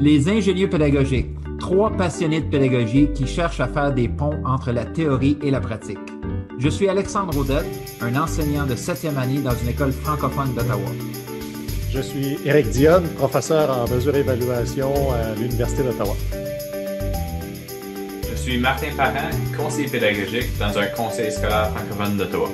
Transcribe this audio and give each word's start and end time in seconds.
Les 0.00 0.28
ingénieux 0.28 0.70
pédagogiques, 0.70 1.26
trois 1.58 1.90
passionnés 1.90 2.40
de 2.40 2.48
pédagogie 2.48 3.08
qui 3.12 3.26
cherchent 3.26 3.58
à 3.58 3.66
faire 3.66 3.92
des 3.92 4.06
ponts 4.06 4.40
entre 4.44 4.70
la 4.70 4.84
théorie 4.84 5.36
et 5.42 5.50
la 5.50 5.60
pratique. 5.60 5.98
Je 6.56 6.68
suis 6.68 6.88
Alexandre 6.88 7.36
Audette, 7.36 7.66
un 8.00 8.14
enseignant 8.14 8.64
de 8.64 8.76
septième 8.76 9.18
année 9.18 9.40
dans 9.40 9.54
une 9.56 9.70
école 9.70 9.90
francophone 9.90 10.54
d'Ottawa. 10.54 10.88
Je 11.92 12.00
suis 12.00 12.38
Éric 12.44 12.68
Dionne, 12.70 13.08
professeur 13.16 13.76
en 13.76 13.92
mesure 13.92 14.14
et 14.14 14.20
évaluation 14.20 14.92
à 15.12 15.34
l'Université 15.34 15.82
d'Ottawa. 15.82 16.14
Je 18.30 18.36
suis 18.36 18.58
Martin 18.58 18.94
Parent, 18.96 19.30
conseiller 19.56 19.88
pédagogique 19.88 20.56
dans 20.60 20.78
un 20.78 20.86
conseil 20.86 21.32
scolaire 21.32 21.72
francophone 21.74 22.16
d'Ottawa. 22.16 22.48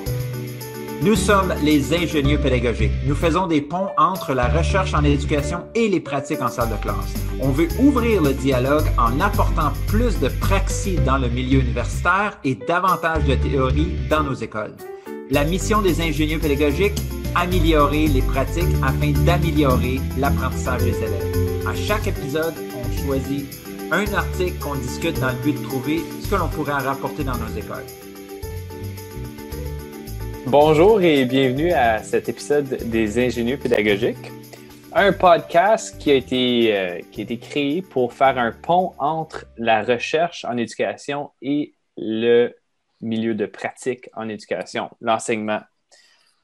Nous 1.01 1.15
sommes 1.15 1.53
les 1.61 1.93
ingénieux 1.93 2.39
pédagogiques. 2.39 2.91
Nous 3.05 3.15
faisons 3.15 3.47
des 3.47 3.61
ponts 3.61 3.89
entre 3.97 4.33
la 4.33 4.47
recherche 4.47 4.93
en 4.93 5.03
éducation 5.03 5.65
et 5.75 5.89
les 5.89 5.99
pratiques 5.99 6.41
en 6.41 6.47
salle 6.47 6.69
de 6.69 6.81
classe. 6.81 7.13
On 7.41 7.49
veut 7.49 7.67
ouvrir 7.79 8.21
le 8.21 8.33
dialogue 8.33 8.85
en 8.97 9.19
apportant 9.19 9.73
plus 9.87 10.19
de 10.19 10.29
praxis 10.29 10.99
dans 11.05 11.17
le 11.17 11.27
milieu 11.27 11.59
universitaire 11.59 12.39
et 12.43 12.55
davantage 12.55 13.25
de 13.25 13.35
théorie 13.35 13.91
dans 14.09 14.23
nos 14.23 14.33
écoles. 14.33 14.73
La 15.29 15.43
mission 15.43 15.81
des 15.81 16.01
ingénieux 16.01 16.39
pédagogiques, 16.39 17.01
améliorer 17.35 18.07
les 18.07 18.21
pratiques 18.21 18.63
afin 18.81 19.11
d'améliorer 19.25 19.99
l'apprentissage 20.17 20.83
des 20.83 20.97
élèves. 20.97 21.67
À 21.67 21.75
chaque 21.75 22.07
épisode, 22.07 22.53
on 22.73 23.05
choisit 23.05 23.45
un 23.91 24.11
article 24.13 24.57
qu'on 24.59 24.75
discute 24.75 25.19
dans 25.19 25.29
le 25.29 25.43
but 25.43 25.59
de 25.59 25.63
trouver 25.63 26.01
ce 26.21 26.29
que 26.29 26.35
l'on 26.35 26.47
pourrait 26.47 26.71
rapporter 26.73 27.23
dans 27.23 27.37
nos 27.37 27.57
écoles. 27.57 27.83
Bonjour 30.47 31.01
et 31.01 31.25
bienvenue 31.25 31.71
à 31.71 32.03
cet 32.03 32.29
épisode 32.29 32.67
des 32.67 33.17
ingénieux 33.17 33.57
pédagogiques, 33.57 34.31
un 34.93 35.11
podcast 35.11 35.97
qui 35.99 36.11
a 36.11 36.13
été, 36.13 36.77
euh, 36.77 37.01
qui 37.11 37.21
a 37.21 37.23
été 37.23 37.39
créé 37.39 37.81
pour 37.81 38.13
faire 38.13 38.37
un 38.37 38.51
pont 38.51 38.93
entre 38.99 39.47
la 39.57 39.83
recherche 39.83 40.45
en 40.45 40.55
éducation 40.57 41.31
et 41.41 41.73
le 41.97 42.55
milieu 43.01 43.33
de 43.33 43.47
pratique 43.47 44.07
en 44.13 44.29
éducation, 44.29 44.91
l'enseignement. 45.01 45.61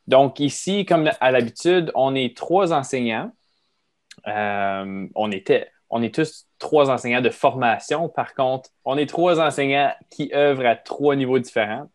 Donc 0.08 0.40
ici, 0.40 0.84
comme 0.84 1.12
à 1.20 1.32
l'habitude, 1.32 1.92
on 1.94 2.16
est 2.16 2.36
trois 2.36 2.74
enseignants. 2.74 3.32
Euh, 4.28 5.08
on 5.14 5.32
était, 5.32 5.70
on 5.92 6.02
est 6.02 6.14
tous 6.14 6.48
trois 6.58 6.90
enseignants 6.90 7.22
de 7.22 7.30
formation. 7.30 8.10
Par 8.10 8.34
contre, 8.34 8.72
on 8.84 8.98
est 8.98 9.06
trois 9.06 9.40
enseignants 9.40 9.94
qui 10.10 10.32
œuvrent 10.34 10.66
à 10.66 10.76
trois 10.76 11.16
niveaux 11.16 11.38
différents. 11.38 11.88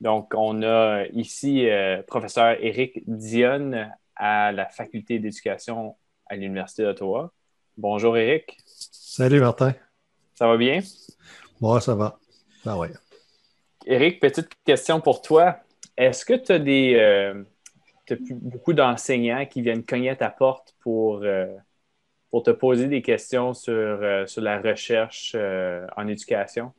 Donc, 0.00 0.32
on 0.36 0.62
a 0.62 1.06
ici 1.12 1.68
euh, 1.68 2.02
professeur 2.02 2.56
Éric 2.60 3.02
Dionne 3.06 3.92
à 4.16 4.52
la 4.52 4.66
faculté 4.66 5.18
d'éducation 5.18 5.96
à 6.26 6.36
l'Université 6.36 6.82
d'Ottawa. 6.82 7.32
Bonjour 7.76 8.16
Éric. 8.16 8.58
Salut 8.66 9.40
Martin. 9.40 9.74
Ça 10.34 10.46
va 10.46 10.56
bien? 10.56 10.80
Moi, 11.60 11.80
ça 11.80 11.94
va. 11.94 12.18
Ah 12.66 12.76
ouais. 12.76 12.90
Éric, 13.86 14.20
petite 14.20 14.50
question 14.64 15.00
pour 15.00 15.22
toi. 15.22 15.58
Est-ce 15.96 16.24
que 16.24 16.34
tu 16.34 16.52
as 16.52 16.58
des 16.58 16.94
euh, 16.96 17.44
beaucoup 18.32 18.72
d'enseignants 18.72 19.46
qui 19.46 19.62
viennent 19.62 19.84
cogner 19.84 20.10
à 20.10 20.16
ta 20.16 20.30
porte 20.30 20.74
pour, 20.80 21.22
euh, 21.22 21.46
pour 22.30 22.42
te 22.42 22.50
poser 22.50 22.88
des 22.88 23.00
questions 23.00 23.54
sur, 23.54 24.28
sur 24.28 24.42
la 24.42 24.60
recherche 24.60 25.36
en 25.96 26.08
éducation? 26.08 26.72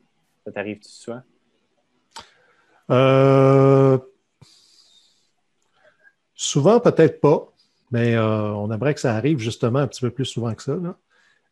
Ça 0.43 0.51
t'arrive-tu 0.51 0.89
souvent? 0.89 1.21
Euh, 2.91 3.97
souvent, 6.35 6.79
peut-être 6.79 7.19
pas, 7.19 7.51
mais 7.91 8.15
euh, 8.15 8.51
on 8.53 8.71
aimerait 8.71 8.93
que 8.93 8.99
ça 8.99 9.15
arrive 9.15 9.39
justement 9.39 9.79
un 9.79 9.87
petit 9.87 10.01
peu 10.01 10.11
plus 10.11 10.25
souvent 10.25 10.53
que 10.53 10.63
ça. 10.63 10.77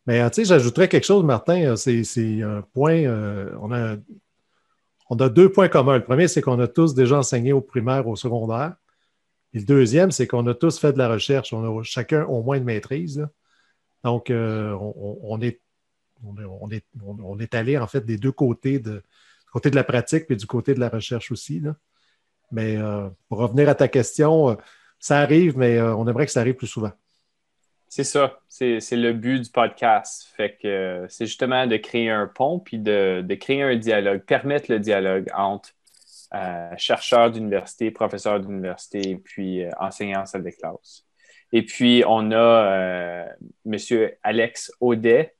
Mais 0.06 0.22
euh, 0.22 0.30
tu 0.30 0.36
sais, 0.36 0.45
j'ajouterais 0.45 0.88
quelque 0.89 1.06
chose, 1.06 1.23
Martin, 1.23 1.76
c'est 1.76 2.42
un 2.42 2.61
point, 2.73 3.04
on, 3.59 3.72
a, 3.72 3.95
on 5.10 5.16
a 5.17 5.30
deux 5.30 5.52
points 5.52 5.70
communs. 5.70 5.98
Le 5.98 6.04
premier, 6.04 6.27
c'est 6.27 6.42
qu'on 6.42 6.60
a 6.60 6.67
tous 6.67 6.94
déjà 6.94 7.17
enseigné 7.17 7.54
au 7.54 7.61
primaire, 7.61 8.08
au 8.08 8.15
secondaire. 8.15 8.76
Et 9.54 9.60
le 9.60 9.65
deuxième, 9.65 10.11
c'est 10.11 10.27
qu'on 10.27 10.45
a 10.48 10.54
tous 10.54 10.80
fait 10.80 10.94
de 10.94 10.98
la 10.98 11.08
recherche. 11.08 11.54
On 11.54 11.80
a 11.80 11.83
chacun 11.83 12.26
au 12.26 12.44
moins 12.44 12.58
une 12.58 12.64
maîtrise. 12.64 13.27
Donc, 14.04 14.30
on, 14.30 15.39
est, 15.42 15.61
on, 16.23 16.70
est, 16.71 16.83
on, 17.02 17.39
est, 17.39 17.55
allé 17.55 17.77
en 17.77 17.88
fait 17.88 18.02
des 18.02 18.17
deux 18.17 18.32
côtés 18.32 18.80
de, 18.80 19.04
côté 19.53 19.69
de 19.69 19.75
la 19.75 19.83
pratique 19.83 20.25
puis 20.25 20.36
du 20.36 20.47
côté 20.47 20.73
de 20.73 20.80
la 20.80 20.89
recherche 20.89 21.31
aussi. 21.31 21.61
Mais 22.52 22.75
euh, 22.75 23.08
pour 23.30 23.37
revenir 23.37 23.69
à 23.69 23.75
ta 23.75 23.87
question, 23.87 24.49
euh, 24.49 24.55
ça 24.99 25.19
arrive, 25.19 25.58
mais 25.58 25.77
euh, 25.77 25.95
on 25.95 26.08
aimerait 26.08 26.25
que 26.25 26.31
ça 26.31 26.41
arrive 26.41 26.55
plus 26.55 26.67
souvent. 26.67 26.91
C'est 27.87 28.03
ça. 28.03 28.39
C'est 28.49 28.80
le 28.93 29.14
but 29.14 29.41
du 29.41 29.52
podcast. 29.52 30.27
Fait 30.36 30.58
que 30.59 31.05
c'est 31.09 31.27
justement 31.27 31.67
de 31.67 31.77
créer 31.77 32.09
un 32.09 32.25
pont 32.25 32.58
puis 32.58 32.80
de, 32.80 33.23
créer 33.39 33.61
un 33.61 33.75
dialogue, 33.75 34.21
permettre 34.21 34.71
le 34.71 34.80
dialogue 34.80 35.30
entre 35.36 35.70
chercheurs 36.77 37.30
d'université, 37.30 37.91
professeurs 37.91 38.39
d'université, 38.39 39.17
puis 39.17 39.64
enseignants 39.80 40.21
en 40.21 40.25
salle 40.25 40.43
de 40.43 40.49
classe. 40.49 41.05
Et 41.52 41.61
puis, 41.61 42.03
on 42.08 42.31
a 42.31 43.27
M. 43.67 43.77
Alex 44.23 44.71
Audet. 44.80 45.35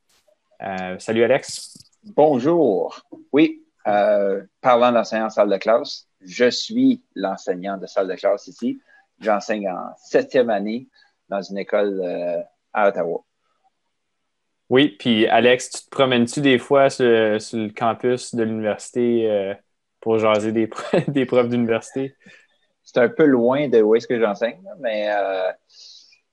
salut, 1.00 1.24
Alex. 1.24 1.76
Bonjour. 2.04 3.02
Oui, 3.32 3.63
euh, 3.88 4.44
parlant 4.62 4.92
d'enseignant 4.92 5.26
en 5.26 5.30
salle 5.30 5.50
de 5.50 5.58
classe, 5.58 6.08
je 6.22 6.50
suis 6.50 7.04
l'enseignant 7.16 7.78
de 7.78 7.86
salle 7.86 8.08
de 8.08 8.16
classe 8.16 8.48
ici. 8.48 8.80
J'enseigne 9.20 9.70
en 9.70 9.94
septième 9.98 10.50
année 10.50 10.88
dans 11.30 11.42
une 11.42 11.58
école 11.58 12.02
euh, 12.04 12.42
à 12.74 12.90
Ottawa. 12.90 13.24
Oui, 14.70 14.96
puis 14.98 15.28
Alex, 15.28 15.70
tu 15.70 15.84
te 15.84 15.90
promènes-tu 15.90 16.42
des 16.42 16.58
fois 16.58 16.90
sur, 16.90 17.06
le 17.06 17.70
campus 17.70 18.34
de 18.34 18.44
l'université 18.44 19.30
euh, 19.30 19.54
pour 20.00 20.18
jaser 20.18 20.52
des, 20.52 20.70
des 21.08 21.26
profs 21.26 21.50
d'université? 21.50 22.16
C'est 22.84 23.00
un 23.00 23.10
peu 23.10 23.26
loin 23.26 23.68
de 23.68 23.82
où 23.82 23.96
est-ce 23.96 24.08
que 24.08 24.20
j'enseigne, 24.20 24.62
mais 24.80 25.10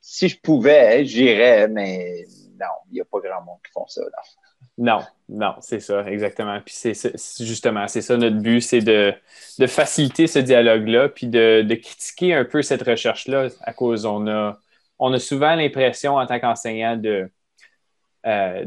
si 0.01 0.29
je 0.29 0.41
pouvais, 0.41 1.05
j'irais, 1.05 1.69
mais 1.69 2.25
non, 2.61 2.67
il 2.91 2.95
n'y 2.95 3.01
a 3.01 3.05
pas 3.05 3.21
grand 3.21 3.43
monde 3.43 3.59
qui 3.65 3.73
font 3.73 3.87
ça. 3.87 4.03
Là. 4.03 4.23
Non, 4.81 5.01
non, 5.29 5.55
c'est 5.61 5.79
ça, 5.79 6.05
exactement. 6.11 6.59
Puis 6.65 6.75
c'est 6.75 7.45
justement, 7.45 7.87
c'est 7.87 8.01
ça 8.01 8.17
notre 8.17 8.39
but, 8.39 8.63
c'est 8.63 8.81
de, 8.81 9.15
faciliter 9.67 10.27
ce 10.27 10.39
dialogue-là, 10.39 11.11
puis 11.11 11.27
de, 11.27 11.63
critiquer 11.75 12.35
un 12.35 12.47
peu 12.47 12.63
cette 12.63 12.83
recherche-là, 12.83 13.49
à 13.61 13.75
cause 13.75 14.07
on 14.07 14.27
a, 14.27 14.59
on 14.99 15.13
a 15.13 15.19
souvent 15.19 15.55
l'impression 15.55 16.17
en 16.17 16.27
tant 16.27 16.41
qu'enseignant 16.41 16.97
de 16.97 17.31
euh, 18.27 18.65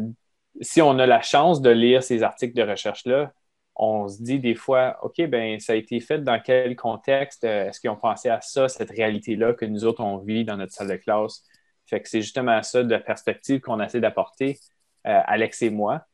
si 0.62 0.82
on 0.84 1.00
a 1.00 1.08
la 1.08 1.22
chance 1.22 1.62
de 1.62 1.72
lire 1.72 2.04
ces 2.04 2.22
articles 2.24 2.56
de 2.56 2.64
recherche-là, 2.70 3.34
on 3.76 4.08
se 4.08 4.22
dit 4.22 4.40
des 4.40 4.56
fois, 4.56 5.00
OK, 5.04 5.20
ben 5.28 5.60
ça 5.60 5.74
a 5.74 5.76
été 5.76 6.00
fait 6.00 6.20
dans 6.20 6.40
quel 6.40 6.76
contexte? 6.76 7.44
Est-ce 7.44 7.80
qu'ils 7.80 7.90
ont 7.90 7.96
pensé 7.98 8.30
à 8.30 8.40
ça, 8.42 8.70
cette 8.70 8.92
réalité-là 8.92 9.54
que 9.54 9.66
nous 9.66 9.84
autres, 9.86 10.04
on 10.04 10.18
vit 10.20 10.46
dans 10.46 10.58
notre 10.58 10.74
salle 10.74 10.90
de 10.90 10.96
classe? 10.98 11.44
Fait 11.88 12.02
que 12.02 12.10
c'est 12.10 12.22
justement 12.22 12.62
ça 12.64 12.84
de 12.84 12.92
la 12.92 13.00
perspective 13.00 13.62
qu'on 13.62 13.80
essaie 13.82 14.00
d'apporter. 14.00 14.60
Euh, 15.06 15.20
Alex 15.26 15.62
et 15.62 15.70
moi, 15.70 16.06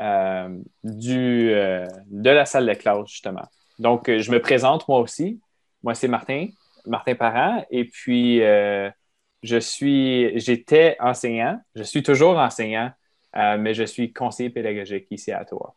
euh, 0.00 0.58
euh, 0.84 1.86
de 2.06 2.30
la 2.30 2.44
salle 2.44 2.66
de 2.66 2.74
classe, 2.74 3.06
justement. 3.06 3.44
Donc, 3.78 4.10
je 4.10 4.30
me 4.32 4.40
présente 4.40 4.88
moi 4.88 4.98
aussi. 4.98 5.40
Moi, 5.84 5.94
c'est 5.94 6.08
Martin, 6.08 6.48
Martin 6.86 7.14
Parent, 7.14 7.64
et 7.70 7.84
puis 7.84 8.38
je 8.38 9.58
suis, 9.58 10.38
j'étais 10.38 10.96
enseignant, 11.00 11.60
je 11.74 11.82
suis 11.82 12.02
toujours 12.02 12.38
enseignant, 12.38 12.92
mais 13.34 13.74
je 13.74 13.82
suis 13.82 14.12
conseiller 14.12 14.50
pédagogique 14.50 15.06
ici 15.10 15.32
à 15.32 15.42
Ottawa. 15.42 15.74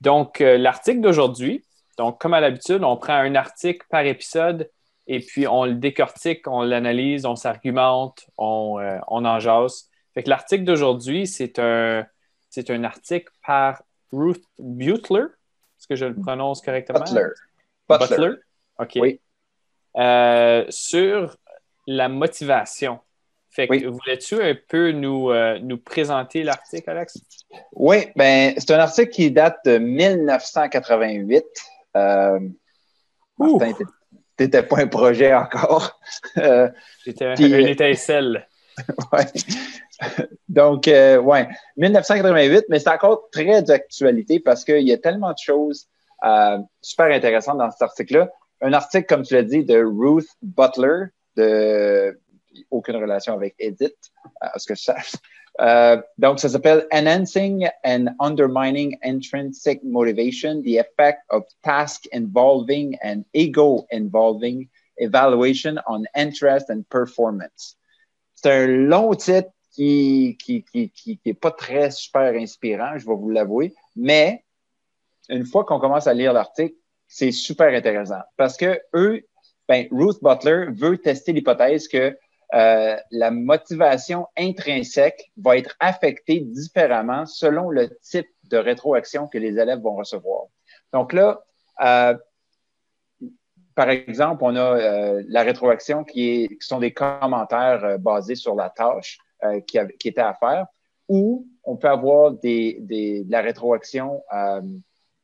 Donc, 0.00 0.38
l'article 0.38 1.00
d'aujourd'hui, 1.00 1.64
donc 1.96 2.20
comme 2.20 2.34
à 2.34 2.40
l'habitude, 2.40 2.84
on 2.84 2.96
prend 2.96 3.14
un 3.14 3.34
article 3.34 3.84
par 3.90 4.02
épisode 4.02 4.70
et 5.08 5.18
puis 5.18 5.48
on 5.48 5.64
le 5.64 5.74
décortique, 5.74 6.46
on 6.46 6.62
l'analyse, 6.62 7.26
on 7.26 7.34
s'argumente, 7.34 8.26
on, 8.36 8.78
on 9.08 9.24
en 9.24 9.40
l'article 10.26 10.64
d'aujourd'hui, 10.64 11.26
c'est 11.26 11.58
un, 11.58 12.06
c'est 12.48 12.70
un 12.70 12.84
article 12.84 13.30
par 13.46 13.82
Ruth 14.12 14.44
Butler. 14.58 15.24
Est-ce 15.78 15.86
que 15.86 15.96
je 15.96 16.06
le 16.06 16.14
prononce 16.14 16.60
correctement? 16.62 17.00
Butler. 17.00 17.28
Butler. 17.88 18.34
OK. 18.78 18.92
Oui. 18.96 19.20
Euh, 19.96 20.64
sur 20.68 21.36
la 21.86 22.08
motivation. 22.08 23.00
Fait 23.50 23.66
que 23.66 23.86
voulais-tu 23.86 24.40
un 24.40 24.54
peu 24.68 24.92
nous, 24.92 25.30
euh, 25.30 25.58
nous 25.60 25.78
présenter 25.78 26.44
l'article, 26.44 26.90
Alex? 26.90 27.18
Oui, 27.72 28.08
ben 28.14 28.54
c'est 28.56 28.70
un 28.72 28.78
article 28.78 29.10
qui 29.10 29.30
date 29.30 29.58
de 29.64 29.78
1988. 29.78 31.44
Euh, 31.96 32.38
Martin, 33.38 33.72
t'étais 34.36 34.62
pas 34.62 34.80
un 34.80 34.86
projet 34.86 35.34
encore. 35.34 35.98
J'étais 37.04 37.24
un, 37.24 37.34
une 37.36 37.66
étincelle. 37.66 38.46
oui. 39.12 39.24
Donc, 40.48 40.88
euh, 40.88 41.18
ouais, 41.18 41.48
1988, 41.76 42.66
mais 42.68 42.78
c'est 42.78 42.90
encore 42.90 43.28
très 43.30 43.62
d'actualité 43.62 44.40
parce 44.40 44.64
qu'il 44.64 44.86
y 44.86 44.92
a 44.92 44.98
tellement 44.98 45.32
de 45.32 45.38
choses 45.38 45.88
euh, 46.24 46.58
super 46.82 47.06
intéressantes 47.06 47.58
dans 47.58 47.70
cet 47.70 47.82
article-là. 47.82 48.30
Un 48.60 48.72
article, 48.72 49.06
comme 49.06 49.22
tu 49.22 49.34
l'as 49.34 49.42
dit, 49.42 49.64
de 49.64 49.82
Ruth 49.84 50.28
Butler, 50.42 51.06
de 51.36 52.18
aucune 52.70 52.96
relation 52.96 53.34
avec 53.34 53.54
Edith, 53.58 53.96
à 54.40 54.58
ce 54.58 54.66
que 54.66 54.74
je 54.74 54.82
sache. 54.82 55.12
Euh, 55.60 56.00
donc, 56.18 56.38
ça 56.38 56.48
s'appelle 56.48 56.86
Enhancing 56.92 57.68
and 57.84 58.06
Undermining 58.20 58.96
Intrinsic 59.04 59.82
Motivation, 59.82 60.62
the 60.62 60.78
Effect 60.78 61.20
of 61.30 61.44
Task 61.62 62.08
Involving 62.12 62.96
and 63.02 63.24
Ego 63.34 63.86
Involving 63.92 64.68
Evaluation 64.98 65.78
on 65.88 66.04
Interest 66.14 66.70
and 66.70 66.82
Performance. 66.90 67.76
C'est 68.34 68.50
un 68.50 68.66
long 68.66 69.14
titre 69.14 69.50
qui 69.78 70.36
qui, 70.42 70.64
qui, 70.64 70.90
qui, 70.90 71.18
qui 71.18 71.34
pas 71.34 71.52
très 71.52 71.92
super 71.92 72.34
inspirant, 72.34 72.98
je 72.98 73.06
vais 73.06 73.14
vous 73.14 73.30
l'avouer, 73.30 73.74
mais 73.94 74.44
une 75.28 75.44
fois 75.44 75.64
qu'on 75.64 75.78
commence 75.78 76.08
à 76.08 76.14
lire 76.14 76.32
l'article, 76.32 76.74
c'est 77.06 77.30
super 77.30 77.68
intéressant. 77.68 78.20
Parce 78.36 78.56
que 78.56 78.80
eux, 78.94 79.22
ben, 79.68 79.86
Ruth 79.92 80.18
Butler 80.20 80.66
veut 80.72 80.98
tester 80.98 81.32
l'hypothèse 81.32 81.86
que 81.86 82.18
euh, 82.54 82.96
la 83.10 83.30
motivation 83.30 84.26
intrinsèque 84.36 85.30
va 85.36 85.58
être 85.58 85.76
affectée 85.78 86.40
différemment 86.40 87.26
selon 87.26 87.70
le 87.70 87.96
type 88.00 88.28
de 88.44 88.56
rétroaction 88.56 89.28
que 89.28 89.38
les 89.38 89.58
élèves 89.58 89.80
vont 89.80 89.94
recevoir. 89.94 90.46
Donc 90.92 91.12
là, 91.12 91.40
euh, 91.82 92.16
par 93.76 93.90
exemple, 93.90 94.42
on 94.42 94.56
a 94.56 94.60
euh, 94.60 95.22
la 95.28 95.42
rétroaction 95.42 96.02
qui, 96.02 96.30
est, 96.30 96.48
qui 96.48 96.66
sont 96.66 96.80
des 96.80 96.92
commentaires 96.92 97.98
basés 98.00 98.34
sur 98.34 98.56
la 98.56 98.70
tâche 98.70 99.18
qui, 99.66 99.78
qui, 99.98 100.08
était 100.08 100.20
à 100.20 100.34
faire, 100.34 100.66
ou 101.08 101.46
on 101.64 101.76
peut 101.76 101.88
avoir 101.88 102.32
de 102.32 103.30
la 103.30 103.40
rétroaction 103.40 104.22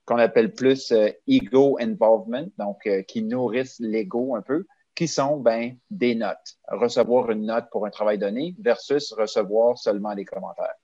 qu'on 0.07 0.19
appelle 0.19 0.53
plus 0.53 0.93
ego 1.27 1.79
involvement, 1.81 2.47
donc 2.59 2.89
qui 3.09 3.23
nourrissent 3.23 3.81
l'ego 3.81 4.35
un 4.35 4.43
peu 4.43 4.67
qui 4.95 5.09
sont 5.09 5.39
ben, 5.39 5.77
des 5.91 6.15
notes. 6.15 6.59
Recevoir 6.69 7.31
une 7.31 7.47
note 7.47 7.67
pour 7.71 7.87
un 7.87 7.91
travail 7.91 8.19
donné 8.19 8.55
versus 8.61 9.13
recevoir 9.13 9.77
seulement 9.79 10.15
des 10.15 10.25
commentaires. 10.25 10.75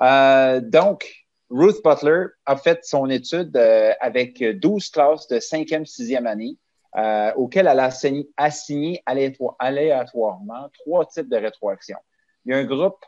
Euh, 0.00 0.60
donc, 0.60 1.10
Ruth 1.50 1.82
Butler 1.84 2.26
a 2.46 2.56
fait 2.56 2.84
son 2.84 3.08
étude 3.10 3.56
euh, 3.56 3.92
avec 4.00 4.42
12 4.42 4.88
classes 4.90 5.28
de 5.28 5.36
5e, 5.36 5.84
6e 5.84 6.26
année 6.26 6.56
euh, 6.96 7.32
auxquelles 7.34 7.66
elle 7.66 7.80
a 7.80 7.90
assigné, 8.36 9.02
aléatoirement 9.06 10.68
trois 10.84 11.06
types 11.06 11.28
de 11.28 11.36
rétroaction. 11.36 11.98
Il 12.44 12.52
y 12.52 12.54
a 12.54 12.58
un 12.58 12.64
groupe 12.64 13.04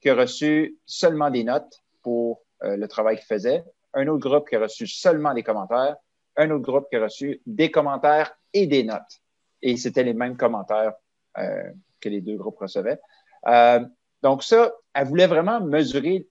qui 0.00 0.10
a 0.10 0.14
reçu 0.14 0.78
seulement 0.86 1.30
des 1.30 1.44
notes 1.44 1.82
pour 2.02 2.42
le 2.62 2.86
travail 2.86 3.16
qu'il 3.16 3.26
faisait, 3.26 3.64
un 3.94 4.06
autre 4.08 4.28
groupe 4.28 4.48
qui 4.48 4.56
a 4.56 4.60
reçu 4.60 4.86
seulement 4.86 5.34
des 5.34 5.42
commentaires, 5.42 5.96
un 6.36 6.50
autre 6.50 6.64
groupe 6.64 6.88
qui 6.88 6.96
a 6.96 7.02
reçu 7.02 7.42
des 7.46 7.70
commentaires 7.70 8.34
et 8.52 8.66
des 8.66 8.84
notes 8.84 9.20
et 9.62 9.76
c'était 9.76 10.04
les 10.04 10.14
mêmes 10.14 10.36
commentaires 10.36 10.94
euh, 11.38 11.70
que 12.00 12.08
les 12.08 12.20
deux 12.20 12.36
groupes 12.36 12.58
recevaient. 12.58 13.00
Euh, 13.46 13.84
donc 14.22 14.42
ça, 14.42 14.72
elle 14.94 15.06
voulait 15.06 15.26
vraiment 15.26 15.60
mesurer, 15.60 16.28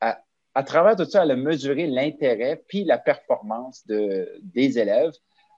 à, 0.00 0.62
travers 0.64 0.96
tout 0.96 1.04
ça, 1.04 1.22
elle 1.22 1.30
a 1.32 1.36
mesuré 1.36 1.86
l'intérêt 1.86 2.62
puis 2.68 2.84
la 2.84 2.98
performance 2.98 3.86
de, 3.86 4.28
des 4.42 4.78
élèves. 4.78 5.12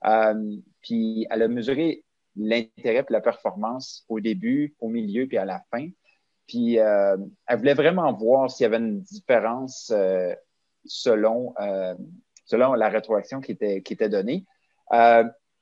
Euh, 0.05 0.57
puis 0.83 1.27
elle 1.31 1.43
a 1.43 1.49
mesuré 1.49 2.05
l'intérêt 2.37 3.05
et 3.09 3.13
la 3.13 3.21
performance 3.21 4.05
au 4.09 4.21
début, 4.21 4.75
au 4.81 4.89
milieu 4.89 5.27
puis 5.27 5.39
à 5.39 5.45
la 5.45 5.63
fin. 5.71 5.89
Puis 6.51 6.75
elle 6.75 7.59
voulait 7.59 7.75
vraiment 7.75 8.13
voir 8.13 8.51
s'il 8.51 8.65
y 8.65 8.67
avait 8.67 8.79
une 8.79 9.03
différence 9.03 9.93
selon, 10.85 11.55
selon 12.45 12.75
la 12.75 12.89
rétroaction 12.89 13.41
qui 13.41 13.53
était, 13.53 13.83
qui 13.83 13.93
était 13.93 14.09
donnée. 14.09 14.45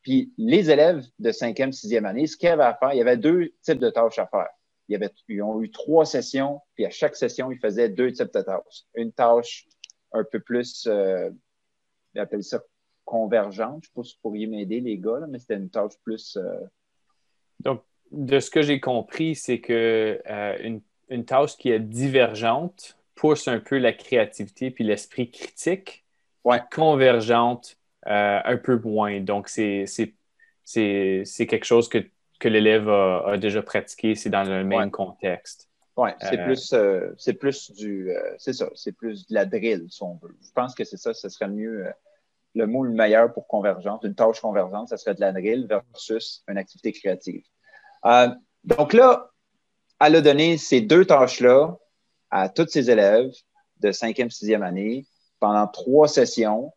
Puis 0.01 0.33
les 0.39 0.71
élèves 0.71 1.05
de 1.19 1.31
cinquième, 1.31 1.73
sixième 1.73 2.07
année, 2.07 2.27
ce 2.27 2.39
qu'ils 2.39 2.49
avaient 2.49 2.63
à 2.63 2.75
faire, 2.75 2.95
il 2.95 2.97
y 2.97 3.03
avait 3.03 3.19
deux 3.19 3.53
types 3.61 3.79
de 3.79 3.91
tâches 3.91 4.19
à 4.19 4.27
faire. 4.29 4.49
Ils 4.89 5.43
ont 5.43 5.61
eu 5.61 5.71
trois 5.71 6.07
sessions, 6.07 6.63
puis 6.75 6.87
à 6.87 6.91
chaque 6.91 7.17
session, 7.17 7.53
ils 7.53 7.59
faisaient 7.59 7.91
deux 7.91 8.11
types 8.11 8.33
de 8.33 8.41
tâches. 8.41 8.85
Une 8.95 9.13
tâche 9.13 9.69
un 10.13 10.25
peu 10.25 10.41
plus, 10.41 10.87
euh, 10.87 11.29
appellent 12.17 12.43
ça 12.43 12.63
convergente. 13.05 13.85
Je 13.85 13.91
ne 13.91 13.93
sais 13.93 13.93
pas 13.95 14.03
si 14.05 14.15
vous 14.15 14.21
pourriez 14.23 14.47
m'aider, 14.47 14.81
les 14.81 14.97
gars, 14.97 15.27
mais 15.29 15.39
c'était 15.39 15.57
une 15.57 15.69
tâche 15.69 15.93
plus. 16.03 16.39
Euh, 16.39 16.65
Donc, 17.61 17.83
de 18.13 18.41
ce 18.41 18.51
que 18.51 18.63
j'ai 18.63 18.81
compris, 18.81 19.35
c'est 19.35 19.61
que 19.61 20.21
euh, 20.29 20.57
une, 20.61 20.81
une, 21.09 21.25
tâche 21.25 21.57
qui 21.57 21.71
est 21.71 21.81
divergente 21.81 22.97
pousse 23.15 23.49
un 23.49 23.59
peu 23.59 23.79
la 23.79 23.93
créativité 23.93 24.71
puis 24.71 24.85
l'esprit 24.85 25.31
critique. 25.31 26.05
Ouais. 26.45 26.61
Convergente 26.71 27.79
euh, 28.07 28.41
un 28.43 28.57
peu 28.57 28.79
moins. 28.79 29.21
Donc, 29.21 29.49
c'est 29.49 29.85
quelque 30.65 31.65
chose 31.65 31.89
que, 31.89 31.99
que 32.39 32.49
l'élève 32.49 32.89
a, 32.89 33.37
déjà 33.37 33.61
pratiqué, 33.63 34.15
c'est 34.15 34.31
dans 34.31 34.45
le 34.45 34.65
même 34.65 34.91
contexte. 34.91 35.69
Oui, 35.97 36.11
c'est 36.21 36.39
euh, 36.39 36.45
plus, 36.45 36.73
euh, 36.73 37.13
c'est 37.19 37.35
plus 37.35 37.73
du, 37.73 38.13
c'est 38.39 38.53
ça, 38.53 38.71
c'est 38.77 38.93
plus 38.93 39.27
de 39.27 39.35
la 39.35 39.45
drill, 39.45 39.89
si 39.91 40.01
on 40.05 40.15
veut. 40.15 40.37
Je 40.41 40.53
pense 40.53 40.77
que 40.77 40.85
c'est 40.85 40.97
ça, 40.97 41.13
ce 41.13 41.29
serait 41.29 41.49
mieux, 41.49 41.87
le 42.55 42.67
mot 42.69 42.85
le 42.85 42.93
meilleur 42.93 43.33
pour 43.33 43.49
convergence, 43.49 44.05
une 44.05 44.15
tâche 44.15 44.41
convergente, 44.41 44.89
ça 44.89 44.97
serait 44.97 45.17
de 45.17 45.21
la 45.21 45.33
drill 45.33 45.67
versus 45.67 46.45
une 46.49 46.57
activité 46.57 46.93
créative. 46.93 47.43
Donc 48.65 48.93
là, 48.93 49.31
elle 50.01 50.17
a 50.17 50.21
donné 50.21 50.59
ces 50.59 50.81
deux 50.81 51.05
tâches-là 51.05 51.77
à 52.31 52.49
tous 52.49 52.69
ses 52.69 52.91
élèves 52.91 53.33
de 53.81 53.93
cinquième, 53.93 54.31
sixième 54.31 54.63
année 54.63 55.07
pendant 55.41 55.67
trois 55.67 56.09
sessions. 56.09 56.73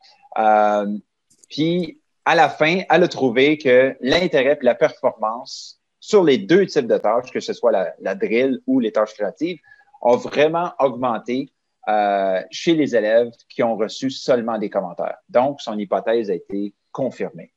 Puis, 1.50 2.02
à 2.26 2.36
la 2.36 2.50
fin, 2.50 2.82
elle 2.90 3.04
a 3.04 3.08
trouvé 3.08 3.58
que 3.58 3.96
l'intérêt 4.00 4.58
et 4.62 4.66
la 4.66 4.76
performance 4.76 5.82
sur 6.00 6.24
les 6.24 6.38
deux 6.38 6.66
types 6.66 6.88
de 6.88 6.98
tâches, 6.98 7.32
que 7.32 7.40
ce 7.40 7.54
soit 7.54 7.94
la, 8.00 8.16
drill 8.16 8.60
ou 8.68 8.80
les 8.80 8.92
tâches 8.92 9.14
créatives, 9.14 9.60
ont 10.02 10.18
vraiment 10.18 10.74
augmenté 10.80 11.52
euh, 11.88 12.42
chez 12.50 12.74
les 12.74 12.96
élèves 12.96 13.32
qui 13.50 13.64
ont 13.64 13.76
reçu 13.76 14.10
seulement 14.10 14.58
des 14.58 14.70
commentaires. 14.70 15.18
Donc, 15.30 15.62
son 15.62 15.78
hypothèse 15.78 16.30
a 16.30 16.36
été 16.36 16.74
confirmée. 16.92 17.54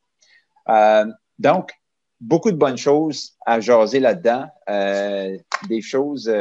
Euh, 0.68 1.06
donc, 1.38 1.72
beaucoup 2.24 2.50
de 2.50 2.56
bonnes 2.56 2.76
choses 2.76 3.36
à 3.46 3.60
jaser 3.60 4.00
là-dedans. 4.00 4.46
Euh, 4.68 5.36
des 5.68 5.82
choses, 5.82 6.32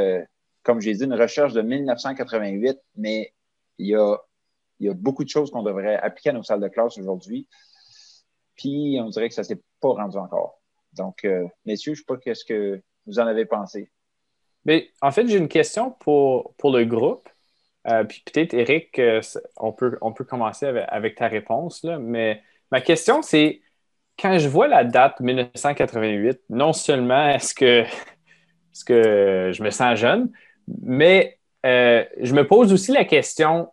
comme 0.64 0.82
j'ai 0.82 0.94
dit, 0.94 1.04
une 1.04 1.14
recherche 1.14 1.54
de 1.54 1.62
1988, 1.62 2.78
mais 2.96 3.34
il 3.78 3.88
y 3.88 3.96
a 3.96 4.18
beaucoup 4.94 5.24
de 5.24 5.30
choses 5.30 5.52
qu'on 5.52 5.64
devrait 5.64 5.98
appliquer 5.98 6.30
à 6.30 6.34
nos 6.34 6.44
salles 6.44 6.62
de 6.62 6.68
classe 6.68 6.98
aujourd'hui. 6.98 7.48
Puis, 8.56 8.98
on 9.02 9.10
dirait 9.10 9.30
que 9.30 9.36
ça 9.36 9.42
ne 9.42 9.48
s'est 9.48 9.62
pas 9.82 9.90
rendu 9.90 10.18
encore. 10.18 10.62
Donc, 10.94 11.26
euh, 11.26 11.46
messieurs, 11.66 11.94
je 11.94 12.02
ne 12.02 12.04
sais 12.04 12.06
pas 12.08 12.18
qu'est-ce 12.18 12.46
que 12.46 12.82
vous 13.06 13.20
en 13.20 13.28
avez 13.28 13.46
pensé. 13.46 13.90
Mais 14.66 14.90
en 15.02 15.12
fait, 15.12 15.28
j'ai 15.28 15.38
une 15.38 15.48
question 15.48 15.92
pour, 15.92 16.54
pour 16.56 16.72
le 16.72 16.86
groupe. 16.86 17.28
Euh, 17.88 18.04
puis 18.06 18.24
peut-être, 18.26 18.54
Eric, 18.54 18.98
euh, 19.00 19.22
on, 19.58 19.74
peut, 19.74 19.98
commencer 20.28 20.66
avec, 20.66 21.16
ta 21.16 21.28
réponse. 21.28 21.84
Mais 21.84 22.42
ma 22.72 22.80
question, 22.80 23.22
c'est 23.22 23.62
quand 24.24 24.40
je 24.40 24.48
vois 24.48 24.70
la 24.70 24.86
date 24.86 25.20
1988, 25.20 26.44
non 26.50 26.72
seulement 26.72 27.28
est-ce 27.28 27.54
que, 27.54 27.84
je 29.52 29.62
me 29.62 29.70
sens 29.70 30.00
jeune, 30.00 30.32
mais 30.82 31.38
je 31.66 32.34
me 32.34 32.48
pose 32.48 32.72
aussi 32.72 32.94
la 32.94 33.04
question 33.04 33.70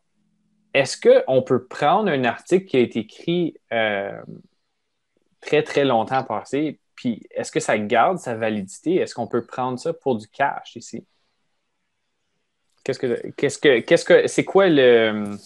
est-ce 0.75 0.97
qu'on 1.00 1.42
peut 1.42 1.66
prendre 1.66 2.11
un 2.11 2.25
article 2.25 2.66
qui 2.66 2.76
a 2.76 2.80
été 2.80 3.00
écrit 3.00 3.57
euh, 3.73 4.21
très, 5.40 5.62
très 5.62 5.85
longtemps 5.85 6.25
passé, 6.25 6.80
puis 6.95 7.23
est-ce 7.30 7.50
que 7.52 7.61
ça 7.61 7.78
garde 7.78 8.19
sa 8.19 8.35
validité? 8.35 8.97
Est-ce 8.97 9.14
qu'on 9.14 9.26
peut 9.26 9.45
prendre 9.47 9.78
ça 9.78 9.92
pour 9.92 10.16
du 10.16 10.28
cash 10.28 10.76
ici? 10.76 11.07
Qu'est-ce 12.85 12.99
que, 12.99 13.80
que, 13.80 14.26
c'est 14.26 14.45
quoi 14.45 14.69
le, 14.69 15.37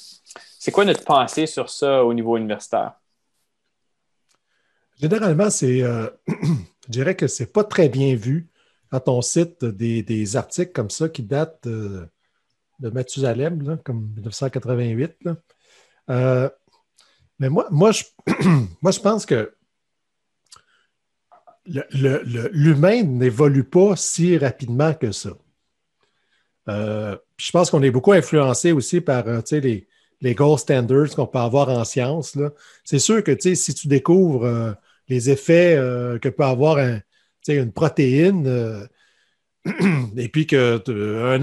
c'est 0.59 0.73
quoi 0.73 0.85
notre 0.87 1.05
pensée 1.05 1.47
sur 1.47 1.69
ça 1.69 2.05
au 2.05 2.15
niveau 2.15 2.37
universitaire? 2.39 2.95
Généralement, 5.01 5.51
c'est, 5.51 5.83
euh, 5.83 6.09
je 6.29 6.91
dirais 6.91 7.17
que 7.17 7.27
c'est 7.27 7.53
pas 7.53 7.65
très 7.65 7.89
bien 7.89 8.15
vu 8.15 8.49
quand 8.91 9.09
on 9.09 9.23
cite 9.23 9.65
des, 9.65 10.37
articles 10.37 10.73
comme 10.73 10.91
ça 10.91 11.09
qui 11.09 11.23
datent 11.23 11.67
de 11.67 12.91
Mathusalem, 12.91 13.79
comme 13.85 14.13
1988. 14.15 15.19
Euh, 16.11 16.51
mais 17.39 17.49
moi, 17.49 17.67
moi, 17.71 17.93
je, 17.93 18.05
moi, 18.83 18.93
je 18.93 19.01
pense 19.01 19.27
que 19.27 19.55
l'humain 21.67 23.03
n'évolue 23.03 23.65
pas 23.65 23.97
si 23.97 24.37
rapidement 24.37 24.93
que 24.95 25.13
ça. 25.13 25.31
Euh, 26.69 27.17
je 27.37 27.51
pense 27.51 27.71
qu'on 27.71 27.83
est 27.83 27.91
beaucoup 27.91 28.13
influencé 28.13 28.73
aussi 28.73 29.01
par 29.01 29.27
euh, 29.29 29.41
les, 29.53 29.87
les 30.25 30.35
gold 30.35 30.59
standards 30.59 31.15
qu'on 31.15 31.29
peut 31.29 31.39
avoir 31.39 31.69
en 31.69 31.85
sciences. 31.85 32.37
C'est 32.83 32.99
sûr 32.99 33.23
que 33.23 33.39
si 33.39 33.75
tu 33.75 33.87
découvres 33.87 34.75
les 35.09 35.31
effets 35.31 35.77
que 36.21 36.29
peut 36.29 36.45
avoir 36.45 36.79
une 37.49 37.73
protéine, 37.73 38.89
Et 40.17 40.29
puis 40.29 40.47
qu'un 40.47 40.79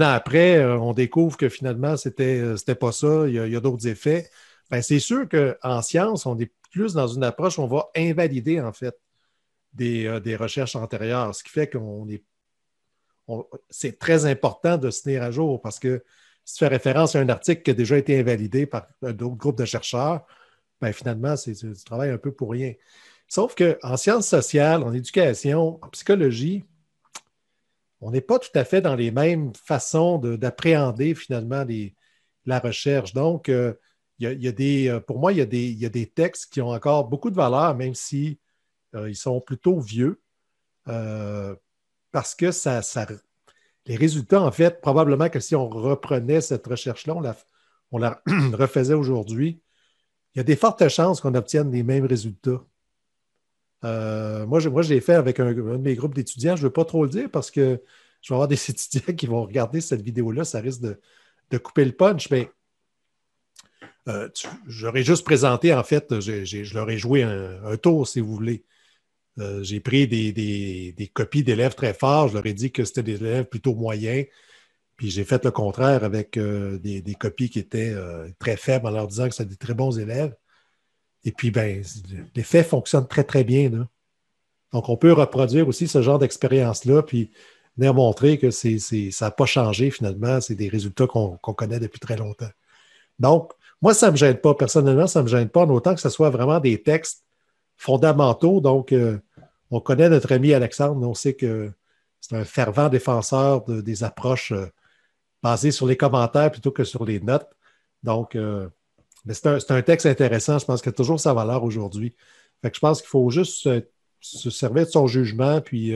après, 0.00 0.56
euh, 0.56 0.78
on 0.78 0.92
découvre 0.92 1.36
que 1.36 1.48
finalement, 1.48 1.96
c'était 1.96 2.42
n'était 2.42 2.74
pas 2.76 2.92
ça, 2.92 3.24
il 3.26 3.34
y 3.34 3.56
a, 3.56 3.60
d'autres 3.60 3.88
effets. 3.88 4.30
Ben, 4.70 4.80
c'est 4.80 5.00
sûr 5.00 5.28
qu'en 5.28 5.82
science, 5.82 6.24
on 6.26 6.38
est 6.38 6.52
plus 6.70 6.94
dans 6.94 7.08
une 7.08 7.24
approche 7.24 7.58
où 7.58 7.62
on 7.62 7.66
va 7.66 7.90
invalider 7.96 8.60
en 8.60 8.72
fait 8.72 8.96
des, 9.72 10.06
euh, 10.06 10.20
recherches 10.38 10.76
antérieures, 10.76 11.34
ce 11.34 11.42
qui 11.42 11.50
fait 11.50 11.68
qu'on 11.68 12.08
est 12.08 12.24
c'est 13.70 13.98
très 13.98 14.26
important 14.26 14.76
de 14.76 14.90
se 14.90 15.02
tenir 15.02 15.22
à 15.22 15.30
jour 15.30 15.62
parce 15.62 15.78
que 15.78 16.04
si 16.44 16.54
tu 16.54 16.58
fais 16.64 16.68
référence 16.68 17.16
à 17.16 17.20
un 17.20 17.28
article 17.28 17.62
qui 17.62 17.70
a 17.70 17.74
déjà 17.74 17.98
été 17.98 18.18
invalidé 18.18 18.66
par 18.66 18.86
d'autres 19.02 19.36
groupes 19.36 19.58
de 19.58 19.64
chercheurs, 19.64 20.26
ben 20.80 20.92
finalement, 20.92 21.36
c'est 21.36 21.52
du 21.52 21.74
travail 21.84 22.10
un 22.10 22.18
peu 22.18 22.32
pour 22.32 22.50
rien. 22.50 22.74
Sauf 23.28 23.54
qu'en 23.54 23.96
sciences 23.96 24.28
sociales, 24.28 24.82
en 24.82 24.92
éducation, 24.92 25.78
en 25.82 25.88
psychologie, 25.88 26.64
on 28.02 28.10
n'est 28.10 28.20
pas 28.20 28.38
tout 28.38 28.50
à 28.54 28.64
fait 28.64 28.80
dans 28.80 28.96
les 28.96 29.12
mêmes 29.12 29.52
façons 29.54 30.18
d'appréhender 30.18 31.14
finalement 31.14 31.64
la 32.44 32.58
recherche. 32.58 33.14
Donc, 33.14 33.48
euh, 33.48 33.74
y, 34.18 34.26
a, 34.26 34.52
des, 34.52 34.88
euh, 34.88 35.00
pour 35.00 35.18
moi, 35.20 35.32
il 35.32 35.38
y, 35.38 35.40
a 35.86 35.88
des, 35.88 36.06
textes 36.10 36.52
qui 36.52 36.60
ont 36.60 36.70
encore 36.70 37.08
beaucoup 37.08 37.30
de 37.30 37.36
valeur, 37.36 37.76
même 37.76 37.94
si 37.94 38.40
euh, 38.96 39.14
sont 39.14 39.40
plutôt 39.40 39.78
vieux, 39.78 40.20
parce 40.84 42.34
que 42.34 42.50
ça, 42.50 42.82
les 43.86 43.96
résultats, 43.96 44.40
en 44.40 44.52
fait, 44.52 44.80
probablement 44.80 45.28
que 45.28 45.40
si 45.40 45.54
on 45.56 45.68
reprenait 45.68 46.40
cette 46.40 46.66
recherche-là, 46.66 47.14
on 47.90 47.98
la, 47.98 48.22
refaisait 48.52 48.94
aujourd'hui, 48.94 49.60
il 50.34 50.38
y 50.38 50.40
a 50.40 50.44
des 50.44 50.56
fortes 50.56 50.88
chances 50.88 51.20
qu'on 51.20 51.34
obtienne 51.34 51.70
les 51.70 51.82
mêmes 51.82 52.06
résultats. 52.06 52.64
moi, 53.82 54.60
je, 54.60 54.68
moi, 54.68 54.82
l'ai 54.82 55.00
fait 55.00 55.14
avec 55.14 55.40
un, 55.40 55.52
de 55.52 55.60
mes 55.60 55.94
groupes 55.94 56.14
d'étudiants. 56.14 56.56
Je 56.56 56.62
ne 56.62 56.66
veux 56.68 56.72
pas 56.72 56.84
trop 56.84 57.04
le 57.04 57.10
dire 57.10 57.30
parce 57.30 57.50
que 57.50 57.82
je 58.22 58.32
vais 58.32 58.34
avoir 58.34 58.48
des 58.48 58.54
étudiants 58.70 59.14
qui 59.14 59.26
vont 59.26 59.42
regarder 59.42 59.80
cette 59.80 60.02
vidéo-là. 60.02 60.44
Ça 60.44 60.60
risque 60.60 60.80
de, 60.80 61.58
couper 61.58 61.84
le 61.84 61.92
punch, 61.92 62.30
mais 62.30 62.50
euh, 64.08 64.28
j'aurais 64.66 65.02
juste 65.02 65.24
présenté, 65.24 65.74
en 65.74 65.84
fait, 65.84 66.18
je 66.20 66.74
leur 66.74 66.88
ai 66.88 66.96
joué 66.96 67.22
un, 67.22 67.76
tour, 67.76 68.08
si 68.08 68.20
vous 68.20 68.32
voulez. 68.32 68.64
Euh, 69.38 69.62
j'ai 69.62 69.80
pris 69.80 70.06
des, 70.06 71.10
copies 71.14 71.42
d'élèves 71.42 71.74
très 71.74 71.94
forts. 71.94 72.28
Je 72.28 72.34
leur 72.34 72.46
ai 72.46 72.52
dit 72.52 72.72
que 72.72 72.84
c'était 72.84 73.02
des 73.02 73.16
élèves 73.16 73.46
plutôt 73.46 73.74
moyens. 73.74 74.26
Puis 74.96 75.10
j'ai 75.10 75.24
fait 75.24 75.44
le 75.44 75.50
contraire 75.50 76.04
avec 76.04 76.36
euh, 76.36 76.78
des, 76.78 77.14
copies 77.14 77.50
qui 77.50 77.58
étaient 77.58 77.94
très 78.38 78.56
faibles 78.56 78.86
en 78.86 78.90
leur 78.90 79.08
disant 79.08 79.28
que 79.28 79.34
c'était 79.34 79.50
des 79.50 79.56
très 79.56 79.74
bons 79.74 79.98
élèves. 79.98 80.34
Et 81.24 81.32
puis, 81.32 81.50
ben, 81.50 81.82
l'effet 82.34 82.64
fonctionne 82.64 83.06
très, 83.06 83.24
très 83.24 83.44
bien. 83.44 83.70
Donc, 84.72 84.88
on 84.88 84.96
peut 84.96 85.12
reproduire 85.12 85.68
aussi 85.68 85.86
ce 85.88 86.02
genre 86.02 86.18
d'expérience-là. 86.18 87.02
Puis, 87.02 87.30
venir 87.76 87.94
montrer 87.94 88.38
que 88.38 88.50
ça 88.50 88.68
n'a 89.20 89.30
pas 89.30 89.46
changé 89.46 89.90
finalement. 89.90 90.40
C'est 90.40 90.54
des 90.54 90.68
résultats 90.68 91.06
qu'on 91.06 91.36
connaît 91.36 91.80
depuis 91.80 92.00
très 92.00 92.16
longtemps. 92.16 92.50
Donc, 93.18 93.52
moi, 93.80 93.94
ça 93.94 94.06
ne 94.06 94.12
me 94.12 94.16
gêne 94.16 94.36
pas. 94.36 94.54
Personnellement, 94.54 95.06
ça 95.06 95.20
ne 95.20 95.24
me 95.24 95.28
gêne 95.28 95.48
pas, 95.48 95.62
en 95.62 95.70
autant 95.70 95.94
que 95.94 96.00
ce 96.00 96.08
soit 96.08 96.30
vraiment 96.30 96.60
des 96.60 96.82
textes 96.82 97.24
fondamentaux. 97.76 98.60
Donc, 98.60 98.92
euh, 98.92 99.18
on 99.70 99.80
connaît 99.80 100.08
notre 100.08 100.32
ami 100.32 100.52
Alexandre. 100.52 101.06
On 101.06 101.14
sait 101.14 101.34
que 101.34 101.72
c'est 102.20 102.36
un 102.36 102.44
fervent 102.44 102.88
défenseur 102.88 103.64
des 103.64 104.04
approches 104.04 104.52
euh, 104.52 104.66
basées 105.42 105.72
sur 105.72 105.86
les 105.86 105.96
commentaires 105.96 106.50
plutôt 106.50 106.70
que 106.70 106.84
sur 106.84 107.04
les 107.04 107.20
notes. 107.20 107.50
Donc, 108.02 108.36
euh, 108.36 108.68
c'est 109.28 109.70
un, 109.70 109.82
texte 109.82 110.06
intéressant. 110.06 110.58
Je 110.58 110.64
pense 110.64 110.82
qu'il 110.82 110.90
a 110.90 110.92
toujours 110.92 111.20
sa 111.20 111.34
valeur 111.34 111.62
aujourd'hui. 111.64 112.14
je 112.64 112.78
pense 112.80 113.00
qu'il 113.00 113.08
faut 113.08 113.30
juste 113.30 113.68
se 114.20 114.50
servir 114.50 114.86
de 114.86 114.90
son 114.90 115.06
jugement, 115.06 115.60
puis 115.60 115.94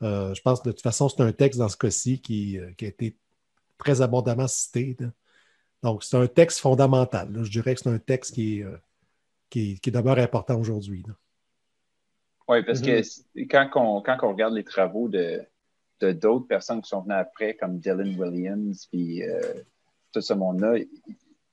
je 0.00 0.40
pense 0.42 0.60
que 0.60 0.68
de 0.68 0.72
toute 0.72 0.82
façon, 0.82 1.08
c'est 1.08 1.22
un 1.22 1.32
texte 1.32 1.58
dans 1.58 1.68
ce 1.68 1.76
cas-ci 1.76 2.20
qui, 2.20 2.58
euh, 2.58 2.70
a 2.80 2.84
été 2.84 3.16
très 3.78 4.00
abondamment 4.00 4.48
cité. 4.48 4.96
Donc, 5.82 6.04
c'est 6.04 6.16
un 6.16 6.26
texte 6.26 6.60
fondamental. 6.60 7.28
Je 7.42 7.50
dirais 7.50 7.74
que 7.74 7.80
c'est 7.82 7.90
un 7.90 7.98
texte 7.98 8.34
qui, 8.34 8.62
euh, 8.62 8.76
qui, 9.50 9.78
demeure 9.86 10.18
important 10.18 10.58
aujourd'hui. 10.58 11.04
Oui, 12.48 12.62
parce 12.64 12.80
que 12.80 13.00
mm-hmm. 13.00 13.48
quand 13.48 13.70
on, 13.74 14.02
quand 14.02 14.16
on 14.22 14.28
regarde 14.28 14.54
les 14.54 14.64
travaux 14.64 15.08
de, 15.08 15.42
d'autres 16.00 16.46
personnes 16.46 16.80
qui 16.82 16.88
sont 16.88 17.02
venues 17.02 17.14
après, 17.14 17.54
comme 17.54 17.78
Dylan 17.78 18.18
Williams, 18.18 18.86
puis 18.90 19.22
tout 20.12 20.20
ce 20.20 20.32
monde-là, 20.32 20.78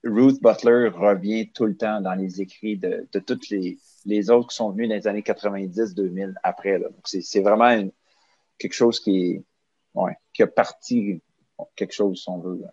Ruth 0.04 0.42
Butler 0.42 0.90
revient 0.90 1.52
tout 1.52 1.66
le 1.66 1.76
temps 1.76 2.02
dans 2.02 2.14
les 2.14 2.42
écrits 2.42 2.78
de, 2.78 3.08
de 3.12 3.20
toutes 3.20 3.50
les, 3.50 3.78
les, 4.06 4.30
autres 4.30 4.50
qui 4.50 4.56
sont 4.56 4.72
venus 4.72 4.90
dans 4.90 4.96
les 4.96 5.08
années 5.08 5.22
90-2000 5.22 6.36
après. 6.44 6.80
Donc, 6.80 6.96
c'est, 7.06 7.42
vraiment 7.42 7.70
une, 7.70 7.92
quelque 8.58 8.74
chose 8.74 9.00
qui, 9.00 9.44
ouais, 9.94 10.18
qui 10.34 10.44
a 10.44 10.48
parti 10.48 11.22
quelque 11.76 11.94
chose, 11.94 12.22
si 12.22 12.30
on 12.30 12.40
veut. 12.40 12.64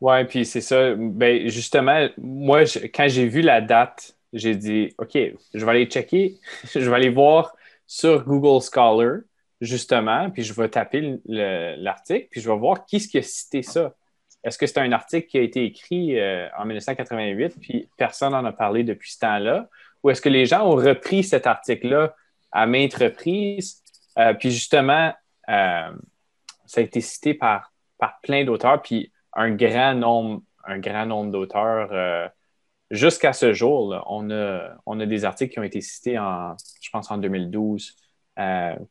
Oui, 0.00 0.24
puis 0.24 0.44
c'est 0.44 0.60
ça. 0.60 0.94
Ben, 0.94 1.48
justement, 1.48 2.08
moi, 2.18 2.64
quand 2.94 3.08
j'ai 3.08 3.26
vu 3.26 3.40
la 3.40 3.60
date, 3.60 4.16
j'ai 4.32 4.54
dit, 4.54 4.94
OK, 4.98 5.16
je 5.54 5.64
vais 5.64 5.70
aller 5.70 5.86
checker, 5.86 6.38
je 6.74 6.90
vais 6.90 6.96
aller 6.96 7.08
voir 7.08 7.54
sur 7.86 8.24
Google 8.24 8.62
Scholar, 8.62 9.20
justement, 9.60 10.30
puis 10.30 10.42
je 10.42 10.52
vais 10.52 10.68
taper 10.68 11.18
l'article, 11.26 12.28
puis 12.30 12.40
je 12.40 12.50
vais 12.50 12.58
voir 12.58 12.84
qui 12.84 13.00
ce 13.00 13.08
qui 13.08 13.18
a 13.18 13.22
cité 13.22 13.62
ça. 13.62 13.94
Est-ce 14.44 14.58
que 14.58 14.66
c'est 14.66 14.78
un 14.78 14.92
article 14.92 15.26
qui 15.26 15.38
a 15.38 15.42
été 15.42 15.64
écrit 15.64 16.20
euh, 16.20 16.48
en 16.58 16.66
1988, 16.66 17.56
puis 17.60 17.88
personne 17.96 18.32
n'en 18.32 18.44
a 18.44 18.52
parlé 18.52 18.84
depuis 18.84 19.12
ce 19.12 19.18
temps-là? 19.20 19.68
Ou 20.02 20.10
est-ce 20.10 20.20
que 20.20 20.28
les 20.28 20.46
gens 20.46 20.66
ont 20.66 20.76
repris 20.76 21.24
cet 21.24 21.46
article-là 21.46 22.14
à 22.52 22.66
maintes 22.66 22.94
reprises, 22.94 23.82
euh, 24.18 24.34
puis 24.34 24.50
justement, 24.50 25.12
euh, 25.48 25.90
ça 26.66 26.80
a 26.80 26.84
été 26.84 27.00
cité 27.00 27.34
par, 27.34 27.72
par 27.98 28.20
plein 28.20 28.44
d'auteurs, 28.44 28.82
puis 28.82 29.10
un 29.36 29.50
grand 29.52 29.94
nombre, 29.94 30.42
un 30.64 30.78
grand 30.78 31.06
nombre 31.06 31.30
d'auteurs. 31.30 31.90
Euh, 31.92 32.26
jusqu'à 32.90 33.32
ce 33.32 33.52
jour, 33.52 34.02
on, 34.08 34.30
a, 34.30 34.70
on 34.86 34.98
a 34.98 35.06
des 35.06 35.24
articles 35.24 35.52
qui 35.52 35.60
ont 35.60 35.64
été 35.64 35.80
cités 35.80 36.18
en, 36.18 36.56
je 36.80 36.90
pense, 36.90 37.10
en 37.10 37.18
2012, 37.18 37.96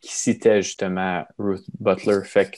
qui 0.01 0.13
citaient 0.13 0.61
justement 0.61 1.25
Ruth 1.37 1.65
Butler. 1.79 2.21
Fait 2.23 2.51
que, 2.51 2.57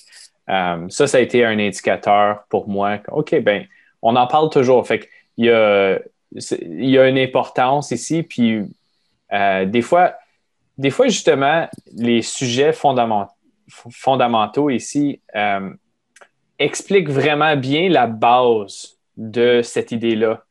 ça, 0.90 1.08
ça 1.08 1.18
a 1.18 1.22
été 1.22 1.44
un 1.44 1.60
indicateur 1.60 2.44
pour 2.50 2.70
moi. 2.70 3.00
OK, 3.10 3.36
ben, 3.42 3.66
on 4.02 4.16
en 4.16 4.28
parle 4.28 4.50
toujours. 4.50 4.88
Fait 4.88 5.10
il 5.38 5.46
y 5.46 5.52
a, 5.52 6.00
il 6.32 6.90
y 6.90 6.98
a 6.98 7.08
une 7.08 7.18
importance 7.18 7.92
ici, 7.92 8.24
puis 8.24 8.64
des 9.32 9.82
fois, 9.82 10.16
des 10.78 10.92
fois, 10.92 11.08
justement, 11.08 11.68
les 11.94 12.22
sujets 12.22 12.72
fondamentaux, 12.72 14.70
ici 14.70 15.22
euh, 15.36 15.72
expliquent 16.60 17.10
vraiment 17.10 17.56
bien 17.56 17.90
la 17.90 18.08
base 18.08 18.98
de 19.16 19.62
cette 19.64 19.92
idée-là. 19.92 20.44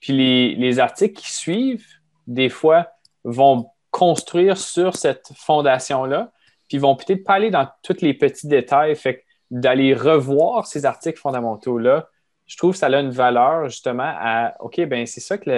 Puis 0.00 0.56
les, 0.56 0.78
articles 0.80 1.20
qui 1.20 1.32
suivent, 1.32 1.86
des 2.26 2.48
fois, 2.48 2.88
vont 3.24 3.70
construire 3.90 4.56
sur 4.56 4.96
cette 4.96 5.30
fondation-là, 5.36 6.32
puis 6.68 6.78
vont 6.78 6.96
peut-être 6.96 7.24
pas 7.24 7.34
aller 7.34 7.50
dans 7.50 7.68
tous 7.82 8.00
les 8.00 8.14
petits 8.14 8.48
détails. 8.48 8.96
Fait 8.96 9.24
d'aller 9.50 9.94
revoir 9.94 10.66
ces 10.66 10.86
articles 10.86 11.20
fondamentaux-là, 11.20 12.08
je 12.46 12.56
trouve 12.56 12.72
que 12.72 12.78
ça 12.78 12.86
a 12.86 13.00
une 13.00 13.10
valeur 13.10 13.68
justement 13.68 14.12
à 14.16 14.54
OK, 14.60 14.80
ben 14.86 15.06
c'est 15.06 15.20
ça 15.20 15.38
que 15.38 15.48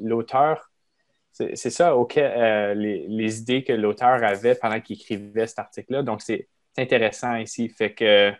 l'auteur 0.00 0.70
c'est 1.32 1.70
ça, 1.70 1.96
OK, 1.96 2.18
euh, 2.18 2.74
les, 2.74 3.38
idées 3.38 3.64
que 3.64 3.72
l'auteur 3.72 4.22
avait 4.22 4.54
pendant 4.54 4.80
qu'il 4.80 4.96
écrivait 4.96 5.46
cet 5.46 5.58
article-là. 5.60 6.02
Donc, 6.02 6.20
c'est 6.20 6.48
intéressant 6.76 7.36
ici. 7.36 7.68
Fait 7.70 7.92
que 7.94 8.32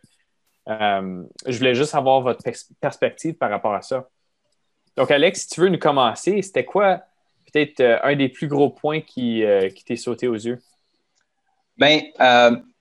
euh, 0.69 1.23
je 1.47 1.59
voulais 1.59 1.75
juste 1.75 1.95
avoir 1.95 2.21
votre 2.21 2.43
perspective 2.81 3.35
par 3.35 3.51
rapport 3.51 3.75
à 3.75 3.83
ça. 3.83 4.09
Donc, 4.97 5.11
Alex, 5.11 5.43
si 5.43 5.49
tu 5.49 5.61
veux 5.61 5.69
nous 5.69 5.79
commencer, 5.79 6.43
c'était 6.43 6.65
quoi 6.65 7.03
peut-être 7.53 7.81
euh, 7.81 7.99
un 8.03 8.17
des 8.17 8.29
plus 8.29 8.49
gros 8.49 8.71
points 8.71 9.01
qui, 9.01 9.45
qui 9.75 9.85
t'est 9.85 9.97
sauté 9.97 10.29
aux 10.29 10.35
yeux? 10.35 10.59
Bien, 11.79 12.01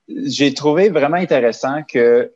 j'ai 0.07 0.53
trouvé 0.53 0.89
vraiment 0.89 1.17
intéressant 1.17 1.83
que 1.83 2.31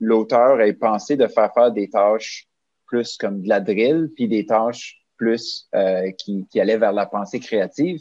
l'auteur 0.00 0.60
ait 0.60 0.72
pensé 0.72 1.16
de 1.16 1.26
faire 1.26 1.52
faire 1.52 1.70
des 1.70 1.90
tâches 1.90 2.48
plus 2.86 3.16
comme 3.16 3.42
de 3.42 3.48
la 3.48 3.60
drill, 3.60 4.10
puis 4.16 4.26
des 4.26 4.46
tâches 4.46 5.00
plus 5.16 5.68
euh, 5.74 6.10
qui, 6.12 6.46
qui, 6.50 6.60
allait 6.60 6.78
vers 6.78 6.92
la 6.92 7.06
pensée 7.06 7.40
créative. 7.40 8.00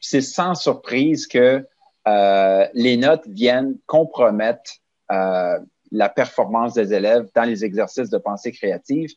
C'est 0.00 0.20
sans 0.20 0.54
surprise 0.54 1.26
que 1.26 1.66
euh, 2.06 2.66
les 2.74 2.96
notes 2.96 3.26
viennent 3.26 3.78
compromettre 3.86 4.72
euh, 5.10 5.58
la 5.90 6.08
performance 6.08 6.74
des 6.74 6.92
élèves 6.92 7.28
dans 7.34 7.44
les 7.44 7.64
exercices 7.64 8.10
de 8.10 8.18
pensée 8.18 8.52
créative 8.52 9.10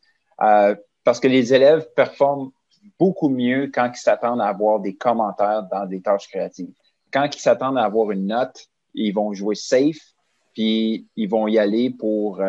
parce 1.03 1.19
que 1.19 1.27
les 1.27 1.53
élèves 1.53 1.87
performent 1.95 2.51
beaucoup 2.99 3.29
mieux 3.29 3.69
quand 3.73 3.91
ils 3.93 3.99
s'attendent 3.99 4.41
à 4.41 4.47
avoir 4.47 4.79
des 4.79 4.95
commentaires 4.95 5.63
dans 5.71 5.85
des 5.85 6.01
tâches 6.01 6.27
créatives. 6.27 6.73
Quand 7.11 7.27
ils 7.35 7.39
s'attendent 7.39 7.77
à 7.77 7.83
avoir 7.83 8.11
une 8.11 8.27
note, 8.27 8.67
ils 8.93 9.11
vont 9.11 9.33
jouer 9.33 9.55
safe, 9.55 10.13
puis 10.53 11.07
ils 11.15 11.29
vont 11.29 11.47
y 11.47 11.59
aller 11.59 11.91
pour, 11.91 12.41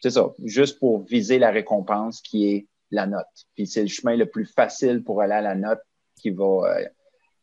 c'est 0.00 0.10
ça, 0.10 0.30
juste 0.44 0.78
pour 0.78 1.02
viser 1.04 1.38
la 1.38 1.50
récompense 1.50 2.20
qui 2.20 2.48
est 2.48 2.66
la 2.90 3.06
note. 3.06 3.26
Puis 3.54 3.66
c'est 3.66 3.82
le 3.82 3.88
chemin 3.88 4.16
le 4.16 4.26
plus 4.26 4.46
facile 4.46 5.02
pour 5.02 5.20
aller 5.20 5.34
à 5.34 5.40
la 5.40 5.54
note 5.54 5.80
qui 6.20 6.30
va, 6.30 6.44
euh, 6.44 6.88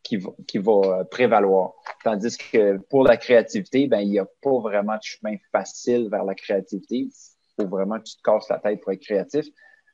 qui 0.04 0.18
va, 0.18 0.32
qui 0.48 0.58
va 0.58 0.72
euh, 0.72 1.04
prévaloir. 1.06 1.74
Tandis 2.04 2.38
que 2.38 2.78
pour 2.90 3.04
la 3.04 3.18
créativité, 3.18 3.88
ben, 3.88 4.00
il 4.00 4.10
n'y 4.10 4.20
a 4.20 4.28
pas 4.42 4.60
vraiment 4.60 4.96
de 4.98 5.04
chemin 5.04 5.36
facile 5.52 6.10
vers 6.10 6.26
la 6.26 6.36
créativité. 6.36 6.98
Il 6.98 7.12
faut 7.62 7.68
vraiment 7.68 7.98
que 7.98 8.04
tu 8.04 8.18
te 8.18 8.22
casses 8.22 8.50
la 8.50 8.60
tête 8.60 8.82
pour 8.82 8.92
être 8.92 9.02
créatif. 9.02 9.46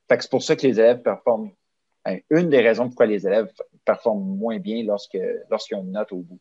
Fait 0.07 0.17
que 0.17 0.23
c'est 0.23 0.31
pour 0.31 0.43
ça 0.43 0.55
que 0.55 0.65
les 0.65 0.79
élèves 0.79 1.01
performent. 1.01 1.51
Ben, 2.05 2.19
une 2.29 2.49
des 2.49 2.61
raisons 2.61 2.87
pourquoi 2.87 3.05
les 3.05 3.27
élèves 3.27 3.51
performent 3.85 4.37
moins 4.37 4.57
bien 4.57 4.83
lorsque, 4.83 5.17
lorsqu'ils 5.49 5.75
ont 5.75 5.83
une 5.83 5.91
note 5.91 6.11
au 6.11 6.17
bout. 6.17 6.39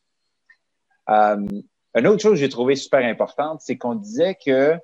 Euh, 1.11 1.47
Une 1.95 2.07
autre 2.07 2.23
chose 2.23 2.33
que 2.33 2.39
j'ai 2.39 2.49
trouvé 2.49 2.77
super 2.77 3.05
importante, 3.05 3.61
c'est 3.61 3.77
qu'on 3.77 3.95
disait 3.95 4.37
que 4.37 4.77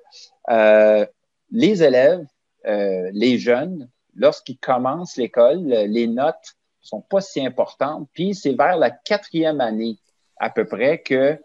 euh, 0.49 1.05
les 1.51 1.83
élèves, 1.83 2.25
euh, 2.65 3.09
les 3.13 3.37
jeunes, 3.37 3.89
lorsqu'ils 4.15 4.57
commencent 4.57 5.17
l'école, 5.17 5.63
les 5.63 6.07
notes 6.07 6.55
sont 6.85 7.01
pas 7.01 7.21
si 7.21 7.45
importantes. 7.45 8.07
Puis 8.13 8.35
c'est 8.35 8.53
vers 8.53 8.77
la 8.77 8.91
quatrième 8.91 9.61
année 9.61 9.97
à 10.37 10.49
peu 10.49 10.65
près 10.65 10.99
que 10.99 11.39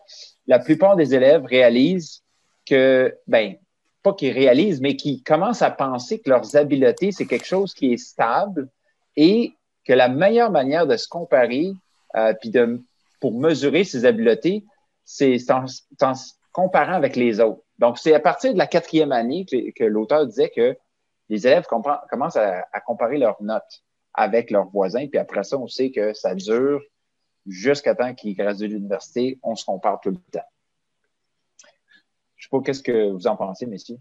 la 0.46 0.58
plupart 0.58 0.96
des 0.96 1.14
élèves 1.14 1.44
réalisent 1.44 2.22
que, 2.66 3.16
ben, 3.26 3.56
pas 4.02 4.14
qu'ils 4.14 4.32
réalisent, 4.32 4.80
mais 4.80 4.96
qu'ils 4.96 5.22
commencent 5.22 5.62
à 5.62 5.70
penser 5.70 6.20
que 6.20 6.30
leurs 6.30 6.56
habiletés, 6.56 7.12
c'est 7.12 7.26
quelque 7.26 7.46
chose 7.46 7.74
qui 7.74 7.92
est 7.92 7.98
stable 7.98 8.68
et 9.16 9.54
que 9.84 9.92
la 9.92 10.08
meilleure 10.08 10.50
manière 10.50 10.86
de 10.86 10.96
se 10.96 11.08
comparer, 11.08 11.72
euh, 12.16 12.32
puis 12.40 12.50
de, 12.50 12.80
pour 13.20 13.38
mesurer 13.38 13.84
ses 13.84 14.04
habiletés, 14.04 14.64
c'est 15.04 15.38
en, 15.50 15.66
se 15.66 16.32
comparant 16.52 16.94
avec 16.94 17.16
les 17.16 17.40
autres. 17.40 17.62
Donc, 17.78 17.98
c'est 17.98 18.14
à 18.14 18.20
partir 18.20 18.52
de 18.52 18.58
la 18.58 18.66
quatrième 18.66 19.12
année 19.12 19.44
que, 19.46 19.84
l'auteur 19.84 20.26
disait 20.26 20.50
que 20.54 20.76
les 21.28 21.46
élèves 21.46 21.66
commencent 21.66 22.36
à, 22.36 22.80
comparer 22.86 23.18
leurs 23.18 23.42
notes 23.42 23.82
avec 24.14 24.50
leurs 24.50 24.68
voisins, 24.68 25.06
puis 25.06 25.18
après 25.18 25.44
ça, 25.44 25.58
on 25.58 25.68
sait 25.68 25.90
que 25.90 26.12
ça 26.12 26.34
dure 26.34 26.80
jusqu'à 27.46 27.94
temps 27.94 28.14
qu'ils 28.14 28.36
graduent 28.36 28.68
de 28.68 28.74
l'université, 28.74 29.38
on 29.42 29.54
se 29.54 29.64
compare 29.64 30.00
tout 30.00 30.10
le 30.10 30.16
temps. 30.16 30.40
Je 32.36 32.46
ne 32.46 32.48
sais 32.48 32.48
pas 32.50 32.60
qu'est-ce 32.64 32.82
que 32.82 33.10
vous 33.10 33.26
en 33.26 33.36
pensez, 33.36 33.66
messieurs? 33.66 33.98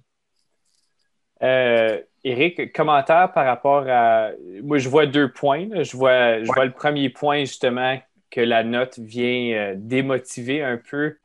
Euh, 1.42 2.02
Eric, 2.24 2.74
commentaire 2.74 3.32
par 3.32 3.46
rapport 3.46 3.86
à. 3.88 4.32
Moi, 4.62 4.78
je 4.78 4.90
vois 4.90 5.06
deux 5.06 5.32
points. 5.32 5.84
Je, 5.84 5.96
vois, 5.96 6.44
je 6.44 6.52
vois 6.52 6.66
le 6.66 6.74
premier 6.74 7.10
point, 7.10 7.40
justement, 7.40 7.98
que 8.30 8.42
la 8.42 8.64
note 8.64 9.00
vient 9.00 9.54
euh, 9.56 9.74
démotiver 9.78 10.62
un 10.62 10.78
peu 10.78 11.18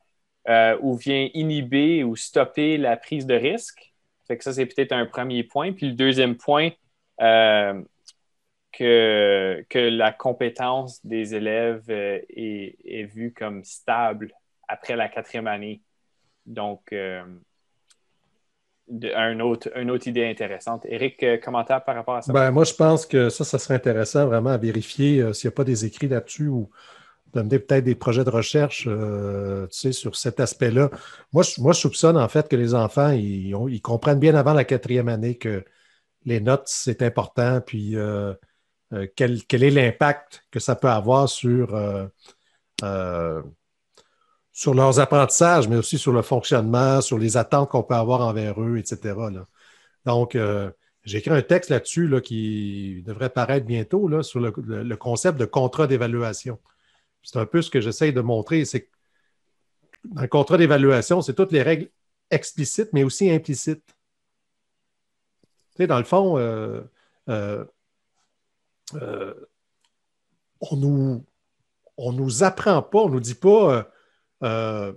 euh, 0.47 0.77
ou 0.81 0.95
vient 0.95 1.29
inhiber 1.33 2.03
ou 2.03 2.15
stopper 2.15 2.77
la 2.77 2.97
prise 2.97 3.25
de 3.25 3.35
risque. 3.35 3.93
Fait 4.27 4.37
que 4.37 4.43
ça, 4.43 4.53
c'est 4.53 4.65
peut-être 4.65 4.91
un 4.91 5.05
premier 5.05 5.43
point. 5.43 5.73
Puis 5.73 5.87
le 5.87 5.93
deuxième 5.93 6.35
point, 6.35 6.69
euh, 7.21 7.81
que, 8.77 9.65
la 9.73 10.11
compétence 10.11 11.05
des 11.05 11.35
élèves 11.35 11.85
euh, 11.89 12.19
est, 12.29 13.03
vue 13.03 13.33
comme 13.33 13.63
stable 13.63 14.31
après 14.67 14.95
la 14.95 15.09
quatrième 15.09 15.47
année. 15.47 15.81
Donc, 16.45 16.91
euh, 16.91 17.23
un 19.15 19.31
une 19.31 19.41
autre 19.91 20.07
idée 20.07 20.25
intéressante. 20.25 20.85
Eric, 20.87 21.23
euh, 21.23 21.37
commentaire 21.37 21.83
par 21.83 21.95
rapport 21.95 22.15
à 22.15 22.21
ça? 22.21 22.31
Ben, 22.31 22.51
moi, 22.51 22.65
je 22.65 22.73
pense 22.73 23.05
que 23.05 23.29
ça, 23.29 23.43
ça 23.43 23.57
serait 23.57 23.75
intéressant 23.75 24.27
vraiment 24.27 24.51
à 24.51 24.57
vérifier 24.57 25.33
s'il 25.33 25.47
n'y 25.47 25.53
a 25.53 25.55
pas 25.55 25.63
des 25.63 25.85
écrits 25.85 26.07
là-dessus 26.07 26.47
ou 26.47 26.69
d'amener 27.33 27.59
peut-être 27.59 27.83
des 27.83 27.95
projets 27.95 28.23
de 28.23 28.29
recherche 28.29 28.87
sur 29.71 30.15
cet 30.15 30.39
aspect-là. 30.39 30.89
Moi 31.33 31.43
je, 31.43 31.61
moi, 31.61 31.73
je 31.73 31.79
soupçonne 31.79 32.15
en 32.15 32.29
fait 32.29 32.47
que 32.47 32.55
les 32.55 32.73
enfants, 32.73 33.11
ils, 33.11 33.81
comprennent 33.81 34.19
bien 34.19 34.35
avant 34.35 34.53
la 34.53 34.63
quatrième 34.63 35.09
année 35.09 35.35
que 35.37 35.65
les 36.23 36.39
notes, 36.39 36.67
c'est 36.67 37.01
important, 37.01 37.59
puis 37.59 37.97
euh, 38.93 39.07
quel, 39.15 39.41
est 39.49 39.69
l'impact 39.69 40.45
que 40.51 40.59
ça 40.59 40.75
peut 40.75 40.89
avoir 40.89 41.29
sur, 41.29 41.77
sur 44.51 44.73
leurs 44.73 44.99
apprentissages, 44.99 45.67
mais 45.67 45.75
aussi 45.75 45.97
sur 45.97 46.13
le 46.13 46.21
fonctionnement, 46.21 47.01
sur 47.01 47.17
les 47.17 47.37
attentes 47.37 47.69
qu'on 47.69 47.83
peut 47.83 47.95
avoir 47.95 48.21
envers 48.21 48.61
eux, 48.61 48.77
etc. 48.77 49.15
Donc, 50.05 50.37
j'ai 51.05 51.19
écrit 51.19 51.31
un 51.31 51.41
texte 51.43 51.69
là-dessus 51.69 52.07
là, 52.07 52.19
qui 52.19 53.03
devrait 53.05 53.29
paraître 53.29 53.65
bientôt 53.65 54.23
sur 54.23 54.39
le, 54.39 54.95
concept 54.95 55.39
de 55.39 55.45
contrat 55.45 55.85
d'évaluation. 55.87 56.59
C'est 57.21 57.37
un 57.37 57.45
peu 57.45 57.61
ce 57.61 57.69
que 57.69 57.79
j'essaye 57.79 58.11
de 58.11 58.21
montrer, 58.21 58.65
c'est 58.65 58.81
que 58.81 58.91
dans 60.05 60.21
le 60.21 60.27
contrat 60.27 60.57
d'évaluation, 60.57 61.21
c'est 61.21 61.33
toutes 61.33 61.51
les 61.51 61.61
règles 61.61 61.89
explicites, 62.31 62.89
mais 62.93 63.03
aussi 63.03 63.29
implicites. 63.29 63.95
Dans 65.77 65.97
le 65.97 66.03
fond, 66.03 66.37
euh, 66.37 66.81
euh, 67.29 67.65
euh, 68.93 69.33
on 70.61 70.75
nous, 70.77 71.25
nous 71.97 72.43
apprend 72.43 72.81
pas, 72.81 72.99
on 72.99 73.09
nous 73.09 73.19
dit 73.19 73.35
pas, 73.35 73.89
euh, 74.43 74.93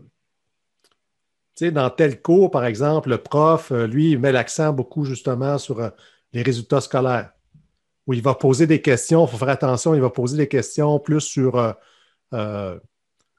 sais, 1.55 1.71
dans 1.71 1.91
tel 1.91 2.21
cours, 2.23 2.51
par 2.51 2.65
exemple, 2.65 3.11
le 3.11 3.19
prof, 3.19 3.71
lui, 3.71 4.17
met 4.17 4.33
l'accent 4.33 4.73
beaucoup 4.73 5.05
justement 5.05 5.59
sur 5.59 5.91
les 6.33 6.43
résultats 6.43 6.81
scolaires, 6.81 7.33
où 8.07 8.13
il 8.13 8.23
va 8.23 8.35
poser 8.35 8.67
des 8.67 8.83
questions, 8.83 9.27
il 9.27 9.31
faut 9.31 9.39
faire 9.39 9.49
attention, 9.49 9.95
il 9.95 10.01
va 10.01 10.11
poser 10.11 10.37
des 10.37 10.49
questions 10.49 10.99
plus 11.01 11.21
sur 11.21 11.77
euh, 12.35 12.79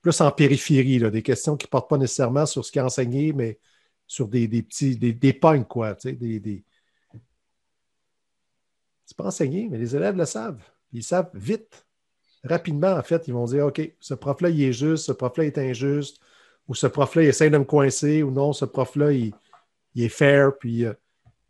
plus 0.02 0.22
en 0.22 0.32
périphérie, 0.32 1.00
là, 1.00 1.10
des 1.10 1.22
questions 1.22 1.58
qui 1.58 1.66
ne 1.68 1.70
portent 1.70 1.90
pas 1.90 1.98
nécessairement 1.98 2.46
sur 2.46 2.64
ce 2.64 2.72
qui 2.72 2.80
est 2.80 2.82
enseigné, 2.82 3.34
mais 3.34 3.60
sur 4.08 4.28
des, 4.28 4.48
des 4.48 4.64
petits, 4.64 4.96
des, 4.96 5.34
pognes, 5.34 5.66
quoi. 5.66 5.94
Des, 5.94 6.40
des... 6.40 6.64
C'est 9.10 9.18
pas 9.18 9.26
enseigné, 9.26 9.68
mais 9.72 9.80
les 9.80 9.96
élèves 9.96 10.16
le 10.16 10.26
savent. 10.26 10.62
Ils 10.94 11.04
savent 11.04 11.32
vite, 11.34 11.88
rapidement, 12.44 12.94
en 12.94 13.02
fait, 13.02 13.28
ils 13.28 13.34
vont 13.34 13.46
dire 13.46 13.66
OK, 13.66 13.82
ce 14.00 14.14
prof-là, 14.14 14.50
il 14.50 14.62
est 14.62 14.72
juste, 14.72 15.08
ce 15.08 15.12
prof-là 15.12 15.46
est 15.46 15.58
injuste, 15.58 16.20
ou 16.68 16.76
ce 16.76 16.86
prof-là, 16.86 17.24
il 17.24 17.30
essaie 17.30 17.50
de 17.50 17.58
me 17.58 17.64
coincer, 17.64 18.22
ou 18.22 18.30
non, 18.30 18.54
ce 18.54 18.66
prof-là, 18.66 19.12
il, 19.12 19.34
est 19.96 20.10
fair. 20.10 20.56
Puis, 20.60 20.86
euh, 20.86 20.94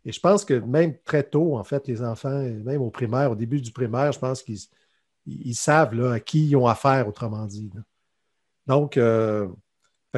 et 0.06 0.12
je 0.12 0.20
pense 0.20 0.46
que 0.46 0.54
même 0.54 0.96
très 1.04 1.22
tôt, 1.22 1.58
en 1.58 1.64
fait, 1.64 1.86
les 1.86 2.02
enfants, 2.02 2.40
même 2.40 2.80
au 2.80 2.90
primaire, 2.90 3.30
au 3.30 3.36
début 3.36 3.60
du 3.60 3.72
primaire, 3.72 4.12
je 4.12 4.18
pense 4.18 4.42
qu'ils 4.42 4.60
ils 5.26 5.54
savent 5.54 6.02
à 6.12 6.18
qui 6.18 6.48
ils 6.48 6.56
ont 6.56 6.66
affaire, 6.66 7.08
autrement 7.08 7.44
dit. 7.44 7.70
Donc, 8.66 8.96
euh, 8.96 9.48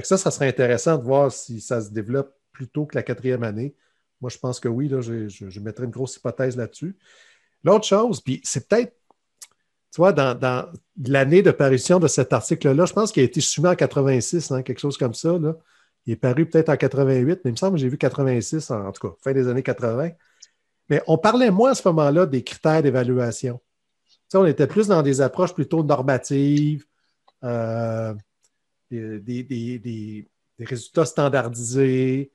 ça, 0.05 0.16
ça 0.16 0.31
serait 0.31 0.46
intéressant 0.46 0.96
de 0.96 1.02
voir 1.02 1.33
si 1.33 1.61
ça 1.61 1.81
se 1.81 1.90
développe 1.90 2.33
plus 2.52 2.68
tôt 2.68 2.87
que 2.87 2.94
la 2.94 3.02
quatrième 3.02 3.42
année. 3.42 3.74
Moi, 4.22 4.30
je 4.30 4.38
pense 4.38 4.58
que 4.58 4.68
oui, 4.68 4.88
là, 4.88 5.02
je, 5.02 5.28
je, 5.28 5.61
mettrais 5.61 5.85
une 5.85 5.90
grosse 5.90 6.16
hypothèse 6.16 6.56
là-dessus. 6.56 6.96
L'autre 7.64 7.85
chose, 7.85 8.22
puis 8.22 8.40
c'est 8.42 8.66
peut-être, 8.66 8.94
tu 9.92 9.98
vois, 9.98 10.12
dans, 10.14 10.35
dans 10.35 10.72
l'année 11.04 11.42
de 11.42 11.50
parution 11.50 12.00
de 12.00 12.08
cet 12.08 12.32
article-là, 12.32 12.87
je 12.87 12.94
pense 12.94 13.12
qu'il 13.12 13.22
a 13.22 13.26
été 13.26 13.42
soumis 13.42 13.68
en 13.68 13.76
86, 13.76 14.50
hein, 14.50 14.62
quelque 14.62 14.78
chose 14.78 14.96
comme 14.96 15.12
ça. 15.12 15.38
Là. 15.38 15.56
Il 16.06 16.14
est 16.14 16.16
paru 16.16 16.46
peut-être 16.46 16.70
en 16.70 16.76
88, 16.76 17.40
mais 17.44 17.50
il 17.50 17.52
me 17.52 17.56
semble 17.56 17.74
que 17.74 17.80
j'ai 17.80 17.90
vu 17.90 17.98
86, 17.98 18.70
en, 18.70 18.90
tout 18.92 19.08
cas, 19.08 19.14
fin 19.20 19.32
des 19.32 19.48
années 19.48 19.62
80. 19.62 20.12
Mais 20.88 21.02
on 21.06 21.18
parlait 21.18 21.50
moins 21.50 21.72
à 21.72 21.74
ce 21.74 21.87
moment-là 21.88 22.24
des 22.24 22.42
critères 22.42 22.82
d'évaluation 22.82 23.61
on 24.38 24.46
était 24.46 24.66
plus 24.66 24.88
dans 24.88 25.02
des 25.02 25.20
approches 25.20 25.54
plutôt 25.54 25.82
normatives, 25.82 26.87
euh, 27.44 28.14
des, 28.90 29.20
des, 29.20 29.42
des, 29.42 29.78
des, 29.78 30.64
résultats 30.64 31.04
standardisés. 31.04 32.30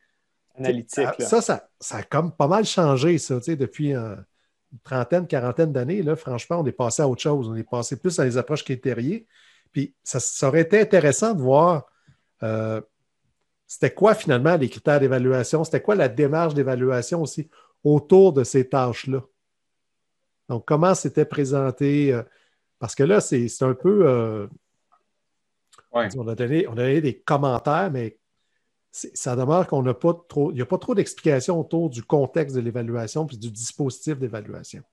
Analytiques. 0.58 1.08
Ça, 1.20 1.42
ça, 1.42 1.70
ça, 1.80 1.98
a 1.98 2.04
comme 2.04 2.32
pas 2.32 2.48
mal 2.48 2.66
changé, 2.66 3.18
ça, 3.18 3.36
depuis 3.40 3.94
euh, 3.96 4.16
une 4.72 4.80
trentaine, 4.84 5.28
quarantaine 5.28 5.72
d'années. 5.72 6.04
Franchement, 6.16 6.62
on 6.62 6.66
est 6.66 6.72
passé 6.72 7.02
à 7.02 7.08
autre 7.08 7.22
chose. 7.22 7.48
On 7.50 7.56
est 7.56 7.70
passé 7.70 7.98
plus 7.98 8.20
à 8.20 8.26
des 8.26 8.38
approches 8.38 8.64
critériées. 8.64 9.28
Puis 9.72 9.94
ça, 10.04 10.20
ça, 10.20 10.48
aurait 10.48 10.62
été 10.62 10.80
intéressant 10.80 11.34
de 11.34 11.42
voir 11.42 11.86
euh, 12.44 12.82
c'était 13.68 13.94
quoi 13.94 14.16
finalement 14.16 14.56
les 14.56 14.70
critères 14.70 15.00
d'évaluation, 15.00 15.64
c'était 15.64 15.82
quoi 15.82 15.96
la 15.96 16.08
démarche 16.08 16.54
d'évaluation 16.54 17.22
aussi 17.22 17.50
autour 17.84 18.34
de 18.34 18.44
ces 18.44 18.68
tâches-là? 18.68 19.24
Donc, 20.50 20.66
comment 20.66 20.96
c'était 20.96 21.26
présenté? 21.26 22.14
Euh, 22.14 22.24
parce 22.80 22.96
que 22.96 23.04
là, 23.04 23.22
c'est 23.22 23.48
un 23.62 23.74
peu. 23.74 24.48
Ouais. 25.92 26.08
on, 26.16 26.28
a 26.28 26.36
donné, 26.36 26.68
on, 26.68 26.74
a 26.74 26.76
donné, 26.76 27.02
des 27.02 27.20
commentaires, 27.20 27.90
mais 27.92 28.18
ça 28.92 29.36
demeure 29.36 29.68
qu'on 29.68 29.84
n'a 29.84 29.94
pas 29.94 30.14
trop. 30.28 30.52
Il 30.52 30.56
n'y 30.56 30.62
a 30.62 30.66
pas 30.66 30.78
trop 30.78 30.96
d'explications 30.96 31.60
autour 31.60 31.90
du 31.90 32.04
contexte 32.04 32.56
de 32.56 32.62
l'évaluation 32.62 33.26
puis 33.26 33.38
du 33.38 33.52
dispositif 33.52 34.18
d'évaluation. 34.18 34.84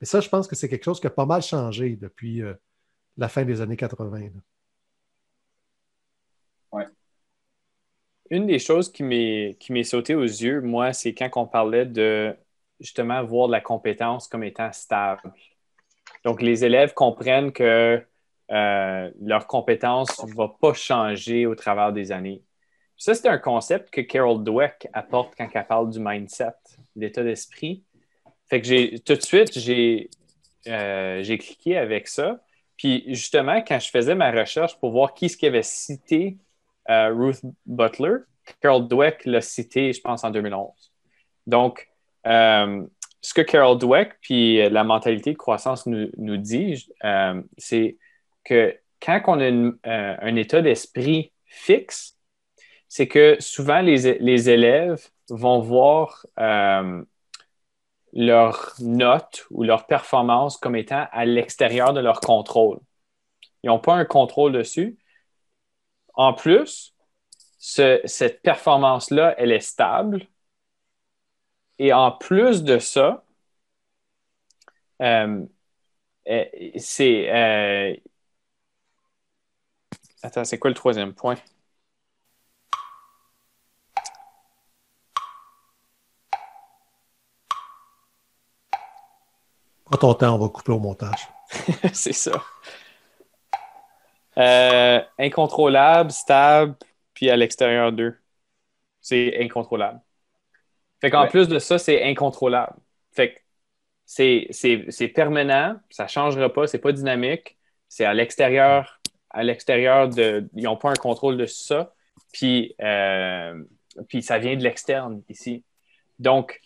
Mais 0.00 0.06
ça, 0.06 0.20
je 0.20 0.28
pense 0.28 0.46
que 0.46 0.56
c'est 0.56 0.68
quelque 0.68 0.84
chose 0.84 1.00
qui 1.00 1.06
a 1.06 1.10
pas 1.10 1.26
mal 1.26 1.42
changé 1.42 1.96
depuis 1.96 2.42
euh, 2.42 2.54
la 3.16 3.28
fin 3.28 3.44
des 3.44 3.60
années 3.60 3.76
80. 3.76 4.30
Oui. 6.72 6.84
Une 8.30 8.46
des 8.46 8.58
choses 8.58 8.90
qui 8.90 9.02
m'est 9.02 9.84
sautée 9.84 10.14
aux 10.14 10.22
yeux, 10.22 10.60
moi, 10.60 10.92
c'est 10.92 11.14
quand 11.14 11.30
on 11.36 11.46
parlait 11.46 11.86
de 11.86 12.34
justement 12.78 13.22
voir 13.24 13.48
la 13.48 13.60
compétence 13.60 14.28
comme 14.28 14.44
étant 14.44 14.72
stable. 14.72 15.32
Donc, 16.24 16.40
les 16.40 16.64
élèves 16.64 16.94
comprennent 16.94 17.52
que 17.52 18.02
euh, 18.50 19.10
leur 19.20 19.46
compétence 19.46 20.24
ne 20.24 20.34
va 20.34 20.48
pas 20.48 20.74
changer 20.74 21.46
au 21.46 21.54
travers 21.54 21.92
des 21.92 22.12
années. 22.12 22.42
Ça, 23.00 23.14
c'est 23.14 23.28
un 23.28 23.38
concept 23.38 23.88
que 23.88 24.02
Carol 24.02 24.44
Dweck 24.44 24.86
apporte 24.92 25.32
quand 25.34 25.48
elle 25.54 25.66
parle 25.66 25.88
du 25.88 25.98
mindset, 25.98 26.52
l'état 26.94 27.24
d'esprit. 27.24 27.82
Fait 28.50 28.60
que 28.60 28.66
j'ai 28.66 28.98
tout 28.98 29.14
de 29.14 29.22
suite, 29.22 29.58
j'ai 29.58 30.10
euh, 30.68 31.24
cliqué 31.24 31.78
avec 31.78 32.08
ça. 32.08 32.42
Puis 32.76 33.04
justement, 33.06 33.62
quand 33.66 33.78
je 33.78 33.88
faisais 33.88 34.14
ma 34.14 34.30
recherche 34.30 34.78
pour 34.80 34.90
voir 34.90 35.14
qui 35.14 35.30
ce 35.30 35.46
avait 35.46 35.62
cité 35.62 36.36
euh, 36.90 37.08
Ruth 37.14 37.40
Butler, 37.64 38.16
Carol 38.60 38.86
Dweck 38.86 39.24
l'a 39.24 39.40
cité, 39.40 39.94
je 39.94 40.00
pense, 40.02 40.22
en 40.22 40.30
2011. 40.30 40.70
Donc, 41.46 41.88
euh, 42.26 42.84
ce 43.22 43.32
que 43.32 43.40
Carol 43.40 43.78
Dweck 43.78 44.12
puis 44.20 44.68
la 44.68 44.84
mentalité 44.84 45.32
de 45.32 45.38
croissance 45.38 45.86
nous, 45.86 46.10
nous 46.18 46.36
dit, 46.36 46.86
c'est 47.56 47.96
que 48.44 48.76
quand 49.00 49.22
on 49.26 49.40
a 49.40 50.20
un 50.22 50.36
état 50.36 50.60
d'esprit 50.60 51.32
fixe, 51.46 52.19
c'est 52.90 53.06
que 53.08 53.36
souvent 53.40 53.80
les, 53.82 54.50
élèves 54.50 55.08
vont 55.28 55.60
voir 55.60 56.26
euh, 56.40 57.04
leur 58.12 58.74
note 58.80 59.46
ou 59.50 59.62
leur 59.62 59.86
performance 59.86 60.56
comme 60.56 60.74
étant 60.74 61.06
à 61.12 61.24
l'extérieur 61.24 61.92
de 61.92 62.00
leur 62.00 62.20
contrôle. 62.20 62.80
Ils 63.62 63.68
n'ont 63.68 63.78
pas 63.78 63.94
un 63.94 64.04
contrôle 64.04 64.52
dessus. 64.52 64.98
En 66.14 66.34
plus, 66.34 66.94
cette 67.58 68.42
performance-là, 68.42 69.36
elle 69.38 69.52
est 69.52 69.60
stable. 69.60 70.26
Et 71.78 71.92
en 71.92 72.10
plus 72.10 72.64
de 72.64 72.80
ça, 72.80 73.24
euh, 75.00 75.46
c'est. 76.76 77.30
Euh, 77.30 77.94
attends, 80.22 80.44
c'est 80.44 80.58
quoi 80.58 80.70
le 80.70 80.74
troisième 80.76 81.14
point? 81.14 81.36
Prends 89.90 89.98
ton 89.98 90.14
temps, 90.14 90.34
on 90.36 90.38
va 90.38 90.48
couper 90.48 90.70
au 90.70 90.78
montage. 90.78 91.28
c'est 91.92 92.12
ça. 92.12 92.40
Euh, 94.38 95.00
incontrôlable, 95.18 96.12
stable, 96.12 96.76
puis 97.12 97.28
à 97.28 97.36
l'extérieur 97.36 97.90
d'eux. 97.90 98.16
C'est 99.00 99.36
incontrôlable. 99.40 100.00
Fait 101.00 101.10
qu'en 101.10 101.26
plus 101.26 101.48
de 101.48 101.58
ça, 101.58 101.78
c'est 101.78 102.04
incontrôlable. 102.04 102.76
Fait 103.10 103.34
que 103.34 103.38
c'est 104.04 105.12
permanent, 105.12 105.76
ça 105.90 106.04
ne 106.04 106.08
changera 106.08 106.52
pas, 106.52 106.68
c'est 106.68 106.78
pas 106.78 106.92
dynamique, 106.92 107.58
c'est 107.88 108.04
à 108.04 108.14
l'extérieur, 108.14 109.00
à 109.30 109.42
l'extérieur 109.42 110.08
de. 110.08 110.48
Ils 110.54 110.64
n'ont 110.64 110.76
pas 110.76 110.90
un 110.90 110.94
contrôle 110.94 111.36
de 111.36 111.46
ça. 111.46 111.94
Puis, 112.32 112.76
euh, 112.80 113.60
puis 114.08 114.22
ça 114.22 114.38
vient 114.38 114.54
de 114.54 114.62
l'externe 114.62 115.22
ici. 115.28 115.64
Donc, 116.20 116.60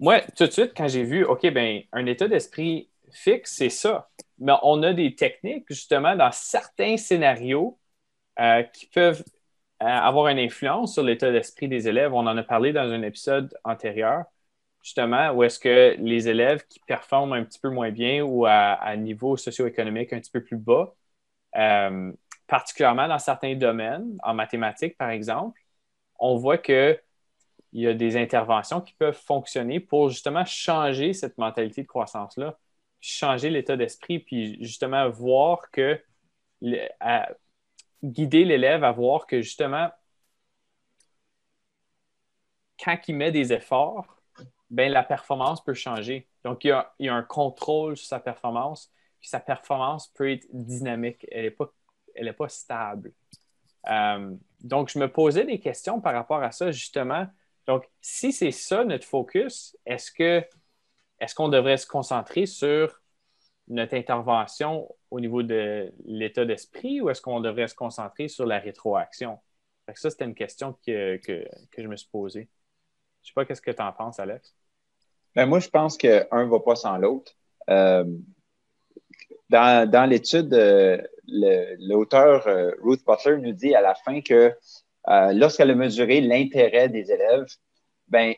moi, 0.00 0.20
tout 0.36 0.46
de 0.46 0.50
suite, 0.50 0.72
quand 0.76 0.88
j'ai 0.88 1.04
vu, 1.04 1.24
OK, 1.24 1.46
ben, 1.52 1.82
un 1.92 2.06
état 2.06 2.28
d'esprit 2.28 2.90
fixe, 3.12 3.54
c'est 3.56 3.70
ça. 3.70 4.10
Mais 4.38 4.52
on 4.62 4.82
a 4.82 4.92
des 4.92 5.14
techniques, 5.14 5.66
justement, 5.68 6.16
dans 6.16 6.32
certains 6.32 6.96
scénarios 6.96 7.78
euh, 8.40 8.62
qui 8.64 8.86
peuvent 8.86 9.24
euh, 9.82 9.86
avoir 9.86 10.28
une 10.28 10.38
influence 10.38 10.94
sur 10.94 11.02
l'état 11.04 11.30
d'esprit 11.32 11.68
des 11.68 11.88
élèves. 11.88 12.12
On 12.14 12.26
en 12.26 12.36
a 12.36 12.42
parlé 12.42 12.72
dans 12.72 12.90
un 12.90 13.02
épisode 13.02 13.56
antérieur, 13.64 14.24
justement, 14.82 15.30
où 15.32 15.42
est-ce 15.44 15.58
que 15.58 15.96
les 15.98 16.28
élèves 16.28 16.66
qui 16.68 16.80
performent 16.80 17.34
un 17.34 17.44
petit 17.44 17.60
peu 17.60 17.70
moins 17.70 17.90
bien 17.90 18.22
ou 18.24 18.46
à, 18.46 18.96
niveau 18.96 19.36
socio-économique 19.36 20.12
un 20.12 20.20
petit 20.20 20.30
peu 20.30 20.42
plus 20.42 20.56
bas, 20.58 20.94
euh, 21.56 22.12
particulièrement 22.46 23.08
dans 23.08 23.18
certains 23.18 23.54
domaines, 23.56 24.18
en 24.24 24.34
mathématiques, 24.34 24.96
par 24.98 25.10
exemple, 25.10 25.60
on 26.18 26.36
voit 26.36 26.58
que 26.58 26.98
il 27.74 27.82
y 27.82 27.88
a 27.88 27.94
des 27.94 28.16
interventions 28.16 28.80
qui 28.80 28.94
peuvent 28.94 29.20
fonctionner 29.20 29.80
pour 29.80 30.08
justement 30.08 30.44
changer 30.44 31.12
cette 31.12 31.36
mentalité 31.38 31.82
de 31.82 31.88
croissance-là, 31.88 32.58
changer 33.00 33.50
l'état 33.50 33.76
d'esprit, 33.76 34.20
puis 34.20 34.56
justement 34.64 35.10
voir 35.10 35.70
que, 35.72 36.00
guider 38.02 38.44
l'élève 38.44 38.84
à 38.84 38.92
voir 38.92 39.26
que 39.26 39.42
justement, 39.42 39.90
quand 42.82 42.96
il 43.08 43.16
met 43.16 43.32
des 43.32 43.52
efforts, 43.52 44.22
ben, 44.70 44.90
la 44.92 45.02
performance 45.02 45.62
peut 45.62 45.74
changer. 45.74 46.28
Donc, 46.44 46.64
il 46.64 46.68
y, 47.00 47.08
a, 47.08 47.14
un 47.14 47.22
contrôle 47.22 47.96
sur 47.96 48.06
sa 48.06 48.20
performance, 48.20 48.92
puis 49.20 49.28
sa 49.28 49.40
performance 49.40 50.08
peut 50.08 50.30
être 50.30 50.46
dynamique, 50.52 51.26
elle 51.30 51.44
n'est 51.44 51.50
pas, 51.50 51.72
pas 52.38 52.48
stable. 52.48 53.12
Euh, 53.88 54.34
donc, 54.60 54.90
je 54.90 54.98
me 54.98 55.10
posais 55.10 55.44
des 55.44 55.58
questions 55.60 56.00
par 56.00 56.14
rapport 56.14 56.42
à 56.42 56.52
ça, 56.52 56.70
justement. 56.70 57.26
Donc, 57.66 57.84
si 58.00 58.32
c'est 58.32 58.50
ça 58.50 58.84
notre 58.84 59.06
focus, 59.06 59.76
est-ce 59.86 60.10
que 60.10 60.44
est-ce 61.20 61.34
qu'on 61.34 61.48
devrait 61.48 61.76
se 61.76 61.86
concentrer 61.86 62.46
sur 62.46 63.00
notre 63.68 63.94
intervention 63.94 64.94
au 65.10 65.20
niveau 65.20 65.42
de 65.42 65.92
l'état 66.04 66.44
d'esprit 66.44 67.00
ou 67.00 67.08
est-ce 67.08 67.22
qu'on 67.22 67.40
devrait 67.40 67.68
se 67.68 67.74
concentrer 67.74 68.28
sur 68.28 68.46
la 68.46 68.58
rétroaction? 68.58 69.38
Ça, 69.94 70.10
c'était 70.10 70.24
une 70.24 70.34
question 70.34 70.76
que, 70.86 71.20
je 71.76 71.86
me 71.86 71.96
suis 71.96 72.08
posée. 72.08 72.48
Je 73.22 73.26
ne 73.26 73.28
sais 73.28 73.32
pas 73.34 73.44
qu'est-ce 73.44 73.62
que 73.62 73.70
tu 73.70 73.82
en 73.82 73.92
penses, 73.92 74.18
Alex. 74.18 74.54
Ben 75.34 75.46
moi, 75.46 75.60
je 75.60 75.68
pense 75.68 75.96
qu'un 75.96 76.26
ne 76.32 76.50
va 76.50 76.60
pas 76.60 76.76
sans 76.76 76.98
l'autre. 76.98 77.32
Euh, 77.70 78.04
dans, 79.50 80.08
l'étude, 80.08 80.52
euh, 80.54 81.00
l'auteur 81.26 82.46
euh, 82.46 82.72
Ruth 82.82 83.04
Butler 83.06 83.38
nous 83.38 83.52
dit 83.52 83.74
à 83.74 83.80
la 83.80 83.94
fin 83.94 84.20
que 84.20 84.54
euh, 85.08 85.32
lorsqu'elle 85.32 85.70
a 85.70 85.74
mesuré 85.74 86.20
l'intérêt 86.20 86.88
des 86.88 87.10
élèves, 87.10 87.46
ben, 88.08 88.34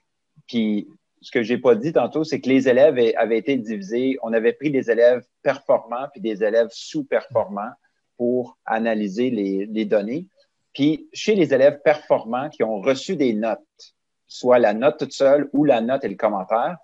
puis 0.46 0.88
ce 1.20 1.30
que 1.30 1.42
j'ai 1.42 1.58
pas 1.58 1.74
dit 1.74 1.92
tantôt, 1.92 2.24
c'est 2.24 2.40
que 2.40 2.48
les 2.48 2.68
élèves 2.68 2.98
avaient 3.16 3.38
été 3.38 3.56
divisés. 3.56 4.18
On 4.22 4.32
avait 4.32 4.52
pris 4.52 4.70
des 4.70 4.90
élèves 4.90 5.24
performants 5.42 6.08
puis 6.12 6.20
des 6.20 6.44
élèves 6.44 6.68
sous-performants 6.70 7.72
pour 8.16 8.58
analyser 8.64 9.30
les, 9.30 9.66
les, 9.66 9.84
données. 9.84 10.26
Puis 10.72 11.08
chez 11.12 11.34
les 11.34 11.52
élèves 11.52 11.80
performants 11.82 12.48
qui 12.48 12.62
ont 12.62 12.80
reçu 12.80 13.16
des 13.16 13.32
notes, 13.32 13.60
soit 14.26 14.58
la 14.58 14.74
note 14.74 14.98
toute 14.98 15.12
seule 15.12 15.48
ou 15.52 15.64
la 15.64 15.80
note 15.80 16.04
et 16.04 16.08
le 16.08 16.16
commentaire, 16.16 16.76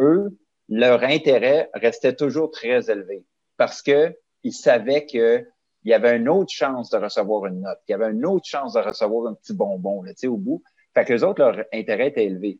eux, 0.00 0.38
leur 0.68 1.02
intérêt 1.02 1.68
restait 1.74 2.14
toujours 2.14 2.50
très 2.50 2.90
élevé 2.90 3.24
parce 3.56 3.82
qu'ils 3.82 4.14
savaient 4.52 5.04
que 5.04 5.46
il 5.84 5.90
y 5.90 5.94
avait 5.94 6.16
une 6.16 6.28
autre 6.28 6.52
chance 6.52 6.90
de 6.90 6.98
recevoir 6.98 7.46
une 7.46 7.62
note, 7.62 7.78
il 7.88 7.92
y 7.92 7.94
avait 7.94 8.10
une 8.10 8.26
autre 8.26 8.46
chance 8.46 8.74
de 8.74 8.80
recevoir 8.80 9.30
un 9.30 9.34
petit 9.34 9.54
bonbon 9.54 10.02
là, 10.02 10.12
au 10.28 10.36
bout. 10.36 10.62
Fait 10.94 11.04
que 11.04 11.12
les 11.12 11.24
autres, 11.24 11.40
leur 11.40 11.64
intérêt 11.72 12.08
était 12.08 12.24
élevé. 12.24 12.58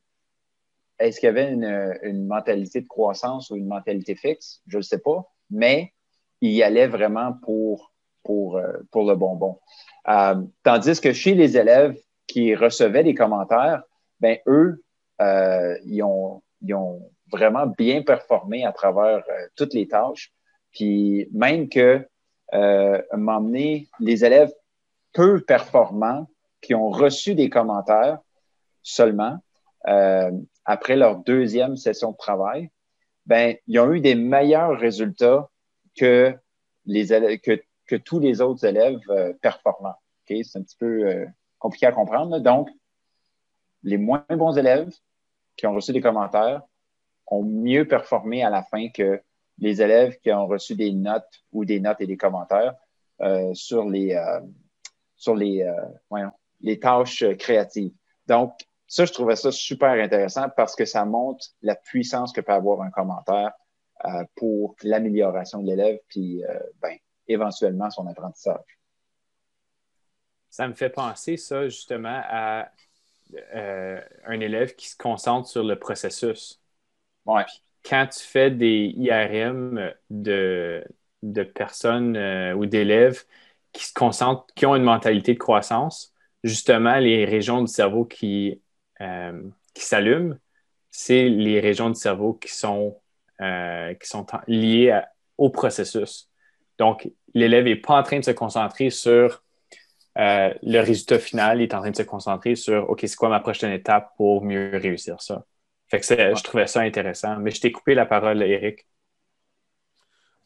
Est-ce 0.99 1.19
qu'il 1.19 1.27
y 1.27 1.31
avait 1.31 1.53
une, 1.53 2.27
mentalité 2.27 2.83
de 2.83 2.87
croissance 2.87 3.51
ou 3.51 3.57
une 3.57 3.67
mentalité 3.67 4.15
fixe? 4.15 4.63
Je 4.67 4.77
ne 4.77 4.83
sais 4.83 4.99
pas, 4.99 5.27
mais 5.51 5.93
il 6.41 6.51
y 6.51 6.63
allait 6.63 6.87
vraiment 6.87 7.33
pour, 7.43 7.93
pour, 8.23 8.57
euh, 8.57 8.73
pour 8.91 9.09
le 9.09 9.17
bonbon. 9.17 9.59
Euh, 10.09 10.37
tandis 10.63 11.01
que 11.01 11.13
chez 11.13 11.35
les 11.35 11.57
élèves 11.57 11.97
qui 12.27 12.55
recevaient 12.55 13.03
des 13.03 13.15
commentaires, 13.15 13.83
ben 14.21 14.39
eux, 14.47 14.83
euh, 15.21 15.77
ils, 15.85 16.03
ont, 16.03 16.43
ils 16.63 16.75
ont 16.75 17.11
vraiment 17.33 17.67
bien 17.67 18.03
performé 18.03 18.65
à 18.65 18.73
travers 18.73 19.23
toutes 19.57 19.75
les 19.75 19.89
tâches. 19.89 20.33
Puis 20.73 21.29
même 21.33 21.69
que 21.69 22.07
euh, 22.55 23.03
m'emmener 23.13 23.89
les 24.01 24.25
élèves 24.25 24.53
peu 25.13 25.41
performants 25.41 26.29
qui 26.61 26.75
ont 26.75 26.91
reçu 26.91 27.35
des 27.35 27.49
commentaires 27.49 28.19
seulement 28.83 29.39
euh, 29.89 30.31
après 30.65 30.97
leur 30.97 31.17
deuxième 31.17 31.77
session 31.77 32.13
de 32.13 32.17
travail, 32.17 32.71
ben, 33.27 33.57
ils 33.67 33.79
ont 33.79 33.93
eu 33.93 34.01
des 34.01 34.15
meilleurs 34.15 34.79
résultats 34.79 35.49
que, 35.97 36.35
les 36.87 37.39
que, 37.41 37.61
que 37.87 37.97
tous 37.97 38.21
les 38.21 38.41
autres 38.41 38.65
élèves 38.65 39.01
euh, 39.11 39.33
performants. 39.41 39.97
Okay? 40.25 40.45
C'est 40.45 40.59
un 40.59 40.63
petit 40.63 40.77
peu 40.77 41.09
euh, 41.09 41.27
compliqué 41.59 41.87
à 41.87 41.93
comprendre. 41.93 42.39
Donc, 42.41 42.69
les 43.83 43.97
moins 43.97 44.25
bons 44.29 44.57
élèves 44.59 44.93
qui 45.57 45.67
ont 45.67 45.75
reçu 45.75 45.93
des 45.93 46.01
commentaires 46.01 46.63
ont 47.27 47.43
mieux 47.43 47.87
performé 47.87 48.43
à 48.43 48.51
la 48.51 48.63
fin 48.63 48.89
que 48.91 49.23
les 49.61 49.83
élèves 49.83 50.18
qui 50.20 50.33
ont 50.33 50.46
reçu 50.46 50.75
des 50.75 50.92
notes 50.92 51.44
ou 51.53 51.64
des 51.64 51.81
notes 51.81 52.01
et 52.01 52.07
des 52.07 52.16
commentaires 52.16 52.75
euh, 53.20 53.53
sur 53.55 53.88
les 53.88 54.14
euh, 54.14 54.40
sur 55.16 55.35
les 55.37 55.62
euh, 55.62 55.75
voyons, 56.09 56.33
les 56.61 56.81
tâches 56.81 57.25
créatives. 57.38 57.92
Donc 58.27 58.53
ça, 58.87 59.05
je 59.05 59.12
trouvais 59.12 59.37
ça 59.37 59.53
super 59.53 59.90
intéressant 59.90 60.49
parce 60.57 60.75
que 60.75 60.85
ça 60.85 61.05
montre 61.05 61.46
la 61.62 61.77
puissance 61.77 62.33
que 62.33 62.40
peut 62.40 62.53
avoir 62.53 62.81
un 62.83 62.90
commentaire 62.90 63.53
pour 64.35 64.77
l'amélioration 64.83 65.62
de 65.62 65.66
l'élève 65.66 65.99
puis 66.09 66.42
ben, 66.81 66.96
éventuellement 67.29 67.90
son 67.90 68.07
apprentissage. 68.07 68.79
Ça 70.49 70.66
me 70.66 70.73
fait 70.73 70.88
penser 70.88 71.37
ça 71.37 71.68
justement 71.68 72.23
à 72.25 72.70
un 73.55 74.40
élève 74.40 74.75
qui 74.75 74.88
se 74.88 74.96
concentre 74.96 75.49
sur 75.49 75.62
le 75.62 75.79
processus. 75.79 76.61
Ouais 77.27 77.44
quand 77.85 78.07
tu 78.07 78.21
fais 78.21 78.51
des 78.51 78.93
IRM 78.97 79.93
de, 80.11 80.85
personnes 81.55 82.16
euh, 82.16 82.55
ou 82.55 82.66
d'élèves 82.66 83.25
qui 83.73 83.85
se 83.87 83.93
concentrent, 83.93 84.47
qui 84.55 84.66
ont 84.66 84.77
une 84.77 84.83
mentalité 84.83 85.35
de 85.35 85.38
croissance, 85.38 86.14
justement, 86.45 86.97
les 86.97 87.25
régions 87.25 87.61
du 87.62 87.73
cerveau 87.73 88.05
qui, 88.05 88.61
euh, 89.01 89.43
qui 89.75 89.85
s'allument, 89.85 90.37
c'est 90.90 91.29
les 91.29 91.61
régions 91.61 91.90
du 91.90 91.99
cerveau 91.99 92.35
qui 92.35 92.53
sont, 92.53 93.01
euh, 93.40 93.95
qui 93.95 94.09
sont 94.09 94.27
liées 94.47 95.01
au 95.38 95.51
processus. 95.51 96.29
Donc, 96.79 97.09
l'élève 97.35 97.64
n'est 97.64 97.77
pas 97.77 97.99
en 97.99 98.03
train 98.03 98.19
de 98.19 98.25
se 98.25 98.31
concentrer 98.33 98.90
sur 98.90 99.43
le 100.16 100.81
résultat 100.81 101.19
final, 101.19 101.61
il 101.61 101.62
est 101.64 101.75
en 101.75 101.81
train 101.81 101.93
de 101.93 101.97
se 101.97 102.03
concentrer 102.03 102.55
sur 102.55 102.90
OK, 102.90 103.01
c'est 103.03 103.16
quoi 103.16 103.29
ma 103.29 103.40
prochaine 103.40 103.73
étape 103.73 104.12
pour 104.16 104.45
mieux 104.45 104.71
réussir 104.75 105.21
ça? 105.23 105.45
Fait 105.90 106.00
que 106.00 106.07
je 106.07 106.42
trouvais 106.42 106.66
ça 106.68 106.81
intéressant. 106.83 107.37
Mais 107.38 107.50
je 107.50 107.61
t'ai 107.61 107.72
coupé 107.72 107.94
la 107.94 108.07
parole, 108.07 108.42
Eric. 108.42 108.87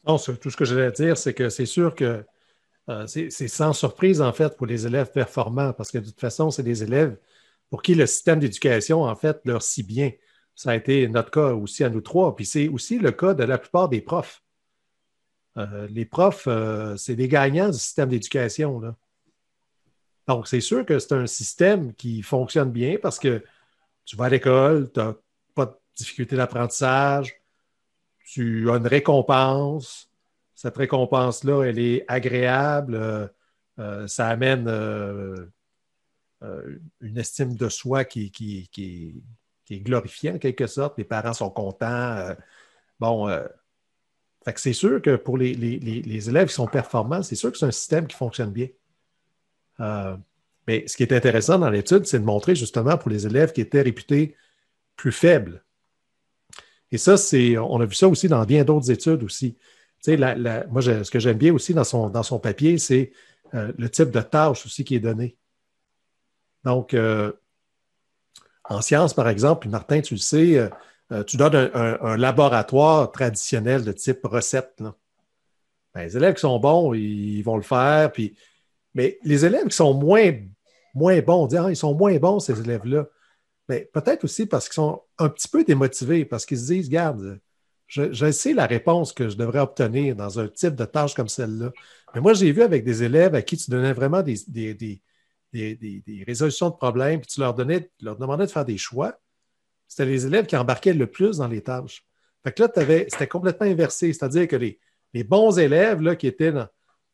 Non, 0.07 0.17
tout 0.17 0.49
ce 0.49 0.57
que 0.57 0.65
je 0.65 0.73
voulais 0.73 0.91
dire, 0.91 1.17
c'est 1.17 1.33
que 1.33 1.49
c'est 1.49 1.65
sûr 1.65 1.93
que 1.95 2.25
euh, 2.89 3.07
c'est 3.07 3.47
sans 3.47 3.73
surprise, 3.73 4.21
en 4.21 4.33
fait, 4.33 4.55
pour 4.57 4.67
les 4.67 4.85
élèves 4.85 5.11
performants, 5.11 5.73
parce 5.73 5.91
que 5.91 5.97
de 5.97 6.05
toute 6.05 6.19
façon, 6.19 6.51
c'est 6.51 6.63
des 6.63 6.83
élèves 6.83 7.17
pour 7.69 7.81
qui 7.81 7.95
le 7.95 8.05
système 8.05 8.39
d'éducation, 8.39 9.03
en 9.03 9.15
fait, 9.15 9.39
leur 9.45 9.61
si 9.61 9.83
bien. 9.83 10.11
Ça 10.53 10.71
a 10.71 10.75
été 10.75 11.07
notre 11.07 11.31
cas 11.31 11.53
aussi 11.53 11.83
à 11.83 11.89
nous 11.89 12.01
trois, 12.01 12.35
puis 12.35 12.45
c'est 12.45 12.67
aussi 12.67 12.99
le 12.99 13.11
cas 13.11 13.33
de 13.33 13.43
la 13.43 13.57
plupart 13.57 13.89
des 13.89 14.01
profs. 14.01 14.43
Euh, 15.57 15.87
les 15.89 16.05
profs, 16.05 16.47
euh, 16.47 16.95
c'est 16.97 17.15
des 17.15 17.27
gagnants 17.27 17.69
du 17.69 17.77
système 17.79 18.09
d'éducation. 18.09 18.81
Donc, 20.27 20.47
c'est 20.47 20.61
sûr 20.61 20.85
que 20.85 20.99
c'est 20.99 21.13
un 21.13 21.27
système 21.27 21.93
qui 21.93 22.21
fonctionne 22.21 22.71
bien 22.71 22.97
parce 23.01 23.19
que 23.19 23.43
tu 24.05 24.15
vas 24.15 24.25
à 24.25 24.29
l'école, 24.29 24.91
tu 24.91 24.99
de 24.99 25.15
difficulté 25.95 26.35
d'apprentissage, 26.35 27.41
tu 28.25 28.69
as 28.69 28.75
une 28.75 28.87
récompense. 28.87 30.09
Cette 30.53 30.77
récompense-là, 30.77 31.63
elle 31.63 31.79
est 31.79 32.05
agréable. 32.07 33.31
Euh, 33.79 34.07
ça 34.07 34.27
amène 34.27 34.67
une 37.01 37.17
estime 37.17 37.55
de 37.55 37.69
soi 37.69 38.05
qui, 38.05 38.31
qui, 38.31 39.23
est 39.69 39.79
glorifiée 39.79 40.31
en 40.31 40.37
quelque 40.37 40.67
sorte. 40.67 40.97
Les 40.97 41.03
parents 41.03 41.33
sont 41.33 41.49
contents. 41.49 42.35
bon, 42.99 43.27
c'est 44.55 44.73
sûr 44.73 45.01
que 45.01 45.15
pour 45.15 45.37
les, 45.37 46.29
élèves 46.29 46.47
qui 46.47 46.53
sont 46.53 46.67
performants, 46.67 47.23
c'est 47.23 47.35
sûr 47.35 47.51
que 47.51 47.57
c'est 47.57 47.65
un 47.65 47.71
système 47.71 48.07
qui 48.07 48.15
fonctionne 48.15 48.51
bien. 48.51 48.67
Euh, 49.79 50.15
mais 50.67 50.87
ce 50.87 50.95
qui 50.95 51.03
est 51.03 51.13
intéressant 51.13 51.59
dans 51.59 51.69
l'étude, 51.69 52.05
c'est 52.05 52.19
de 52.19 52.25
montrer 52.25 52.55
justement 52.55 52.97
pour 52.97 53.09
les 53.09 53.25
élèves 53.25 53.51
qui 53.51 53.61
étaient 53.61 53.81
réputés 53.81 54.35
plus 54.95 55.11
faibles. 55.11 55.63
Et 56.91 56.97
ça, 56.97 57.17
c'est, 57.17 57.57
on 57.57 57.79
a 57.81 57.85
vu 57.85 57.95
ça 57.95 58.07
aussi 58.07 58.27
dans 58.27 58.43
bien 58.45 58.63
d'autres 58.63 58.91
études 58.91 59.23
aussi. 59.23 59.57
moi, 60.07 60.81
ce 60.81 61.09
que 61.09 61.19
j'aime 61.19 61.37
bien 61.37 61.53
aussi 61.53 61.73
dans 61.73 61.83
son, 61.83 62.09
dans 62.09 62.23
son 62.23 62.39
papier, 62.39 62.77
c'est 62.77 63.11
euh, 63.53 63.71
le 63.77 63.89
type 63.89 64.11
de 64.11 64.21
tâche 64.21 64.65
aussi 64.65 64.83
qui 64.83 64.95
est 64.95 64.99
donné. 64.99 65.37
Donc, 66.63 66.93
euh, 66.93 67.31
en 68.63 68.81
sciences, 68.81 69.13
par 69.13 69.29
exemple, 69.29 69.69
Martin, 69.69 70.01
tu 70.01 70.15
le 70.15 70.19
sais, 70.19 70.57
euh, 71.11 71.23
tu 71.23 71.37
donnes 71.37 71.69
un, 71.73 72.17
laboratoire 72.17 73.11
traditionnel 73.11 73.83
de 73.83 73.91
type 73.91 74.21
recette. 74.23 74.81
Ben, 75.93 76.01
les 76.01 76.17
élèves 76.17 76.35
qui 76.35 76.41
sont 76.41 76.59
bons, 76.59 76.93
ils, 76.93 77.41
vont 77.43 77.57
le 77.57 77.61
faire. 77.63 78.11
Puis... 78.11 78.35
Mais 78.95 79.19
les 79.23 79.45
élèves 79.45 79.67
qui 79.67 79.75
sont 79.75 79.93
moins, 79.93 80.33
moins 80.93 81.19
bons, 81.21 81.43
on 81.43 81.47
dit 81.47 81.57
ah, 81.57 81.69
ils 81.69 81.75
sont 81.75 81.93
moins 81.93 82.17
bons, 82.17 82.39
ces 82.39 82.59
élèves-là. 82.59 83.05
Mais 83.69 83.89
peut-être 83.93 84.23
aussi 84.23 84.45
parce 84.45 84.67
qu'ils 84.67 84.75
sont 84.75 85.01
un 85.17 85.29
petit 85.29 85.47
peu 85.47 85.63
démotivés, 85.63 86.25
parce 86.25 86.45
qu'ils 86.45 86.59
se 86.59 86.65
disent, 86.67 86.87
regarde, 86.87 87.39
je, 87.87 88.31
sais 88.31 88.53
la 88.53 88.65
réponse 88.65 89.13
que 89.13 89.29
je 89.29 89.37
devrais 89.37 89.59
obtenir 89.59 90.15
dans 90.15 90.39
un 90.39 90.47
type 90.47 90.75
de 90.75 90.85
tâche 90.85 91.13
comme 91.13 91.27
celle-là. 91.29 91.71
Mais 92.13 92.21
moi, 92.21 92.33
j'ai 92.33 92.51
vu 92.51 92.61
avec 92.63 92.83
des 92.83 93.03
élèves 93.03 93.35
à 93.35 93.41
qui 93.41 93.57
tu 93.57 93.69
donnais 93.71 93.93
vraiment 93.93 94.23
des, 94.23 95.01
résolutions 96.27 96.69
de 96.69 96.75
problèmes, 96.75 97.21
puis 97.21 97.27
tu 97.27 97.39
leur, 97.39 97.53
donnais, 97.53 97.89
leur 98.01 98.17
demandais 98.17 98.45
de 98.45 98.51
faire 98.51 98.65
des 98.65 98.77
choix 98.77 99.19
c'était 99.87 100.05
les 100.05 100.25
élèves 100.25 100.45
qui 100.45 100.57
embarquaient 100.57 100.93
le 100.93 101.07
plus 101.07 101.37
dans 101.37 101.47
les 101.47 101.61
tâches. 101.61 102.05
Fait 102.43 102.51
que 102.51 102.63
là, 102.63 102.69
c'était 103.09 103.27
complètement 103.27 103.65
inversé. 103.65 104.13
C'est-à-dire 104.13 104.47
que 104.47 104.55
les, 104.55 104.79
bons 105.23 105.57
élèves 105.57 106.01
là, 106.01 106.15
qui 106.15 106.27
étaient 106.27 106.51
dans, 106.51 106.67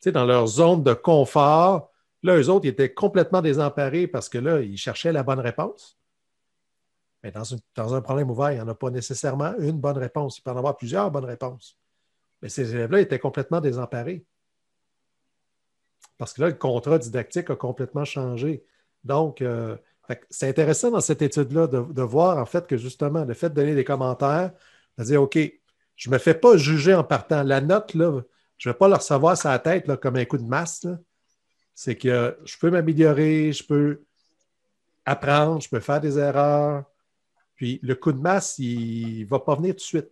dans 0.06 0.26
leur 0.26 0.48
zone 0.48 0.84
de 0.84 0.94
confort, 0.94 1.92
là, 2.24 2.38
eux 2.38 2.50
autres, 2.50 2.66
ils 2.66 2.70
étaient 2.70 2.94
complètement 2.94 3.42
désemparés 3.42 4.08
parce 4.08 4.30
que 4.30 4.38
là, 4.38 4.62
ils 4.62 4.78
cherchaient 4.78 5.12
la 5.12 5.24
bonne 5.24 5.40
réponse. 5.40 5.98
Mais 7.24 7.32
dans, 7.32 7.44
dans 7.76 7.94
un 7.94 8.02
problème 8.02 8.30
ouvert, 8.32 8.52
il 8.52 8.56
n'y 8.56 8.62
en 8.62 8.68
a 8.68 8.76
pas 8.76 8.90
nécessairement 8.90 9.54
une 9.60 9.80
bonne 9.80 9.98
réponse. 9.98 10.38
Il 10.38 10.42
peut 10.42 10.52
en 10.52 10.58
avoir 10.58 10.78
plusieurs 10.78 11.12
bonnes 11.12 11.26
réponses. 11.26 11.78
Mais 12.42 12.50
ces 12.50 12.74
élèves-là 12.74 13.02
étaient 13.02 13.20
complètement 13.20 13.62
désemparés. 13.62 14.26
Parce 16.18 16.34
que 16.34 16.42
là, 16.42 16.48
le 16.50 16.56
contrat 16.56 16.98
didactique 16.98 17.50
a 17.50 17.56
complètement 17.56 18.06
changé. 18.06 18.64
Donc, 19.04 19.42
euh, 19.42 19.78
c'est 20.30 20.50
intéressant 20.50 20.92
dans 20.92 21.02
cette 21.02 21.22
étude-là 21.22 21.68
de, 21.68 22.02
voir 22.02 22.38
en 22.38 22.46
fait 22.46 22.68
que 22.68 22.78
justement 22.78 23.24
le 23.24 23.34
fait 23.34 23.50
de 23.50 23.56
donner 23.56 23.76
des 23.76 23.84
commentaires, 23.84 24.52
de 24.98 25.04
dire 25.04 25.22
OK, 25.22 25.38
je 25.96 26.10
ne 26.10 26.14
me 26.14 26.20
fais 26.20 26.34
pas 26.34 26.58
juger 26.58 26.94
en 26.94 27.04
partant. 27.04 27.44
La 27.44 27.62
note, 27.62 27.94
là, 27.94 28.22
je 28.58 28.70
ne 28.70 28.74
vais 28.74 28.78
pas 28.78 28.88
le 28.88 28.96
recevoir 28.96 29.36
la 29.44 29.60
tête 29.60 29.88
là, 29.88 29.98
comme 29.98 30.16
un 30.16 30.26
coup 30.26 30.38
de 30.38 30.48
masse. 30.48 30.86
C'est 31.74 31.96
que 31.96 32.38
je 32.44 32.58
peux 32.58 32.70
m'améliorer, 32.70 33.52
je 33.52 33.66
peux 33.66 34.04
apprendre, 35.06 35.62
je 35.62 35.70
peux 35.70 35.80
faire 35.80 36.02
des 36.02 36.18
erreurs. 36.18 36.84
Puis 37.62 37.80
le 37.84 37.94
coup 37.94 38.12
de 38.12 38.20
masse, 38.20 38.58
il 38.58 39.20
ne 39.20 39.26
va 39.28 39.38
pas 39.38 39.54
venir 39.54 39.74
tout 39.74 39.78
de 39.78 39.82
suite. 39.82 40.12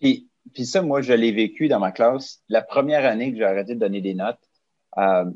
Puis, 0.00 0.64
ça, 0.64 0.80
moi, 0.80 1.02
je 1.02 1.12
l'ai 1.12 1.30
vécu 1.30 1.68
dans 1.68 1.78
ma 1.78 1.92
classe. 1.92 2.42
La 2.48 2.62
première 2.62 3.04
année 3.04 3.32
que 3.32 3.36
j'ai 3.36 3.44
arrêté 3.44 3.74
de 3.74 3.80
donner 3.80 4.00
des 4.00 4.14
notes, 4.14 4.40
euh, 4.96 5.26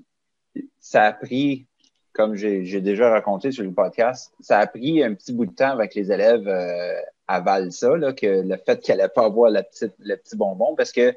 ça 0.79 1.03
a 1.03 1.13
pris 1.13 1.67
comme 2.15 2.35
j'ai 2.35 2.81
déjà 2.81 3.11
raconté 3.11 3.53
sur 3.53 3.63
le 3.63 3.75
podcast, 3.75 4.33
ça 4.41 4.59
a 4.59 4.67
pris 4.67 5.05
un 5.05 5.13
petit 5.13 5.35
bout 5.35 5.45
de 5.45 5.55
temps 5.55 5.69
avec 5.69 5.95
les 5.95 6.11
élèves 6.11 6.49
euh, 6.49 6.99
à 7.29 7.41
Valsa, 7.41 7.99
là, 7.99 8.15
que 8.15 8.41
le 8.43 8.57
fait 8.57 8.81
qu'elle 8.81 8.97
n'allait 8.97 9.11
pas 9.11 9.27
avoir 9.27 9.51
le 9.51 10.17
petit 10.17 10.37
bonbon, 10.37 10.75
parce 10.77 10.93
que 10.93 11.15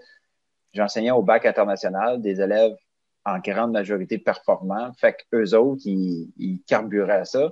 j'enseignais 0.73 1.12
au 1.12 1.23
bac 1.23 1.45
international 1.45 2.21
des 2.21 2.41
élèves 2.41 2.76
en 3.23 3.39
grande 3.39 3.71
majorité 3.71 4.17
performants, 4.17 4.91
fait 4.97 5.15
qu'eux 5.32 5.56
autres, 5.56 5.84
ils, 5.86 6.34
ils 6.36 6.60
carburaient 6.67 7.21
à 7.21 7.26
ça. 7.26 7.49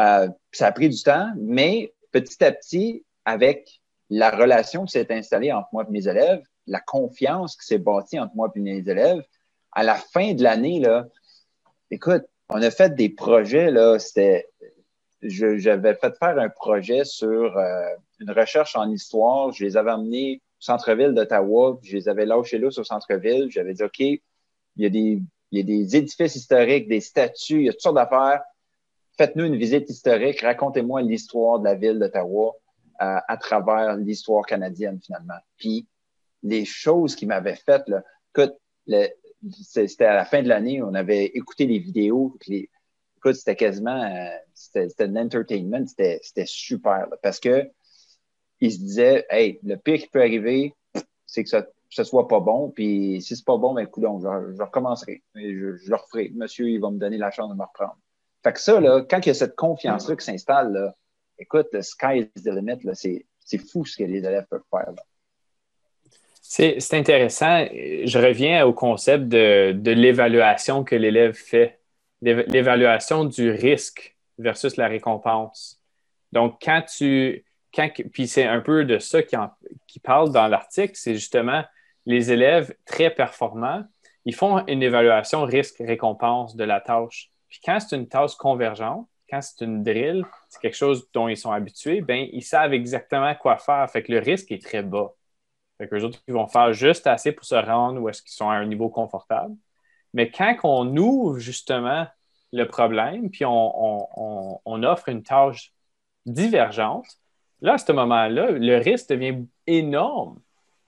Euh, 0.00 0.28
ça 0.52 0.68
a 0.68 0.72
pris 0.72 0.88
du 0.88 1.02
temps, 1.02 1.30
mais 1.36 1.92
petit 2.10 2.42
à 2.42 2.52
petit, 2.52 3.04
avec 3.24 3.80
la 4.08 4.30
relation 4.30 4.84
qui 4.84 4.92
s'est 4.92 5.12
installée 5.12 5.52
entre 5.52 5.68
moi 5.72 5.84
et 5.88 5.92
mes 5.92 6.08
élèves, 6.08 6.42
la 6.66 6.80
confiance 6.80 7.56
qui 7.56 7.66
s'est 7.66 7.78
bâtie 7.78 8.18
entre 8.18 8.34
moi 8.34 8.50
et 8.54 8.60
mes 8.60 8.78
élèves, 8.78 9.22
à 9.72 9.82
la 9.82 9.94
fin 9.94 10.34
de 10.34 10.42
l'année, 10.42 10.80
là, 10.80 11.06
écoute, 11.90 12.24
on 12.48 12.62
a 12.62 12.70
fait 12.70 12.94
des 12.94 13.08
projets, 13.08 13.70
là, 13.70 13.98
c'était. 13.98 14.48
J'avais 15.22 15.94
fait 15.94 16.16
faire 16.18 16.38
un 16.38 16.48
projet 16.48 17.04
sur 17.04 17.58
euh, 17.58 17.88
une 18.20 18.30
recherche 18.30 18.74
en 18.74 18.90
histoire. 18.90 19.52
Je 19.52 19.64
les 19.64 19.76
avais 19.76 19.90
amenés 19.90 20.40
au 20.58 20.62
centre-ville 20.62 21.12
d'Ottawa, 21.12 21.78
je 21.82 21.94
les 21.94 22.08
avais 22.08 22.24
lâchés 22.24 22.58
là 22.58 22.68
au 22.68 22.84
centre-ville. 22.84 23.48
J'avais 23.50 23.74
dit, 23.74 23.82
OK, 23.82 23.98
il 23.98 24.20
y, 24.76 24.86
a 24.86 24.88
des, 24.88 25.20
il 25.50 25.58
y 25.58 25.60
a 25.60 25.62
des 25.62 25.94
édifices 25.94 26.36
historiques, 26.36 26.88
des 26.88 27.00
statues, 27.00 27.60
il 27.60 27.66
y 27.66 27.68
a 27.68 27.72
toutes 27.72 27.82
sortes 27.82 27.96
d'affaires. 27.96 28.40
Faites-nous 29.20 29.44
une 29.44 29.56
visite 29.56 29.90
historique, 29.90 30.40
racontez-moi 30.40 31.02
l'histoire 31.02 31.58
de 31.58 31.64
la 31.64 31.74
ville 31.74 31.98
d'Ottawa 31.98 32.56
euh, 33.02 33.18
à 33.28 33.36
travers 33.36 33.94
l'histoire 33.96 34.46
canadienne, 34.46 34.98
finalement. 35.04 35.38
Puis, 35.58 35.86
les 36.42 36.64
choses 36.64 37.14
qu'ils 37.14 37.28
m'avaient 37.28 37.60
faites, 37.66 37.86
là, 37.86 38.02
écoute, 38.34 38.56
c'était 39.60 40.06
à 40.06 40.14
la 40.14 40.24
fin 40.24 40.42
de 40.42 40.48
l'année, 40.48 40.80
on 40.82 40.94
avait 40.94 41.26
écouté 41.26 41.66
les 41.66 41.80
vidéos. 41.80 42.34
écoute, 42.48 43.34
c'était 43.34 43.56
quasiment, 43.56 44.02
euh, 44.02 44.30
c'était 44.54 45.02
un 45.02 45.16
entertainment, 45.16 45.86
c'était 45.86 46.46
super. 46.46 47.06
parce 47.22 47.40
que 47.40 47.70
il 48.62 48.72
se 48.72 48.78
disait, 48.78 49.26
hey, 49.28 49.60
le 49.62 49.76
pire 49.76 49.98
qui 49.98 50.08
peut 50.08 50.22
arriver, 50.22 50.74
c'est 51.26 51.44
que 51.44 51.50
ça, 51.50 51.66
ne 51.98 52.04
soit 52.04 52.26
pas 52.26 52.40
bon. 52.40 52.70
Puis 52.70 53.20
si 53.20 53.36
c'est 53.36 53.44
pas 53.44 53.58
bon, 53.58 53.74
ben, 53.74 53.82
écoute, 53.82 54.02
je, 54.02 54.54
je 54.56 54.62
recommencerai. 54.62 55.22
Je, 55.34 55.76
je, 55.76 55.90
le 55.90 55.96
referai. 55.96 56.30
Monsieur, 56.34 56.70
il 56.70 56.80
va 56.80 56.90
me 56.90 56.98
donner 56.98 57.18
la 57.18 57.30
chance 57.30 57.50
de 57.50 57.54
me 57.54 57.64
reprendre. 57.64 57.98
Fait 58.42 58.52
que 58.52 58.60
ça, 58.60 58.80
là, 58.80 59.02
quand 59.08 59.18
il 59.24 59.28
y 59.28 59.30
a 59.30 59.34
cette 59.34 59.56
confiance-là 59.56 60.16
qui 60.16 60.24
s'installe, 60.24 60.94
écoute, 61.38 61.68
le 61.72 61.82
sky 61.82 62.30
is 62.36 62.42
the 62.42 62.48
limit, 62.48 62.78
c'est 62.94 63.58
fou 63.58 63.84
ce 63.84 63.96
que 63.96 64.04
les 64.04 64.18
élèves 64.18 64.46
peuvent 64.48 64.62
faire. 64.70 64.92
Là. 64.92 65.02
C'est 66.42 66.94
intéressant. 66.94 67.64
Je 67.70 68.18
reviens 68.18 68.66
au 68.66 68.72
concept 68.72 69.28
de, 69.28 69.72
l'évaluation 69.84 70.82
que 70.82 70.96
l'élève 70.96 71.34
fait, 71.34 71.78
l'évaluation 72.22 73.24
du 73.24 73.50
risque 73.50 74.16
versus 74.36 74.76
la 74.76 74.88
récompense. 74.88 75.80
Donc, 76.32 76.58
quand 76.62 76.82
tu. 76.82 77.44
Quand, 77.72 77.88
puis 78.12 78.26
c'est 78.26 78.46
un 78.46 78.60
peu 78.60 78.84
de 78.84 78.98
ça 78.98 79.22
qui, 79.22 79.36
qui 79.86 80.00
parle 80.00 80.32
dans 80.32 80.48
l'article, 80.48 80.94
c'est 80.94 81.14
justement 81.14 81.62
les 82.04 82.32
élèves 82.32 82.74
très 82.84 83.10
performants, 83.10 83.84
ils 84.24 84.34
font 84.34 84.66
une 84.66 84.82
évaluation 84.82 85.44
risque-récompense 85.44 86.56
de 86.56 86.64
la 86.64 86.80
tâche. 86.80 87.29
Puis 87.50 87.60
quand 87.64 87.78
c'est 87.80 87.96
une 87.96 88.08
tâche 88.08 88.36
convergente, 88.36 89.08
quand 89.28 89.42
c'est 89.42 89.64
une 89.64 89.82
drill, 89.82 90.24
c'est 90.48 90.60
quelque 90.60 90.76
chose 90.76 91.08
dont 91.12 91.28
ils 91.28 91.36
sont 91.36 91.52
habitués, 91.52 92.00
bien, 92.00 92.26
ils 92.32 92.42
savent 92.42 92.72
exactement 92.72 93.34
quoi 93.34 93.58
faire. 93.58 93.88
Fait 93.90 94.02
que 94.02 94.12
le 94.12 94.18
risque 94.18 94.50
est 94.50 94.62
très 94.62 94.82
bas. 94.82 95.12
Fait 95.78 95.88
qu'eux 95.88 96.02
autres, 96.02 96.20
ils 96.26 96.34
vont 96.34 96.46
faire 96.46 96.72
juste 96.72 97.06
assez 97.06 97.32
pour 97.32 97.44
se 97.44 97.54
rendre 97.54 98.00
où 98.00 98.08
est-ce 98.08 98.22
qu'ils 98.22 98.32
sont 98.32 98.50
à 98.50 98.54
un 98.54 98.66
niveau 98.66 98.88
confortable. 98.88 99.54
Mais 100.14 100.30
quand 100.30 100.56
on 100.64 100.96
ouvre 100.96 101.38
justement 101.38 102.06
le 102.52 102.64
problème, 102.64 103.30
puis 103.30 103.44
on, 103.44 104.82
offre 104.82 105.08
une 105.08 105.22
tâche 105.22 105.72
divergente, 106.26 107.06
là, 107.60 107.74
à 107.74 107.78
ce 107.78 107.92
moment-là, 107.92 108.50
le 108.50 108.76
risque 108.78 109.10
devient 109.10 109.46
énorme 109.66 110.40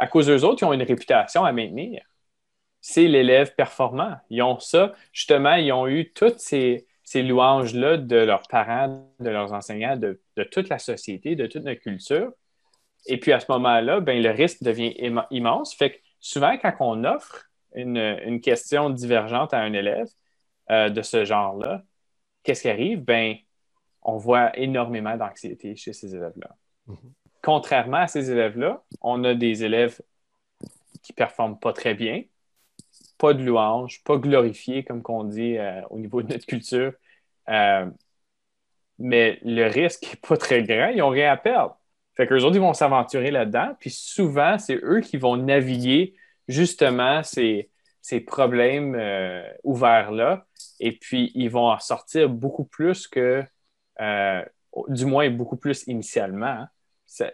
à 0.02 0.08
cause 0.08 0.26
d'eux 0.26 0.44
autres, 0.44 0.62
ils 0.62 0.64
ont 0.64 0.72
une 0.72 0.82
réputation 0.82 1.44
à 1.44 1.52
maintenir. 1.52 2.02
C'est 2.82 3.06
l'élève 3.06 3.54
performant. 3.54 4.16
Ils 4.28 4.42
ont 4.42 4.58
ça. 4.58 4.92
Justement, 5.12 5.54
ils 5.54 5.72
ont 5.72 5.86
eu 5.86 6.12
toutes 6.12 6.40
ces, 6.40 6.86
louanges-là 7.14 7.96
de 7.96 8.16
leurs 8.16 8.42
parents, 8.48 9.08
de 9.20 9.30
leurs 9.30 9.52
enseignants, 9.52 9.96
de, 9.96 10.20
de, 10.36 10.42
toute 10.42 10.68
la 10.68 10.78
société, 10.78 11.36
de 11.36 11.46
toute 11.46 11.62
notre 11.62 11.80
culture. 11.80 12.32
Et 13.06 13.18
puis 13.18 13.32
à 13.32 13.38
ce 13.38 13.46
moment-là, 13.50 14.00
ben, 14.00 14.20
le 14.20 14.30
risque 14.30 14.62
devient 14.62 14.94
immense. 15.30 15.74
Fait 15.74 15.92
que 15.92 15.98
souvent, 16.18 16.58
quand 16.58 16.74
on 16.80 17.04
offre 17.04 17.50
une, 17.74 18.40
question 18.40 18.90
divergente 18.90 19.54
à 19.54 19.58
un 19.58 19.72
élève 19.72 20.08
euh, 20.70 20.88
de 20.88 21.02
ce 21.02 21.24
genre-là, 21.24 21.82
qu'est-ce 22.42 22.62
qui 22.62 22.68
arrive? 22.68 23.04
Ben, 23.04 23.36
on 24.02 24.16
voit 24.16 24.56
énormément 24.58 25.16
d'anxiété 25.16 25.76
chez 25.76 25.92
ces 25.92 26.14
élèves-là. 26.14 26.56
Mm-hmm. 26.88 27.12
Contrairement 27.42 27.98
à 27.98 28.08
ces 28.08 28.30
élèves-là, 28.30 28.82
on 29.00 29.22
a 29.24 29.34
des 29.34 29.62
élèves 29.64 30.00
qui 31.02 31.12
ne 31.12 31.16
performent 31.16 31.58
pas 31.58 31.72
très 31.72 31.94
bien, 31.94 32.22
pas 33.22 33.34
de 33.34 33.42
louanges, 33.44 34.02
pas 34.02 34.16
glorifiés, 34.16 34.82
comme 34.82 35.00
qu'on 35.00 35.22
dit 35.22 35.56
euh, 35.56 35.80
au 35.90 35.98
niveau 36.00 36.22
de 36.22 36.32
notre 36.32 36.44
culture. 36.44 36.92
Euh, 37.48 37.88
mais 38.98 39.38
le 39.44 39.66
risque 39.68 40.02
n'est 40.10 40.28
pas 40.28 40.36
très 40.36 40.64
grand, 40.64 40.88
ils 40.88 40.98
n'ont 40.98 41.08
rien 41.08 41.30
à 41.30 41.36
perdre. 41.36 41.78
Fait 42.16 42.26
qu'eux 42.26 42.42
autres, 42.42 42.56
ils 42.56 42.60
vont 42.60 42.74
s'aventurer 42.74 43.30
là-dedans, 43.30 43.76
puis 43.78 43.90
souvent, 43.90 44.58
c'est 44.58 44.74
eux 44.82 45.00
qui 45.00 45.18
vont 45.18 45.36
naviguer 45.36 46.16
justement 46.48 47.22
ces, 47.22 47.70
problèmes 48.26 48.96
euh, 48.96 49.44
ouverts-là, 49.62 50.44
et 50.80 50.90
puis 50.90 51.30
ils 51.36 51.48
vont 51.48 51.70
en 51.70 51.78
sortir 51.78 52.28
beaucoup 52.28 52.64
plus 52.64 53.06
que, 53.06 53.44
du 54.88 55.06
moins 55.06 55.30
beaucoup 55.30 55.56
plus 55.56 55.86
initialement. 55.86 56.46
Hein. 56.46 56.68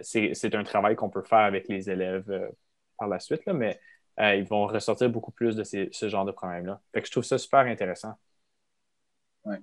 C'est 0.03 0.55
un 0.55 0.65
travail 0.65 0.97
qu'on 0.97 1.09
peut 1.09 1.23
faire 1.23 1.39
avec 1.39 1.67
les 1.69 1.89
élèves 1.89 2.51
par 2.99 3.09
la 3.09 3.21
suite, 3.21 3.47
mais 3.47 3.81
ils 4.19 4.45
vont 4.45 4.67
ressortir 4.67 5.09
beaucoup 5.11 5.31
plus 5.31 5.55
de 5.57 5.65
ce 5.65 6.09
genre 6.09 6.25
de. 6.25 6.35
Fait 6.93 7.01
que 7.01 7.07
je 7.07 7.13
trouve 7.13 7.25
ça 7.25 7.39
super 7.39 7.61
intéressant. 7.61 8.15
Ouais. 9.45 9.61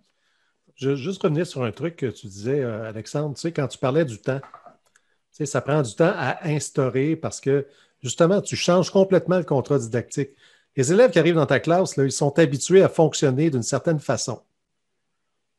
Je 0.75 0.89
veux 0.89 0.95
juste 0.95 1.21
revenir 1.23 1.45
sur 1.45 1.63
un 1.63 1.71
truc 1.71 1.95
que 1.97 2.05
tu 2.07 2.27
disais, 2.27 2.63
Alexandre, 2.63 3.35
tu 3.35 3.41
sais, 3.41 3.51
quand 3.51 3.67
tu 3.67 3.77
parlais 3.77 4.05
du 4.05 4.19
temps, 4.19 4.41
ça 5.31 5.61
prend 5.61 5.81
du 5.81 5.93
temps 5.95 6.13
à 6.15 6.47
instaurer 6.47 7.15
parce 7.15 7.41
que 7.41 7.67
justement, 8.01 8.41
tu 8.41 8.55
changes 8.55 8.89
complètement 8.91 9.37
le 9.37 9.43
contrat 9.43 9.77
didactique. 9.77 10.31
Les 10.77 10.91
élèves 10.91 11.11
qui 11.11 11.19
arrivent 11.19 11.35
dans 11.35 11.45
ta 11.45 11.59
classe, 11.59 11.95
là, 11.97 12.03
ils 12.03 12.11
sont 12.11 12.37
habitués 12.39 12.83
à 12.83 12.89
fonctionner 12.89 13.49
d'une 13.49 13.63
certaine 13.63 13.99
façon. 13.99 14.41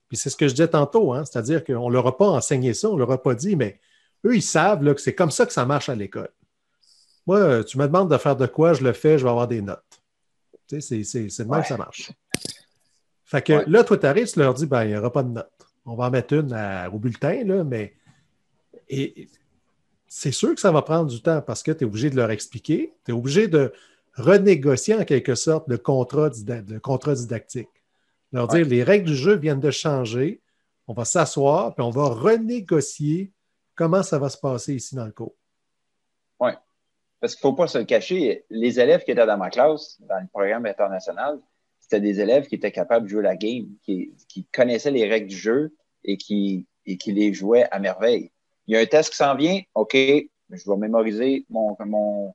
Puis 0.09 0.17
c'est 0.17 0.31
ce 0.31 0.37
que 0.37 0.47
je 0.47 0.55
disais 0.55 0.69
tantôt, 0.69 1.13
hein, 1.13 1.25
c'est-à-dire 1.25 1.65
qu'on 1.65 1.89
ne 1.89 1.93
leur 1.93 2.07
a 2.07 2.17
pas 2.17 2.29
enseigné 2.29 2.75
ça, 2.75 2.89
on 2.89 2.95
ne 2.95 2.99
leur 2.99 3.11
a 3.11 3.23
pas 3.23 3.35
dit, 3.35 3.57
mais 3.57 3.81
eux, 4.25 4.37
ils 4.37 4.43
savent 4.43 4.85
là, 4.85 4.95
que 4.95 5.01
c'est 5.01 5.15
comme 5.15 5.31
ça 5.31 5.47
que 5.47 5.53
ça 5.53 5.65
marche 5.65 5.89
à 5.89 5.95
l'école. 5.95 6.31
Moi, 7.27 7.65
tu 7.65 7.79
me 7.79 7.87
demandes 7.87 8.11
de 8.11 8.19
faire 8.19 8.37
de 8.37 8.47
quoi, 8.47 8.73
je 8.73 8.85
le 8.85 8.93
fais, 8.93 9.19
je 9.19 9.25
vais 9.25 9.31
avoir 9.31 9.49
des 9.49 9.63
notes. 9.63 9.83
Tu 10.69 10.81
sais, 10.81 11.05
c'est 11.05 11.45
de 11.45 11.51
même 11.51 11.63
que 11.63 11.69
ça 11.69 11.77
marche. 11.77 12.13
Fait 13.25 13.43
que 13.43 13.65
là, 13.67 13.83
toi, 13.83 13.99
tu 13.99 14.07
arrives, 14.07 14.31
tu 14.31 14.39
leur 14.39 14.55
dis, 14.55 14.67
ben, 14.67 14.85
il 14.85 14.91
n'y 14.91 14.97
aura 14.97 15.13
pas 15.13 15.23
de 15.23 15.31
notes. 15.31 15.51
On 15.85 15.95
va 15.95 16.07
en 16.07 16.11
mettre 16.11 16.35
une 16.35 16.55
au 16.93 16.99
bulletin, 16.99 17.45
là, 17.45 17.65
mais 17.65 17.95
et 18.89 19.29
c'est 20.09 20.33
sûr 20.33 20.55
que 20.55 20.61
ça 20.61 20.71
va 20.71 20.83
prendre 20.83 21.11
du 21.11 21.21
temps 21.21 21.43
parce 21.43 21.63
que 21.63 21.73
tu 21.73 21.85
es 21.85 21.87
obligé 21.87 22.11
de 22.11 22.17
leur 22.17 22.31
expliquer, 22.31 22.95
tu 23.05 23.11
es 23.11 23.15
obligé 23.15 23.49
de 23.49 23.73
renégocier 24.15 24.95
en 24.95 25.05
quelque 25.05 25.35
sorte 25.35 25.69
le 25.69 25.79
contrat, 25.79 26.31
contrat 26.83 27.15
didactique. 27.15 27.69
Leur 28.33 28.49
dire 28.49 28.67
les 28.67 28.83
règles 28.83 29.07
du 29.07 29.17
jeu 29.17 29.37
viennent 29.37 29.61
de 29.61 29.71
changer, 29.71 30.41
on 30.87 30.95
va 30.95 31.05
s'asseoir, 31.05 31.75
puis 31.75 31.85
on 31.85 31.91
va 31.91 32.05
renégocier 32.05 33.33
comment 33.75 34.03
ça 34.03 34.19
va 34.19 34.29
se 34.29 34.39
passer 34.39 34.75
ici 34.75 34.95
dans 34.95 35.05
le 35.05 35.13
cours. 35.13 35.35
Oui. 36.41 36.53
Parce 37.21 37.35
qu'il 37.35 37.47
ne 37.47 37.51
faut 37.51 37.57
pas 37.57 37.67
se 37.67 37.79
le 37.79 37.85
cacher, 37.85 38.45
les 38.51 38.79
élèves 38.79 39.05
qui 39.05 39.11
étaient 39.11 39.27
dans 39.27 39.39
ma 39.39 39.51
classe, 39.51 39.97
dans 40.01 40.21
le 40.21 40.27
programme 40.29 40.67
international, 40.67 41.39
c'était 41.81 42.01
des 42.01 42.21
élèves 42.21 42.47
qui 42.47 42.57
étaient 42.57 42.73
capables 42.73 43.07
de 43.07 43.11
jouer 43.11 43.23
la 43.23 43.37
game, 43.37 43.69
qui, 43.83 44.15
connaissaient 44.53 44.91
les 44.91 45.09
règles 45.09 45.29
du 45.29 45.37
jeu 45.37 45.75
et 46.05 46.17
qui, 46.17 46.67
les 46.85 47.33
jouaient 47.33 47.67
à 47.71 47.79
merveille 47.79 48.31
il 48.67 48.75
y 48.75 48.77
a 48.77 48.81
un 48.81 48.87
test 48.87 49.11
qui 49.11 49.17
s'en 49.17 49.35
vient, 49.35 49.61
OK, 49.75 49.95
je 49.95 50.27
vais 50.49 50.77
mémoriser 50.77 51.47
mon, 51.49 52.35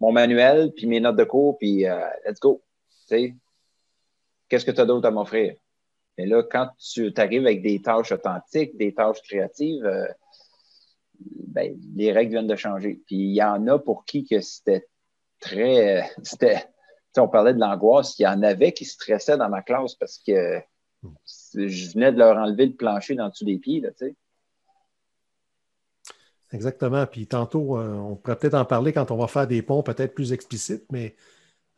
manuel, 0.00 0.72
puis 0.74 0.86
mes 0.86 1.00
notes 1.00 1.16
de 1.16 1.24
cours, 1.24 1.58
puis 1.58 1.86
euh, 1.86 1.98
let's 2.26 2.40
go. 2.40 2.62
Qu'est-ce 4.48 4.64
que 4.64 4.70
tu 4.70 4.80
as 4.80 4.86
d'autre 4.86 5.06
à 5.06 5.10
m'offrir? 5.10 5.54
Et 6.16 6.26
là, 6.26 6.42
quand 6.42 6.68
tu 6.78 7.12
arrives 7.16 7.46
avec 7.46 7.62
des 7.62 7.80
tâches 7.80 8.12
authentiques, 8.12 8.76
des 8.76 8.92
tâches 8.94 9.22
créatives, 9.22 9.84
euh, 9.84 10.06
ben, 11.20 11.78
les 11.94 12.12
règles 12.12 12.32
viennent 12.32 12.46
de 12.46 12.56
changer. 12.56 13.00
Puis 13.06 13.16
il 13.16 13.34
y 13.34 13.42
en 13.42 13.66
a 13.66 13.78
pour 13.78 14.04
qui 14.04 14.26
que 14.26 14.40
c'était 14.40 14.86
très. 15.40 16.08
C'était, 16.22 16.66
on 17.16 17.28
parlait 17.28 17.54
de 17.54 17.60
l'angoisse. 17.60 18.18
Il 18.18 18.22
y 18.22 18.26
en 18.26 18.42
avait 18.42 18.72
qui 18.72 18.84
stressaient 18.84 19.36
dans 19.36 19.48
ma 19.48 19.62
classe 19.62 19.94
parce 19.94 20.18
que 20.18 20.60
je 21.54 21.92
venais 21.92 22.12
de 22.12 22.18
leur 22.18 22.36
enlever 22.36 22.66
le 22.66 22.74
plancher 22.74 23.14
dans 23.14 23.30
tous 23.30 23.44
les 23.44 23.58
pieds. 23.58 23.80
Là. 23.80 23.90
Exactement. 26.52 27.06
Puis 27.06 27.26
tantôt, 27.26 27.78
euh, 27.78 27.92
on 27.94 28.16
pourrait 28.16 28.38
peut-être 28.38 28.54
en 28.54 28.64
parler 28.64 28.92
quand 28.92 29.10
on 29.10 29.16
va 29.16 29.26
faire 29.26 29.46
des 29.46 29.62
ponts 29.62 29.82
peut-être 29.82 30.14
plus 30.14 30.32
explicites, 30.32 30.84
mais 30.90 31.14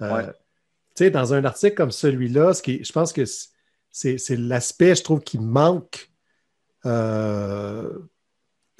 euh, 0.03 0.26
tu 0.94 1.05
sais, 1.05 1.11
dans 1.11 1.35
un 1.35 1.44
article 1.44 1.74
comme 1.74 1.90
celui-là, 1.90 2.55
ce 2.55 2.62
qui, 2.62 2.83
je 2.85 2.92
pense 2.92 3.12
que 3.12 3.24
c'est 3.90 4.37
l'aspect, 4.37 4.94
je 4.94 5.03
trouve, 5.03 5.20
qui 5.20 5.38
manque. 5.38 6.11
Euh, 6.87 7.98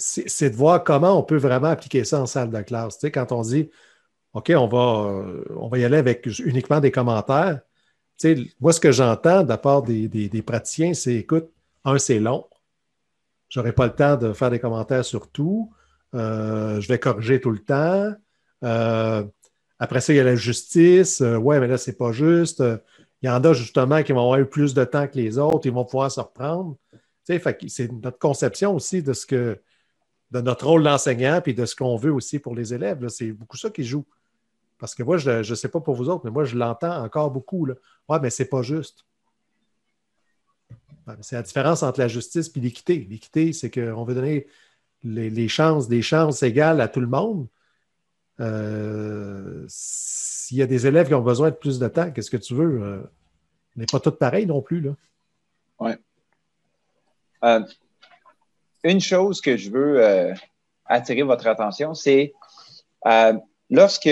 c'est 0.01 0.51
de 0.51 0.57
voir 0.57 0.83
comment 0.85 1.19
on 1.19 1.23
peut 1.23 1.37
vraiment 1.37 1.69
appliquer 1.69 2.05
ça 2.05 2.21
en 2.21 2.27
salle 2.27 2.51
de 2.51 2.61
classe. 2.63 2.99
Tu 2.99 3.03
sais, 3.03 3.11
quand 3.11 3.33
on 3.33 3.43
dit 3.43 3.71
OK, 4.33 4.53
on 4.57 5.69
va, 5.69 5.79
y 5.79 5.85
aller 5.85 5.97
avec 5.97 6.27
uniquement 6.45 6.81
des 6.81 6.91
commentaires. 6.91 7.61
Tu 8.19 8.37
sais, 8.37 8.51
moi, 8.61 8.73
ce 8.73 8.81
que 8.81 8.93
j'entends 8.93 9.43
de 9.43 9.49
la 9.49 9.59
part 9.59 9.83
des, 9.83 10.43
praticiens, 10.47 10.95
c'est 10.95 11.15
écoute, 11.15 11.51
un, 11.85 11.99
c'est 11.99 12.21
long. 12.21 12.47
Je 13.49 13.59
n'aurai 13.59 13.73
pas 13.73 13.87
le 13.87 13.95
temps 13.95 14.17
de 14.17 14.33
faire 14.33 14.51
des 14.51 14.61
commentaires 14.61 15.05
sur 15.05 15.31
tout. 15.31 15.73
Euh, 16.15 16.81
je 16.81 16.89
vais 16.89 16.99
corriger 16.99 17.41
tout 17.41 17.51
le 17.51 17.59
temps. 17.59 18.13
Euh, 18.63 19.25
après 19.79 20.01
ça, 20.01 20.13
il 20.13 20.17
y 20.17 20.21
a 20.21 20.25
la 20.25 20.37
justice. 20.37 21.21
Euh, 21.23 21.37
ouais, 21.37 21.59
mais 21.59 21.67
là, 21.67 21.79
c'est 21.79 21.97
pas 21.97 22.13
juste. 22.13 22.63
Il 23.23 23.27
y 23.27 23.31
en 23.31 23.43
a 23.43 23.53
justement 23.53 24.03
qui 24.03 24.13
vont 24.13 24.21
avoir 24.21 24.39
eu 24.39 24.47
plus 24.47 24.75
de 24.75 24.85
temps 24.85 25.09
que 25.09 25.17
les 25.17 25.39
autres, 25.39 25.67
ils 25.67 25.73
vont 25.73 25.85
pouvoir 25.85 26.11
se 26.11 26.21
reprendre. 26.21 26.77
c'est 27.25 27.93
notre 27.93 28.19
conception 28.19 28.75
aussi 28.75 29.03
de 29.03 29.13
ce 29.13 29.27
que 29.27 29.61
de 30.31 30.41
notre 30.41 30.67
rôle 30.67 30.83
d'enseignant 30.83 31.41
et 31.45 31.53
de 31.53 31.67
ce 31.67 31.75
qu'on 31.75 31.97
veut 31.97 32.13
aussi 32.13 32.39
pour 32.39 32.55
les 32.55 32.73
élèves. 32.73 33.09
C'est 33.09 33.33
beaucoup 33.33 33.57
ça 33.57 33.71
qui 33.71 33.85
joue. 33.85 34.05
Parce 34.79 34.95
que 34.95 35.03
moi, 35.03 35.19
je 35.19 35.49
ne 35.49 35.55
sais 35.55 35.69
pas 35.69 35.81
pour 35.81 35.95
vous 35.95 36.09
autres, 36.09 36.25
mais 36.25 36.31
moi, 36.31 36.45
je 36.45 36.57
l'entends 36.57 37.05
encore 37.05 37.31
beaucoup. 37.31 37.67
Là. 37.67 37.75
Ouais, 38.09 38.19
mais 38.21 38.31
c'est 38.31 38.49
pas 38.49 38.63
juste. 38.63 39.05
C'est 41.21 41.37
la 41.37 41.43
différence 41.43 41.83
entre 41.83 42.01
la 42.01 42.09
justice 42.09 42.51
et 42.55 42.61
l'équité. 42.61 43.07
L'équité, 43.11 43.53
c'est 43.53 43.71
qu'on 43.71 44.05
veut 44.05 44.15
donner 44.15 44.47
les, 45.03 45.49
chances, 45.49 45.89
des 45.89 46.03
chances 46.03 46.43
égales 46.43 46.81
à 46.81 46.89
tout 46.89 47.01
le 47.01 47.07
monde. 47.07 47.49
Euh, 48.39 49.65
s'il 49.69 50.57
y 50.57 50.63
a 50.63 50.67
des 50.67 50.87
élèves 50.87 51.09
qui 51.09 51.15
ont 51.15 51.23
besoin 51.23 51.51
de 51.51 51.57
plus 51.57 51.79
de 51.79 51.89
temps, 51.89 52.11
qu'est-ce 52.11 52.31
que 52.31 52.37
tu 52.37 52.55
veux? 52.55 52.83
Euh, 52.83 53.03
on 53.77 53.81
n'est 53.81 53.87
pas 53.87 54.01
tous 54.01 54.13
pareils 54.13 54.47
non 54.47 54.63
plus. 54.63 54.81
Là. 54.81 54.93
Oui. 55.81 55.93
Euh, 57.45 57.61
une 58.85 59.01
chose 59.01 59.41
que 59.41 59.57
je 59.57 59.71
veux 59.71 60.33
attirer 60.87 61.23
votre 61.23 61.47
attention, 61.47 61.95
c'est 61.95 62.33
lorsque 63.71 64.11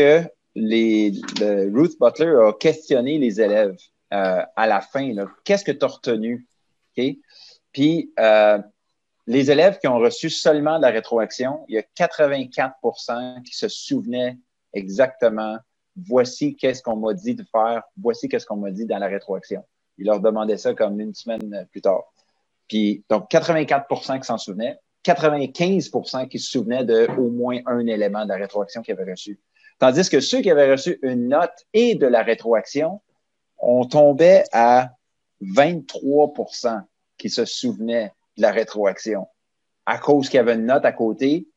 les, 0.54 1.12
Ruth 1.40 1.98
Butler 2.00 2.36
a 2.46 2.52
questionné 2.52 3.18
les 3.18 3.40
élèves 3.40 3.76
à 4.10 4.66
la 4.66 4.80
fin, 4.80 5.12
qu'est-ce 5.44 5.64
que 5.64 5.72
tu 5.72 5.84
as 5.84 5.88
retenu? 5.88 6.46
Puis, 7.72 8.12
les 9.26 9.50
élèves 9.50 9.78
qui 9.78 9.88
ont 9.88 9.98
reçu 9.98 10.30
seulement 10.30 10.78
de 10.78 10.82
la 10.82 10.90
rétroaction, 10.90 11.64
il 11.68 11.74
y 11.74 11.78
a 11.78 11.82
84% 11.98 13.42
qui 13.42 13.54
se 13.54 13.68
souvenaient 13.68 14.38
exactement 14.72 15.58
voici 16.06 16.56
qu'est-ce 16.56 16.82
qu'on 16.82 16.96
m'a 16.96 17.14
dit 17.14 17.34
de 17.34 17.44
faire, 17.50 17.82
voici 17.96 18.28
qu'est-ce 18.28 18.46
qu'on 18.46 18.56
m'a 18.56 18.70
dit 18.70 18.86
dans 18.86 18.98
la 18.98 19.06
rétroaction. 19.06 19.64
Ils 19.96 20.06
leur 20.06 20.20
demandaient 20.20 20.56
ça 20.56 20.74
comme 20.74 21.00
une 21.00 21.14
semaine 21.14 21.66
plus 21.70 21.80
tard. 21.80 22.04
Puis, 22.68 23.04
donc, 23.08 23.30
84% 23.30 24.20
qui 24.20 24.26
s'en 24.26 24.38
souvenaient, 24.38 24.78
95% 25.04 26.28
qui 26.28 26.38
se 26.38 26.50
souvenaient 26.50 26.84
de 26.84 27.08
au 27.18 27.30
moins 27.30 27.60
un 27.66 27.86
élément 27.86 28.24
de 28.24 28.28
la 28.28 28.36
rétroaction 28.36 28.82
qu'ils 28.82 28.94
avaient 28.94 29.10
reçu. 29.10 29.40
Tandis 29.78 30.08
que 30.10 30.20
ceux 30.20 30.40
qui 30.40 30.50
avaient 30.50 30.70
reçu 30.70 30.98
une 31.02 31.28
note 31.28 31.66
et 31.72 31.94
de 31.94 32.06
la 32.06 32.22
rétroaction, 32.22 33.00
on 33.58 33.84
tombait 33.84 34.44
à 34.52 34.90
23% 35.42 36.82
qui 37.16 37.30
se 37.30 37.44
souvenaient 37.44 38.12
de 38.36 38.42
la 38.42 38.50
rétroaction. 38.50 39.26
À 39.86 39.98
cause 39.98 40.28
qu'il 40.28 40.36
y 40.36 40.40
avait 40.40 40.54
une 40.54 40.66
note 40.66 40.84
à 40.84 40.92
côté, 40.92 41.48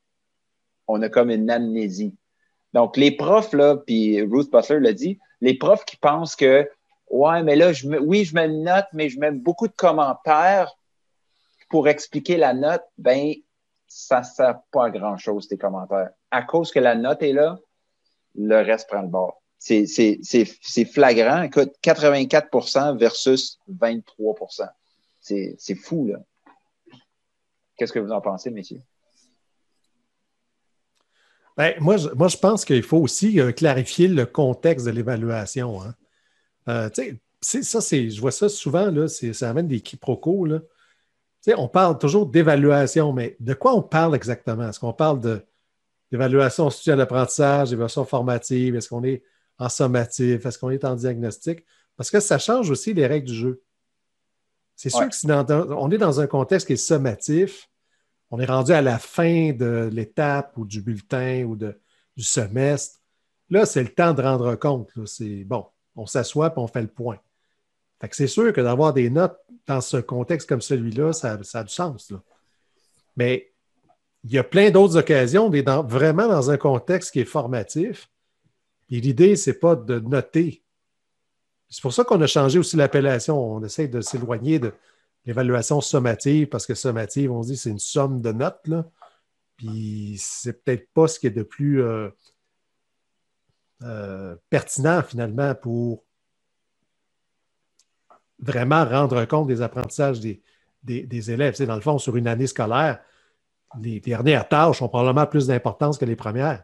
on 0.87 1.01
a 1.01 1.09
comme 1.09 1.29
une 1.29 1.49
amnésie. 1.49 2.15
Donc, 2.73 2.95
les 2.95 3.11
profs, 3.11 3.53
là, 3.53 3.75
puis 3.75 4.21
Ruth 4.21 4.51
Butler 4.51 4.79
l'a 4.79 4.93
dit, 4.93 5.19
les 5.41 5.55
profs 5.55 5.83
qui 5.83 5.97
pensent 5.97 6.35
que, 6.35 6.69
ouais, 7.09 7.43
mais 7.43 7.55
là, 7.55 7.73
je 7.73 7.87
oui, 7.87 8.23
je 8.23 8.33
mets 8.33 8.45
une 8.45 8.63
note, 8.63 8.85
mais 8.93 9.09
je 9.09 9.19
mets 9.19 9.31
beaucoup 9.31 9.67
de 9.67 9.73
commentaires 9.73 10.73
pour 11.71 11.87
expliquer 11.87 12.37
la 12.37 12.53
note, 12.53 12.83
ben, 12.97 13.33
ça 13.87 14.19
ne 14.19 14.25
sert 14.25 14.59
pas 14.71 14.85
à 14.85 14.89
grand-chose, 14.91 15.47
tes 15.47 15.57
commentaires. 15.57 16.09
À 16.29 16.43
cause 16.43 16.71
que 16.71 16.79
la 16.79 16.95
note 16.95 17.23
est 17.23 17.33
là, 17.33 17.57
le 18.35 18.57
reste 18.57 18.89
prend 18.89 19.01
le 19.01 19.07
bord. 19.07 19.41
C'est 19.57 20.85
flagrant. 20.85 21.43
Écoute, 21.43 21.73
84% 21.83 22.97
versus 22.97 23.59
23% 23.69 24.67
C'est 25.21 25.75
fou, 25.75 26.07
là. 26.07 26.19
Qu'est-ce 27.77 27.93
que 27.93 27.99
vous 27.99 28.11
en 28.11 28.21
pensez, 28.21 28.51
messieurs? 28.51 28.81
Ben, 31.57 31.73
moi, 31.79 31.97
je, 31.97 32.09
moi, 32.09 32.27
je 32.27 32.37
pense 32.37 32.65
qu'il 32.65 32.83
faut 32.83 32.99
aussi 32.99 33.39
euh, 33.39 33.51
clarifier 33.51 34.07
le 34.07 34.25
contexte 34.25 34.85
de 34.85 34.91
l'évaluation. 34.91 35.81
Hein. 35.81 35.95
Euh, 36.67 36.89
ça, 37.41 37.81
c'est, 37.81 38.09
je 38.09 38.21
vois 38.21 38.31
ça 38.31 38.49
souvent, 38.49 38.89
là, 38.91 39.07
ça 39.07 39.49
amène 39.49 39.67
des 39.67 39.81
quiproquos. 39.81 40.45
Là. 40.45 40.59
On 41.57 41.67
parle 41.67 41.97
toujours 41.97 42.27
d'évaluation, 42.27 43.13
mais 43.13 43.35
de 43.39 43.53
quoi 43.53 43.73
on 43.73 43.81
parle 43.81 44.15
exactement? 44.15 44.69
Est-ce 44.69 44.79
qu'on 44.79 44.93
parle 44.93 45.19
de, 45.19 45.43
d'évaluation 46.11 46.67
à 46.67 46.95
d'apprentissage, 46.95 47.69
d'évaluation 47.69 48.05
formative? 48.05 48.75
Est-ce 48.75 48.89
qu'on 48.89 49.03
est 49.03 49.23
en 49.57 49.69
sommatif? 49.69 50.45
Est-ce 50.45 50.59
qu'on 50.59 50.69
est 50.69 50.85
en 50.85 50.95
diagnostic? 50.95 51.65
Parce 51.97 52.11
que 52.11 52.19
ça 52.19 52.37
change 52.37 52.69
aussi 52.69 52.93
les 52.93 53.07
règles 53.07 53.27
du 53.27 53.33
jeu. 53.35 53.61
C'est 54.75 54.89
sûr 54.89 55.07
que 55.07 55.15
si 55.15 55.27
on 55.29 55.91
est 55.91 55.97
dans 55.97 56.19
un 56.19 56.27
contexte 56.27 56.65
qui 56.67 56.73
est 56.73 56.77
sommatif, 56.77 57.69
on 58.31 58.39
est 58.39 58.45
rendu 58.45 58.71
à 58.71 58.81
la 58.81 58.97
fin 58.97 59.51
de 59.51 59.89
l'étape 59.91 60.57
ou 60.57 60.65
du 60.65 60.81
bulletin 60.81 61.43
ou 61.43 61.55
du 61.55 62.23
semestre. 62.23 62.99
Là, 63.49 63.65
c'est 63.65 63.83
le 63.83 63.93
temps 63.93 64.13
de 64.13 64.21
rendre 64.21 64.55
compte. 64.55 64.89
C'est 65.05 65.43
bon, 65.43 65.65
on 65.95 66.05
s'assoit 66.05 66.47
et 66.47 66.53
on 66.59 66.67
fait 66.67 66.81
le 66.81 66.87
point. 66.87 67.19
C'est 68.11 68.27
sûr 68.27 68.51
que 68.53 68.61
d'avoir 68.61 68.93
des 68.93 69.09
notes 69.09 69.37
dans 69.67 69.81
ce 69.81 69.97
contexte 69.97 70.49
comme 70.49 70.61
celui-là, 70.61 71.13
ça, 71.13 71.37
a 71.53 71.63
du 71.63 71.73
sens. 71.73 72.13
Mais 73.15 73.51
il 74.23 74.31
y 74.31 74.37
a 74.37 74.43
plein 74.43 74.71
d'autres 74.71 74.97
occasions 74.97 75.49
vraiment 75.83 76.27
dans 76.27 76.51
un 76.51 76.57
contexte 76.57 77.11
qui 77.11 77.19
est 77.19 77.25
formatif. 77.25 78.09
Et 78.89 78.99
l'idée, 78.99 79.35
ce 79.35 79.49
n'est 79.49 79.57
pas 79.57 79.75
de 79.75 79.99
noter. 79.99 80.63
C'est 81.69 81.81
pour 81.81 81.93
ça 81.93 82.03
qu'on 82.03 82.21
a 82.21 82.27
changé 82.27 82.59
aussi 82.59 82.75
l'appellation. 82.75 83.39
On 83.39 83.63
essaie 83.63 83.87
de 83.87 84.01
s'éloigner 84.01 84.59
de, 84.59 84.73
l'évaluation 85.25 85.81
sommative, 85.81 86.47
parce 86.47 86.65
que 86.65 86.75
sommative, 86.75 87.31
on 87.31 87.41
dit 87.41 87.57
c'est 87.57 87.69
une 87.69 87.79
somme 87.79 88.21
de 88.21 88.31
notes, 88.31 88.67
là. 88.67 88.85
Puis 89.57 90.15
c'est 90.17 90.63
peut-être 90.63 90.89
pas 90.93 91.07
ce 91.07 91.19
qui 91.19 91.27
est 91.27 91.31
de 91.31 91.43
plus 91.43 91.83
euh, 91.83 92.09
euh, 93.83 94.35
pertinent 94.49 95.03
finalement 95.03 95.53
pour 95.53 96.03
vraiment 98.41 98.85
rendre 98.85 99.23
compte 99.25 99.47
des 99.47 99.61
apprentissages 99.61 100.19
des, 100.19 100.41
des, 100.83 101.31
élèves. 101.31 101.55
C'est 101.55 101.65
dans 101.65 101.75
le 101.75 101.81
fond, 101.81 101.97
sur 101.97 102.17
une 102.17 102.27
année 102.27 102.47
scolaire, 102.47 102.99
les 103.79 103.99
dernières 103.99 104.47
tâches 104.47 104.81
ont 104.81 104.89
probablement 104.89 105.27
plus 105.27 105.47
d'importance 105.47 105.97
que 105.97 106.05
les 106.05 106.15
premières. 106.15 106.63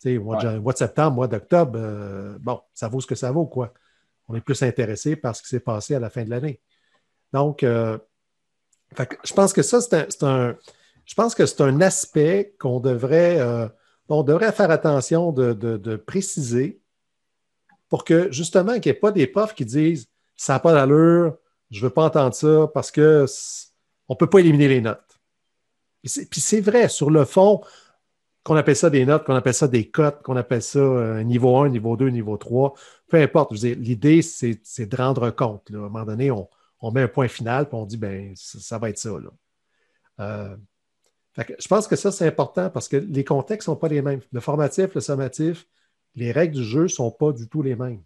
Tu 0.00 0.14
sais, 0.14 0.18
mois, 0.18 0.42
de, 0.42 0.76
septembre, 0.76 1.16
mois 1.16 1.28
d'octobre, 1.28 1.72
euh, 1.76 2.38
bon, 2.40 2.60
ça 2.74 2.88
vaut 2.88 3.00
ce 3.00 3.06
que 3.06 3.14
ça 3.14 3.30
vaut, 3.32 3.46
quoi. 3.46 3.72
On 4.28 4.34
est 4.34 4.40
plus 4.40 4.62
intéressé 4.62 5.16
par 5.16 5.34
ce 5.36 5.42
qui 5.42 5.48
s'est 5.48 5.60
passé 5.60 5.94
à 5.94 6.00
la 6.00 6.10
fin 6.10 6.24
de 6.24 6.30
l'année. 6.30 6.60
Donc, 7.32 7.62
euh, 7.62 7.98
je 9.24 9.32
pense 9.32 9.52
que 9.52 9.62
ça, 9.62 9.80
c'est 9.80 10.22
un, 10.22 10.56
je 11.04 11.14
pense 11.14 11.34
que 11.34 11.46
c'est 11.46 11.60
un 11.60 11.80
aspect 11.80 12.54
qu'on 12.58 12.80
devrait, 12.80 13.40
euh, 13.40 13.68
on 14.08 14.22
devrait 14.22 14.52
faire 14.52 14.70
attention 14.70 15.32
de, 15.32 15.96
préciser 15.96 16.80
pour 17.88 18.04
que 18.04 18.30
justement 18.30 18.74
qu'il 18.74 18.92
n'y 18.92 18.96
ait 18.96 19.00
pas 19.00 19.12
des 19.12 19.26
profs 19.26 19.54
qui 19.54 19.64
disent 19.64 20.09
ça 20.40 20.54
n'a 20.54 20.58
pas 20.58 20.72
d'allure, 20.72 21.36
je 21.70 21.80
ne 21.80 21.82
veux 21.84 21.90
pas 21.92 22.06
entendre 22.06 22.34
ça 22.34 22.66
parce 22.72 22.90
qu'on 22.90 23.02
ne 23.02 24.14
peut 24.14 24.26
pas 24.26 24.38
éliminer 24.38 24.68
les 24.68 24.80
notes. 24.80 25.20
Puis 26.02 26.40
c'est 26.40 26.62
vrai, 26.62 26.88
sur 26.88 27.10
le 27.10 27.26
fond, 27.26 27.60
qu'on 28.42 28.56
appelle 28.56 28.74
ça 28.74 28.88
des 28.88 29.04
notes, 29.04 29.24
qu'on 29.24 29.34
appelle 29.34 29.52
ça 29.52 29.68
des 29.68 29.90
cotes, 29.90 30.22
qu'on 30.22 30.36
appelle 30.36 30.62
ça 30.62 30.78
euh, 30.78 31.22
niveau 31.24 31.58
1, 31.58 31.68
niveau 31.68 31.94
2, 31.94 32.08
niveau 32.08 32.38
3, 32.38 32.72
peu 33.06 33.18
importe. 33.18 33.52
L'idée, 33.52 34.22
c'est 34.22 34.86
de 34.86 34.96
rendre 34.96 35.28
compte. 35.30 35.70
À 35.70 35.76
un 35.76 35.80
moment 35.80 36.06
donné, 36.06 36.30
on, 36.30 36.48
on 36.80 36.90
met 36.90 37.02
un 37.02 37.08
point 37.08 37.28
final, 37.28 37.68
puis 37.68 37.76
on 37.76 37.84
dit, 37.84 37.98
ben 37.98 38.32
ça, 38.34 38.78
va 38.78 38.88
être 38.88 38.98
ça. 38.98 39.10
Euh, 40.20 40.56
je 41.36 41.68
pense 41.68 41.86
que 41.86 41.96
ça, 41.96 42.10
c'est 42.10 42.26
important 42.26 42.70
parce 42.70 42.88
que 42.88 42.96
les 42.96 43.24
contextes 43.24 43.68
ne 43.68 43.74
sont 43.74 43.78
pas 43.78 43.88
les 43.88 44.00
mêmes. 44.00 44.22
Le 44.32 44.40
formatif, 44.40 44.94
le 44.94 45.02
sommatif, 45.02 45.66
les 46.14 46.32
règles 46.32 46.54
du 46.54 46.64
jeu 46.64 46.84
ne 46.84 46.88
sont 46.88 47.10
pas 47.10 47.32
du 47.32 47.46
tout 47.46 47.60
les 47.60 47.76
mêmes. 47.76 48.02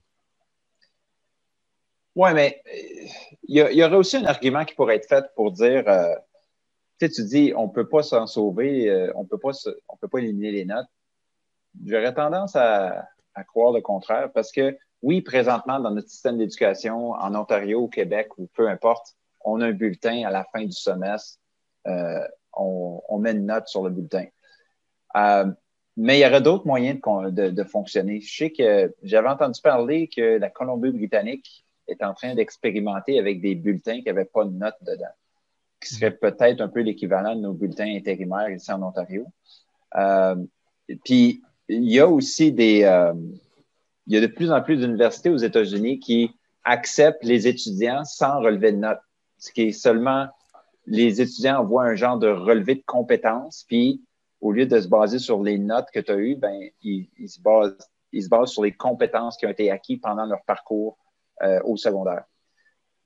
Oui, 2.17 2.31
mais 2.35 2.63
euh, 2.67 3.09
il 3.49 3.57
y, 3.57 3.85
aurait 3.85 3.97
aussi 3.97 4.17
un 4.17 4.25
argument 4.25 4.65
qui 4.65 4.75
pourrait 4.75 4.97
être 4.97 5.09
fait 5.09 5.25
pour 5.35 5.51
dire, 5.53 5.89
euh, 5.89 6.15
tu 6.99 7.07
sais, 7.07 7.13
tu 7.13 7.25
dis, 7.25 7.53
on 7.57 7.67
ne 7.67 7.73
peut 7.73 7.89
pas 7.89 8.03
s'en 8.03 8.27
sauver, 8.27 9.11
on 9.15 9.23
ne 9.23 9.29
peut 9.29 9.39
pas 10.09 10.19
éliminer 10.19 10.53
les 10.53 10.65
notes. 10.65 10.87
J'aurais 11.85 12.15
tendance 12.15 12.57
à, 12.57 13.09
croire 13.49 13.73
le 13.73 13.81
contraire 13.81 14.31
parce 14.33 14.53
que 14.53 14.77
oui, 15.03 15.21
présentement, 15.21 15.81
dans 15.81 15.91
notre 15.91 16.09
système 16.09 16.39
d'éducation, 16.39 17.11
en 17.11 17.35
Ontario, 17.35 17.83
au 17.83 17.89
Québec 17.89 18.39
ou 18.39 18.47
peu 18.55 18.69
importe, 18.69 19.17
on 19.45 19.61
a 19.61 19.67
un 19.67 19.73
bulletin 19.73 20.25
à 20.25 20.31
la 20.31 20.45
fin 20.45 20.65
du 20.65 20.73
semestre. 20.73 21.39
Euh, 21.87 22.27
on, 22.55 23.19
met 23.19 23.33
une 23.33 23.47
note 23.47 23.69
sur 23.69 23.83
le 23.83 23.91
bulletin. 23.91 24.27
Euh, 25.17 25.47
mais 25.97 26.19
il 26.19 26.23
y 26.23 26.27
aurait 26.27 26.41
d'autres 26.41 26.67
moyens 26.67 27.01
de, 27.31 27.65
fonctionner. 27.65 28.21
Je 28.21 28.35
sais 28.35 28.51
que 28.51 28.95
j'avais 29.03 29.29
entendu 29.29 29.61
parler 29.61 30.09
que 30.09 30.39
la 30.39 30.51
Colombie-Britannique 30.51 31.64
est 31.89 32.03
en 32.03 32.15
train 32.15 32.35
d'expérimenter 32.35 33.19
avec 33.19 33.41
des 33.41 33.55
bulletins 33.55 34.01
qui 34.01 34.07
n'avaient 34.07 34.25
pas 34.25 34.45
de 34.45 34.51
note 34.51 34.77
dedans, 34.83 35.15
qui 35.81 35.95
serait 35.95 36.13
peut-être 36.17 36.61
un 36.61 36.69
peu 36.69 36.81
l'équivalent 36.81 37.35
de 37.35 37.41
nos 37.41 37.53
bulletins 37.53 37.95
intérimaires 37.95 38.51
ici 38.51 38.73
en 38.73 38.83
Ontario. 38.83 39.27
Euh, 39.97 40.37
puis, 41.05 41.43
il 41.69 41.91
y 41.91 42.01
a 42.01 42.09
aussi 42.09 42.53
des, 42.53 42.81
il 44.07 44.13
y 44.13 44.17
a 44.17 44.21
de 44.21 44.27
plus 44.27 44.53
en 44.53 44.61
plus 44.61 44.77
d'universités 44.77 45.31
aux 45.31 45.39
États-Unis 45.39 45.99
qui 45.99 46.31
acceptent 46.65 47.25
les 47.25 47.47
étudiants 47.47 48.05
sans 48.05 48.41
relevé 48.41 48.73
de 48.73 48.79
notes. 48.79 49.01
Ce 49.39 49.53
qui 49.53 49.63
est 49.63 49.73
seulement 49.73 50.29
les 50.87 51.21
étudiants 51.21 51.61
envoient 51.61 51.85
un 51.85 51.95
genre 51.95 52.19
de 52.19 52.29
relevé 52.29 52.75
de 52.77 52.83
compétences, 52.87 53.65
puis 53.67 54.03
au 54.41 54.53
lieu 54.53 54.67
de 54.67 54.79
se 54.79 54.89
baser 54.89 55.19
sur 55.19 55.43
les 55.43 55.59
notes 55.59 55.89
que 55.93 56.01
tu 56.01 56.13
as 56.13 56.17
eues, 56.17 56.37
ben, 56.37 56.69
ils, 56.83 57.09
se 57.27 57.41
basent, 57.41 57.77
ils 58.13 58.23
se 58.23 58.29
basent 58.29 58.51
sur 58.51 58.63
les 58.63 58.73
compétences 58.73 59.37
qui 59.37 59.47
ont 59.47 59.51
été 59.51 59.71
acquises 59.71 60.01
pendant 60.03 60.27
leur 60.27 60.43
parcours 60.45 60.99
euh, 61.43 61.61
au 61.65 61.77
secondaire. 61.77 62.25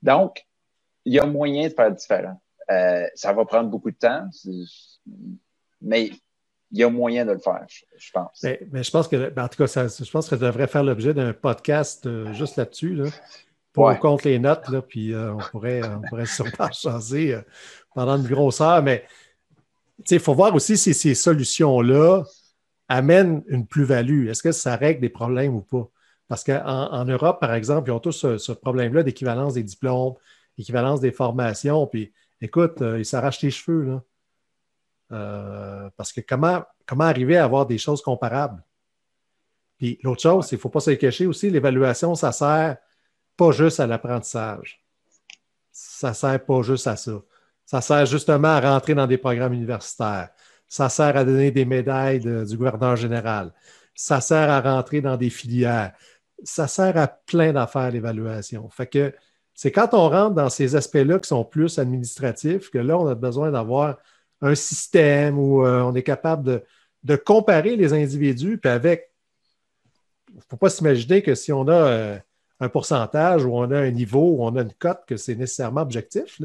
Donc, 0.01 0.45
il 1.05 1.13
y 1.13 1.19
a 1.19 1.25
moyen 1.25 1.67
de 1.67 1.73
faire 1.73 1.91
différent. 1.91 2.41
Euh, 2.71 3.05
ça 3.15 3.33
va 3.33 3.45
prendre 3.45 3.69
beaucoup 3.69 3.91
de 3.91 3.97
temps, 3.97 4.27
mais 5.81 6.11
il 6.71 6.79
y 6.79 6.83
a 6.83 6.89
moyen 6.89 7.25
de 7.25 7.31
le 7.31 7.39
faire, 7.39 7.65
je, 7.97 8.11
pense. 8.11 8.43
Mais, 8.43 8.83
je 8.83 8.91
pense 8.91 9.07
que, 9.07 9.29
ben, 9.29 9.45
en 9.45 9.47
tout 9.47 9.63
cas, 9.63 9.67
je 9.67 10.11
pense 10.11 10.29
que 10.29 10.37
ça 10.37 10.45
devrait 10.45 10.67
faire 10.67 10.83
l'objet 10.83 11.13
d'un 11.13 11.33
podcast 11.33 12.05
euh, 12.05 12.31
juste 12.33 12.57
là-dessus, 12.57 12.93
là, 12.93 13.05
pour 13.73 13.97
contre 13.99 14.27
les 14.27 14.39
notes, 14.39 14.67
là, 14.69 14.81
puis 14.81 15.13
euh, 15.13 15.33
on, 15.33 15.37
pourrait, 15.37 15.81
on 15.83 16.01
pourrait 16.07 16.25
sûrement 16.27 16.71
changer 16.71 17.35
euh, 17.35 17.41
pendant 17.95 18.17
une 18.17 18.27
grosse 18.27 18.61
heure. 18.61 18.83
Mais 18.83 19.03
il 20.09 20.19
faut 20.19 20.35
voir 20.35 20.53
aussi 20.53 20.77
si 20.77 20.93
ces 20.93 21.15
solutions-là 21.15 22.23
amènent 22.87 23.43
une 23.47 23.65
plus-value. 23.65 24.27
Est-ce 24.27 24.43
que 24.43 24.51
ça 24.51 24.75
règle 24.75 25.01
des 25.01 25.09
problèmes 25.09 25.55
ou 25.55 25.61
pas? 25.61 25.89
Parce 26.29 26.45
qu'en 26.45 26.63
en 26.63 27.03
Europe, 27.03 27.41
par 27.41 27.53
exemple, 27.53 27.89
ils 27.89 27.91
ont 27.91 27.99
tous 27.99 28.13
ce, 28.13 28.37
ce 28.37 28.53
problème-là 28.53 29.03
d'équivalence 29.03 29.55
des 29.55 29.63
diplômes, 29.63 30.13
équivalence 30.57 31.01
des 31.01 31.11
formations. 31.11 31.85
Puis 31.87 32.13
écoute, 32.39 32.77
ils 32.81 33.05
s'arrachent 33.05 33.41
les 33.41 33.51
cheveux. 33.51 33.83
Là. 33.83 34.03
Euh, 35.11 35.89
parce 35.97 36.13
que 36.13 36.21
comment, 36.21 36.63
comment 36.85 37.05
arriver 37.05 37.37
à 37.37 37.43
avoir 37.43 37.65
des 37.65 37.77
choses 37.77 38.01
comparables? 38.01 38.63
Puis 39.77 39.99
l'autre 40.03 40.21
chose, 40.21 40.51
il 40.51 40.55
ne 40.55 40.59
faut 40.59 40.69
pas 40.69 40.81
se 40.81 40.91
cacher 40.91 41.25
aussi, 41.25 41.49
l'évaluation, 41.49 42.13
ça 42.15 42.27
ne 42.27 42.33
sert 42.33 42.77
pas 43.35 43.51
juste 43.51 43.79
à 43.79 43.87
l'apprentissage. 43.87 44.83
Ça 45.71 46.09
ne 46.09 46.13
sert 46.13 46.45
pas 46.45 46.61
juste 46.61 46.87
à 46.87 46.95
ça. 46.95 47.21
Ça 47.65 47.81
sert 47.81 48.05
justement 48.05 48.49
à 48.49 48.59
rentrer 48.59 48.93
dans 48.93 49.07
des 49.07 49.17
programmes 49.17 49.53
universitaires. 49.53 50.29
Ça 50.67 50.89
sert 50.89 51.15
à 51.15 51.23
donner 51.23 51.51
des 51.51 51.65
médailles 51.65 52.19
du 52.19 52.57
gouverneur 52.57 52.95
général. 52.95 53.53
Ça 53.95 54.21
sert 54.21 54.49
à 54.49 54.61
rentrer 54.61 55.01
dans 55.01 55.17
des 55.17 55.29
filières. 55.29 55.93
Ça 56.43 56.67
sert 56.67 56.97
à 56.97 57.07
plein 57.07 57.53
d'affaires, 57.53 57.91
l'évaluation. 57.91 58.69
Fait 58.69 58.87
que 58.87 59.13
c'est 59.53 59.71
quand 59.71 59.93
on 59.93 60.07
rentre 60.07 60.35
dans 60.35 60.49
ces 60.49 60.77
aspects-là 60.77 61.19
qui 61.19 61.27
sont 61.27 61.43
plus 61.43 61.79
administratifs 61.79 62.69
que 62.69 62.77
là, 62.77 62.97
on 62.97 63.07
a 63.07 63.15
besoin 63.15 63.51
d'avoir 63.51 63.97
un 64.41 64.55
système 64.55 65.37
où 65.37 65.65
euh, 65.65 65.81
on 65.81 65.93
est 65.95 66.03
capable 66.03 66.63
de, 67.03 67.15
comparer 67.17 67.75
les 67.75 67.93
individus, 67.93 68.57
puis 68.57 68.71
avec, 68.71 69.11
il 70.29 70.37
ne 70.37 70.41
faut 70.49 70.57
pas 70.57 70.69
s'imaginer 70.69 71.21
que 71.21 71.35
si 71.35 71.51
on 71.51 71.67
a 71.67 71.73
euh, 71.73 72.17
un 72.61 72.69
pourcentage 72.69 73.45
ou 73.45 73.53
on 73.53 73.69
a 73.71 73.79
un 73.79 73.91
niveau 73.91 74.37
ou 74.37 74.45
on 74.45 74.55
a 74.55 74.61
une 74.61 74.73
cote, 74.73 75.01
que 75.05 75.17
c'est 75.17 75.35
nécessairement 75.35 75.81
objectif. 75.81 76.39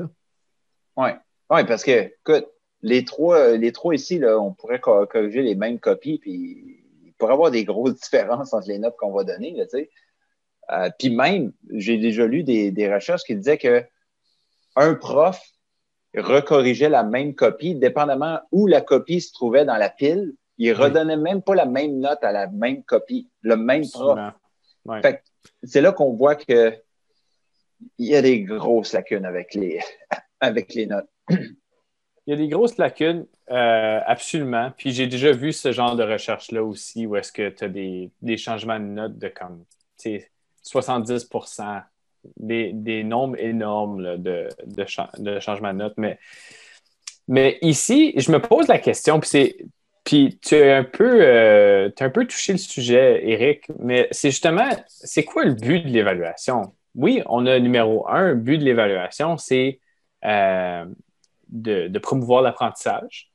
Oui, 0.96 1.10
ouais, 1.50 1.64
parce 1.64 1.84
que, 1.84 2.10
écoute, 2.10 2.48
les 2.82 3.04
trois, 3.04 3.56
les 3.56 3.72
trois 3.72 3.94
ici, 3.94 4.18
là, 4.18 4.38
on 4.38 4.52
pourrait 4.52 4.80
corriger 4.80 5.42
les 5.42 5.54
mêmes 5.54 5.78
copies, 5.78 6.18
puis 6.18 6.83
pourrait 7.18 7.32
y 7.32 7.34
avoir 7.34 7.50
des 7.50 7.64
grosses 7.64 8.00
différences 8.00 8.52
entre 8.52 8.68
les 8.68 8.78
notes 8.78 8.96
qu'on 8.96 9.12
va 9.12 9.24
donner. 9.24 9.56
Euh, 10.70 10.90
puis 10.98 11.10
même, 11.10 11.52
j'ai 11.70 11.98
déjà 11.98 12.26
lu 12.26 12.42
des, 12.42 12.70
des 12.70 12.92
recherches 12.92 13.22
qui 13.24 13.36
disaient 13.36 13.58
que 13.58 13.84
un 14.76 14.94
prof 14.94 15.40
recorrigeait 16.16 16.88
la 16.88 17.02
même 17.02 17.34
copie, 17.34 17.74
dépendamment 17.74 18.40
où 18.52 18.66
la 18.66 18.80
copie 18.80 19.20
se 19.20 19.32
trouvait 19.32 19.64
dans 19.64 19.76
la 19.76 19.90
pile. 19.90 20.34
Il 20.58 20.72
redonnait 20.72 21.16
même 21.16 21.42
pas 21.42 21.54
la 21.54 21.66
même 21.66 21.98
note 21.98 22.22
à 22.22 22.32
la 22.32 22.46
même 22.46 22.84
copie, 22.84 23.28
le 23.42 23.56
même 23.56 23.88
prof. 23.90 24.18
C'est 25.62 25.80
là 25.80 25.92
qu'on 25.92 26.12
voit 26.12 26.36
que 26.36 26.74
il 27.98 28.06
y 28.06 28.16
a 28.16 28.22
des 28.22 28.42
grosses 28.42 28.92
lacunes 28.92 29.26
avec 29.26 29.54
les, 29.54 29.80
avec 30.40 30.74
les 30.74 30.86
notes. 30.86 31.08
il 31.28 31.56
y 32.26 32.32
a 32.32 32.36
des 32.36 32.48
grosses 32.48 32.78
lacunes, 32.78 33.26
euh, 33.50 34.00
absolument. 34.06 34.72
Puis 34.76 34.92
j'ai 34.92 35.06
déjà 35.06 35.32
vu 35.32 35.52
ce 35.52 35.72
genre 35.72 35.96
de 35.96 36.02
recherche-là 36.02 36.62
aussi, 36.62 37.06
où 37.06 37.16
est-ce 37.16 37.32
que 37.32 37.48
tu 37.50 37.64
as 37.64 37.68
des, 37.68 38.10
changements 38.36 38.80
de 38.80 38.84
notes 38.84 39.18
de 39.18 39.28
comme 39.28 39.64
70 40.62 41.28
des, 42.36 42.72
des 42.72 43.04
nombres 43.04 43.38
énormes 43.38 44.16
de, 44.16 44.48
de, 44.66 45.40
changements 45.40 45.72
de 45.72 45.78
notes. 45.78 45.94
Mais, 45.98 46.18
mais 47.28 47.58
ici, 47.60 48.14
je 48.16 48.32
me 48.32 48.40
pose 48.40 48.68
la 48.68 48.78
question, 48.78 49.20
puis 49.20 49.28
c'est. 49.28 49.56
Puis 50.04 50.38
tu 50.42 50.54
as 50.54 50.76
un 50.76 50.84
peu, 50.84 51.22
euh, 51.22 51.88
un 51.98 52.10
peu 52.10 52.26
touché 52.26 52.52
le 52.52 52.58
sujet, 52.58 53.26
Eric, 53.26 53.64
mais 53.78 54.06
c'est 54.10 54.30
justement, 54.30 54.68
c'est 54.86 55.24
quoi 55.24 55.46
le 55.46 55.54
but 55.54 55.80
de 55.80 55.88
l'évaluation? 55.88 56.74
Oui, 56.94 57.22
on 57.24 57.46
a 57.46 57.58
numéro 57.58 58.06
un, 58.06 58.34
but 58.34 58.58
de 58.58 58.64
l'évaluation, 58.64 59.38
c'est 59.38 59.80
euh, 60.26 60.84
de, 61.48 61.98
promouvoir 61.98 62.42
l'apprentissage. 62.42 63.30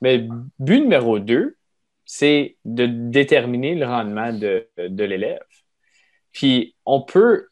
Mais 0.00 0.26
but 0.58 0.80
numéro 0.80 1.18
deux, 1.18 1.56
c'est 2.04 2.56
de 2.64 2.86
déterminer 2.86 3.74
le 3.74 3.86
rendement 3.86 4.32
de, 4.32 4.66
l'élève. 4.76 5.44
Puis 6.32 6.74
on 6.84 7.02
peut, 7.02 7.48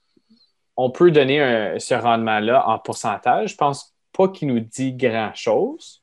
on 0.77 0.91
peut 0.91 1.11
donner 1.11 1.79
ce 1.79 1.95
rendement-là 1.95 2.69
en 2.69 2.79
pourcentage. 2.79 3.51
Je 3.51 3.57
pense 3.57 3.95
pas 4.13 4.29
qu'il 4.29 4.49
nous 4.49 4.61
dit 4.61 4.95
grand-chose, 4.95 6.03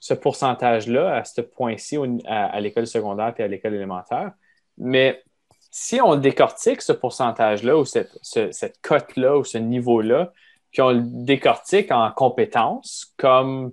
ce 0.00 0.12
pourcentage-là, 0.12 1.16
à 1.16 1.24
ce 1.24 1.40
point-ci, 1.40 1.96
à, 2.26 2.60
l'école 2.60 2.86
secondaire 2.86 3.32
et 3.38 3.42
à 3.42 3.48
l'école 3.48 3.74
élémentaire. 3.74 4.32
Mais 4.76 5.22
si 5.70 6.00
on 6.00 6.16
décortique 6.16 6.82
ce 6.82 6.92
pourcentage-là 6.92 7.78
ou 7.78 7.86
cette, 7.86 8.18
cette 8.22 8.80
cote-là 8.82 9.38
ou 9.38 9.44
ce 9.44 9.56
niveau-là, 9.56 10.32
puis 10.72 10.82
on 10.82 10.90
le 10.90 11.02
décortique 11.02 11.90
en 11.90 12.10
compétences, 12.10 13.14
comme 13.16 13.72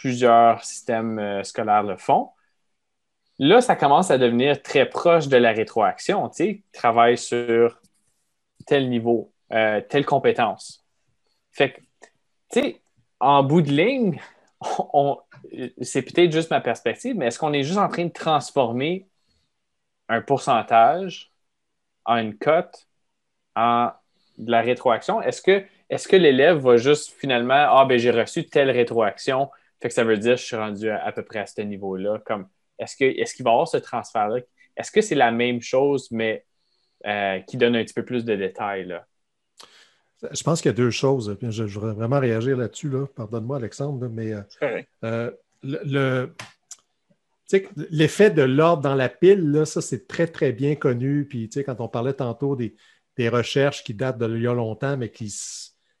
plusieurs 0.00 0.64
systèmes 0.64 1.18
euh, 1.18 1.44
scolaires 1.44 1.82
le 1.82 1.98
font. 1.98 2.30
Là, 3.38 3.60
ça 3.60 3.76
commence 3.76 4.10
à 4.10 4.16
devenir 4.16 4.62
très 4.62 4.88
proche 4.88 5.28
de 5.28 5.36
la 5.36 5.52
rétroaction. 5.52 6.28
Tu 6.30 6.36
sais, 6.36 6.62
travaille 6.72 7.18
sur 7.18 7.78
tel 8.66 8.88
niveau, 8.88 9.30
euh, 9.52 9.82
telle 9.86 10.06
compétence. 10.06 10.86
Fait 11.52 11.72
que, 11.72 11.80
tu 12.50 12.60
sais, 12.60 12.80
en 13.18 13.42
bout 13.42 13.60
de 13.60 13.72
ligne, 13.72 14.20
c'est 15.82 16.02
peut-être 16.02 16.32
juste 16.32 16.50
ma 16.50 16.62
perspective, 16.62 17.14
mais 17.16 17.26
est-ce 17.26 17.38
qu'on 17.38 17.52
est 17.52 17.62
juste 17.62 17.78
en 17.78 17.88
train 17.88 18.06
de 18.06 18.12
transformer 18.12 19.06
un 20.08 20.22
pourcentage 20.22 21.30
en 22.06 22.16
une 22.16 22.38
cote 22.38 22.88
en 23.54 23.90
de 24.38 24.50
la 24.50 24.62
rétroaction? 24.62 25.20
Est-ce 25.20 25.42
que 25.42 25.62
est-ce 25.90 26.08
que 26.08 26.16
l'élève 26.16 26.56
va 26.58 26.76
juste 26.76 27.12
finalement, 27.18 27.66
ah, 27.68 27.84
ben 27.84 27.98
j'ai 27.98 28.12
reçu 28.12 28.46
telle 28.46 28.70
rétroaction, 28.70 29.50
fait 29.80 29.88
que 29.88 29.94
ça 29.94 30.04
veut 30.04 30.18
dire 30.18 30.34
que 30.34 30.40
je 30.40 30.46
suis 30.46 30.56
rendu 30.56 30.90
à, 30.90 31.10
peu 31.12 31.24
près 31.24 31.38
à 31.38 31.46
ce 31.46 31.60
niveau-là. 31.62 32.20
Comme, 32.26 32.48
est-ce, 32.78 32.96
que, 32.96 33.04
est-ce 33.04 33.34
qu'il 33.34 33.44
va 33.44 33.50
y 33.50 33.52
avoir 33.52 33.68
ce 33.68 33.78
transfert-là? 33.78 34.40
Est-ce 34.76 34.90
que 34.90 35.00
c'est 35.00 35.14
la 35.14 35.30
même 35.30 35.60
chose, 35.60 36.10
mais 36.10 36.44
euh, 37.06 37.40
qui 37.40 37.56
donne 37.56 37.76
un 37.76 37.84
petit 37.84 37.94
peu 37.94 38.04
plus 38.04 38.24
de 38.24 38.36
détails? 38.36 38.86
Là? 38.86 39.06
Je 40.32 40.42
pense 40.42 40.60
qu'il 40.60 40.68
y 40.68 40.74
a 40.74 40.76
deux 40.76 40.90
choses. 40.90 41.36
Je, 41.40 41.62
voudrais 41.64 41.94
vraiment 41.94 42.20
réagir 42.20 42.56
là-dessus. 42.56 42.90
Là. 42.90 43.06
Pardonne-moi, 43.16 43.56
Alexandre, 43.56 44.06
mais 44.08 44.34
euh, 44.34 44.82
euh, 45.04 45.30
le, 45.62 46.34
l'effet 47.90 48.30
de 48.30 48.42
l'ordre 48.42 48.82
dans 48.82 48.94
la 48.94 49.08
pile, 49.08 49.50
là, 49.50 49.64
ça, 49.64 49.80
c'est 49.80 50.06
très, 50.06 50.26
très 50.26 50.52
bien 50.52 50.74
connu. 50.74 51.26
Puis, 51.26 51.48
quand 51.48 51.80
on 51.80 51.88
parlait 51.88 52.12
tantôt 52.12 52.54
des, 52.54 52.74
des 53.16 53.30
recherches 53.30 53.82
qui 53.82 53.94
datent 53.94 54.18
d'il 54.18 54.42
y 54.42 54.46
a 54.46 54.52
longtemps, 54.52 54.98
mais 54.98 55.10
qui, 55.10 55.34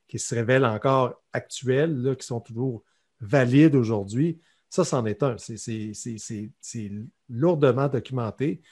qui 0.06 0.18
se 0.18 0.34
révèlent 0.34 0.66
encore 0.66 1.22
actuelles, 1.32 2.14
qui 2.18 2.26
sont 2.26 2.40
toujours 2.40 2.84
valides 3.20 3.74
aujourd'hui. 3.74 4.40
Ça, 4.68 4.84
c'en 4.84 5.04
est 5.06 5.22
un. 5.22 5.36
C'est 5.38 6.92
lourdement 7.28 7.88
documenté. 7.88 8.62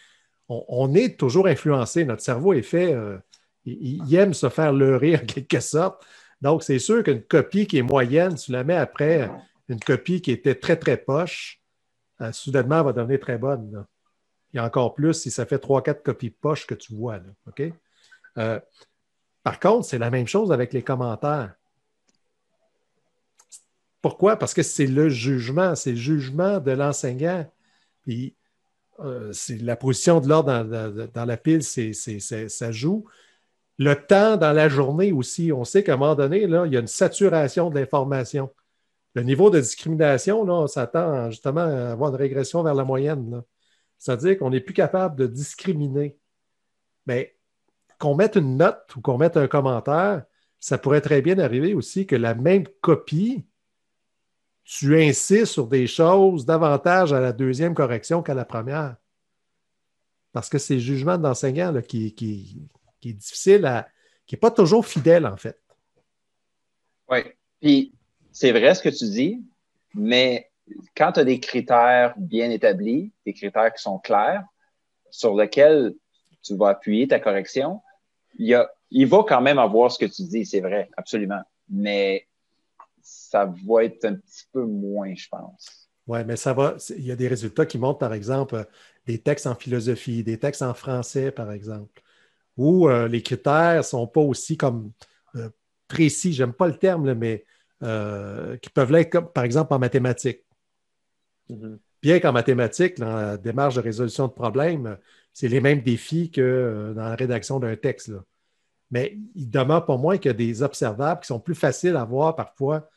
On, 0.48 0.94
est 0.94 1.18
toujours 1.18 1.46
influencé. 1.46 2.04
Notre 2.04 2.22
cerveau 2.22 2.54
est 2.54 2.62
fait, 2.62 2.94
euh, 2.94 3.18
il, 3.66 4.14
aime 4.14 4.32
se 4.32 4.48
faire 4.48 4.72
leurrer 4.72 5.16
en 5.16 5.26
quelque 5.26 5.60
sorte. 5.60 6.06
Donc, 6.40 6.62
c'est 6.62 6.78
sûr 6.78 7.02
qu'une 7.02 7.22
copie 7.22 7.66
qui 7.66 7.78
est 7.78 7.82
moyenne, 7.82 8.36
tu 8.36 8.52
la 8.52 8.64
mets 8.64 8.76
après 8.76 9.30
une 9.68 9.80
copie 9.80 10.22
qui 10.22 10.30
était 10.30 10.54
très, 10.54 10.76
très 10.76 10.96
poche, 10.96 11.60
euh, 12.20 12.32
soudainement, 12.32 12.78
elle 12.78 12.84
va 12.86 12.92
devenir 12.92 13.20
très 13.20 13.38
bonne. 13.38 13.84
A 14.56 14.64
encore 14.64 14.94
plus 14.94 15.14
si 15.14 15.30
ça 15.30 15.44
fait 15.44 15.58
trois, 15.58 15.82
quatre 15.82 16.02
copies 16.02 16.30
poches 16.30 16.66
que 16.66 16.74
tu 16.74 16.94
vois. 16.94 17.20
Euh, 18.38 18.60
par 19.42 19.60
contre, 19.60 19.86
c'est 19.86 19.98
la 19.98 20.10
même 20.10 20.26
chose 20.26 20.50
avec 20.50 20.72
les 20.72 20.82
commentaires. 20.82 21.54
Pourquoi? 24.02 24.36
Parce 24.36 24.54
que 24.54 24.62
c'est 24.62 24.86
le 24.86 25.08
jugement, 25.08 25.74
c'est 25.74 25.90
le 25.90 25.96
jugement 25.96 26.60
de 26.60 26.70
l'enseignant. 26.70 27.50
Puis, 28.02 28.36
euh, 29.00 29.32
la 29.60 29.76
position 29.76 30.20
de 30.20 30.28
l'ordre 30.28 30.64
dans, 31.12 31.24
la 31.24 31.36
pile, 31.36 31.62
ça 31.62 32.72
joue. 32.72 33.04
Le 33.78 33.94
temps 33.94 34.36
dans 34.36 34.52
la 34.52 34.68
journée 34.68 35.12
aussi, 35.12 35.52
on 35.52 35.64
sait 35.64 35.84
qu'à 35.84 35.94
un 35.94 35.96
moment 35.96 36.14
donné, 36.16 36.46
là, 36.46 36.66
il 36.66 36.72
y 36.72 36.76
a 36.76 36.80
une 36.80 36.88
saturation 36.88 37.70
de 37.70 37.78
l'information. 37.78 38.52
Le 39.14 39.22
niveau 39.22 39.50
de 39.50 39.60
discrimination, 39.60 40.44
là, 40.44 40.54
on 40.54 40.66
s'attend 40.66 41.30
justement 41.30 41.60
à 41.60 41.92
avoir 41.92 42.10
une 42.10 42.16
régression 42.16 42.62
vers 42.62 42.74
la 42.74 42.84
moyenne. 42.84 43.42
C'est-à-dire 43.98 44.38
qu'on 44.38 44.50
n'est 44.50 44.60
plus 44.60 44.74
capable 44.74 45.16
de 45.16 45.26
discriminer. 45.26 46.18
Mais 47.06 47.36
qu'on 47.98 48.14
mette 48.14 48.36
une 48.36 48.56
note 48.56 48.94
ou 48.96 49.00
qu'on 49.00 49.18
mette 49.18 49.36
un 49.36 49.48
commentaire, 49.48 50.24
ça 50.60 50.78
pourrait 50.78 51.00
très 51.00 51.22
bien 51.22 51.38
arriver 51.38 51.74
aussi 51.74 52.06
que 52.06 52.16
la 52.16 52.34
même 52.34 52.66
copie, 52.80 53.44
tu 54.70 55.00
insistes 55.02 55.46
sur 55.46 55.66
des 55.66 55.86
choses 55.86 56.44
davantage 56.44 57.14
à 57.14 57.20
la 57.20 57.32
deuxième 57.32 57.74
correction 57.74 58.22
qu'à 58.22 58.34
la 58.34 58.44
première. 58.44 58.96
Parce 60.30 60.50
que 60.50 60.58
c'est 60.58 60.74
le 60.74 60.80
jugement 60.80 61.16
d'enseignant 61.16 61.72
qui, 61.80 62.14
qui, 62.14 62.68
est 63.02 63.14
difficile 63.14 63.64
à. 63.64 63.88
qui 64.26 64.34
n'est 64.34 64.38
pas 64.38 64.50
toujours 64.50 64.84
fidèle, 64.84 65.26
en 65.26 65.38
fait. 65.38 65.58
Oui. 67.08 67.20
Puis 67.62 67.94
c'est 68.30 68.52
vrai 68.52 68.74
ce 68.74 68.82
que 68.82 68.90
tu 68.90 69.06
dis, 69.06 69.42
mais 69.94 70.50
quand 70.94 71.12
tu 71.12 71.20
as 71.20 71.24
des 71.24 71.40
critères 71.40 72.12
bien 72.18 72.50
établis, 72.50 73.10
des 73.24 73.32
critères 73.32 73.72
qui 73.72 73.82
sont 73.82 73.98
clairs, 73.98 74.44
sur 75.10 75.34
lesquels 75.34 75.94
tu 76.42 76.54
vas 76.58 76.68
appuyer 76.68 77.08
ta 77.08 77.20
correction, 77.20 77.80
il, 78.38 78.54
va 79.06 79.24
quand 79.26 79.40
même 79.40 79.58
avoir 79.58 79.90
ce 79.90 79.98
que 79.98 80.04
tu 80.04 80.24
dis, 80.24 80.44
c'est 80.44 80.60
vrai, 80.60 80.90
absolument. 80.98 81.40
Mais 81.70 82.27
ça 83.08 83.52
va 83.66 83.84
être 83.84 84.04
un 84.04 84.14
petit 84.14 84.44
peu 84.52 84.64
moins, 84.64 85.14
je 85.14 85.28
pense. 85.28 85.88
Oui, 86.06 86.20
mais 86.24 86.36
ça 86.36 86.54
va. 86.54 86.76
Il 86.96 87.04
y 87.04 87.12
a 87.12 87.16
des 87.16 87.28
résultats 87.28 87.66
qui 87.66 87.78
montrent, 87.78 87.98
par 87.98 88.14
exemple, 88.14 88.66
des 89.06 89.18
textes 89.18 89.46
en 89.46 89.54
philosophie, 89.54 90.24
des 90.24 90.38
textes 90.38 90.62
en 90.62 90.74
français, 90.74 91.30
par 91.30 91.52
exemple, 91.52 92.02
où 92.56 92.88
euh, 92.88 93.08
les 93.08 93.22
critères 93.22 93.78
ne 93.78 93.82
sont 93.82 94.06
pas 94.06 94.20
aussi 94.20 94.56
comme 94.56 94.92
euh, 95.36 95.50
précis, 95.86 96.32
j'aime 96.32 96.52
pas 96.52 96.66
le 96.66 96.76
terme, 96.76 97.12
mais 97.14 97.44
euh, 97.82 98.56
qui 98.58 98.70
peuvent 98.70 98.92
l'être, 98.92 99.32
par 99.32 99.44
exemple, 99.44 99.74
en 99.74 99.78
mathématiques. 99.78 100.44
Mm-hmm. 101.50 101.78
Bien 102.02 102.20
qu'en 102.20 102.32
mathématiques, 102.32 102.98
dans 102.98 103.14
la 103.14 103.36
démarche 103.36 103.74
de 103.74 103.80
résolution 103.80 104.28
de 104.28 104.32
problèmes, 104.32 104.96
c'est 105.32 105.48
les 105.48 105.60
mêmes 105.60 105.82
défis 105.82 106.30
que 106.30 106.40
euh, 106.40 106.94
dans 106.94 107.08
la 107.08 107.14
rédaction 107.16 107.58
d'un 107.60 107.76
texte. 107.76 108.12
Mais 108.90 109.18
il 109.34 109.50
demeure 109.50 109.84
pas 109.84 109.96
moins 109.96 110.16
qu'il 110.16 110.30
y 110.30 110.34
a 110.34 110.34
des 110.34 110.62
observables 110.62 111.20
qui 111.20 111.26
sont 111.26 111.40
plus 111.40 111.54
faciles 111.54 111.96
à 111.96 112.04
voir 112.04 112.36
parfois 112.36 112.88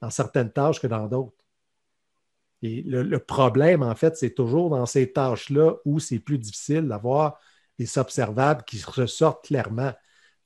dans 0.00 0.10
certaines 0.10 0.52
tâches 0.52 0.80
que 0.80 0.86
dans 0.86 1.06
d'autres. 1.06 1.44
Et 2.62 2.82
le, 2.82 3.18
problème, 3.18 3.82
en 3.82 3.94
fait, 3.94 4.16
c'est 4.16 4.34
toujours 4.34 4.70
dans 4.70 4.84
ces 4.84 5.12
tâches-là 5.12 5.76
où 5.86 5.98
c'est 5.98 6.18
plus 6.18 6.38
difficile 6.38 6.86
d'avoir 6.86 7.40
des 7.78 7.98
observables 7.98 8.64
qui 8.64 8.82
ressortent 8.84 9.46
clairement. 9.46 9.92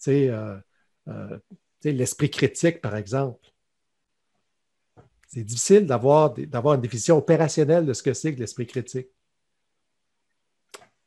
Euh, 0.08 0.58
euh, 1.08 1.38
tu 1.50 1.56
sais, 1.80 1.92
l'esprit 1.92 2.30
critique, 2.30 2.80
par 2.80 2.96
exemple. 2.96 3.40
C'est 5.26 5.42
difficile 5.42 5.86
d'avoir 5.86 6.36
une 6.38 6.80
définition 6.80 7.18
opérationnelle 7.18 7.86
de 7.86 7.92
ce 7.92 8.04
que 8.04 8.14
c'est 8.14 8.32
que 8.32 8.38
l'esprit 8.38 8.68
critique. 8.68 9.08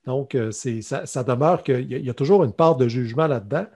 Donc, 0.03 0.35
euh, 0.35 0.51
ça, 0.51 1.23
demeure 1.23 1.63
qu'il 1.63 1.89
y, 1.89 2.09
a 2.09 2.13
toujours 2.13 2.43
une 2.43 2.53
part 2.53 2.75
de 2.75 2.87
jugement 2.89 3.27
là-dedans. 3.27 3.67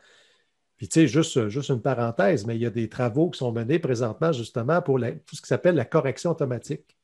Puis, 0.81 0.87
tu 0.87 1.01
sais, 1.01 1.07
juste, 1.07 1.47
juste 1.49 1.69
une 1.69 1.79
parenthèse, 1.79 2.47
mais 2.47 2.55
il 2.55 2.61
y 2.63 2.65
a 2.65 2.71
des 2.71 2.89
travaux 2.89 3.29
qui 3.29 3.37
sont 3.37 3.51
menés 3.51 3.77
présentement 3.77 4.31
justement 4.31 4.81
pour 4.81 4.99
tout 4.99 5.35
ce 5.35 5.39
qui 5.39 5.47
s'appelle 5.47 5.75
la 5.75 5.85
correction 5.85 6.31
automatique. 6.31 6.97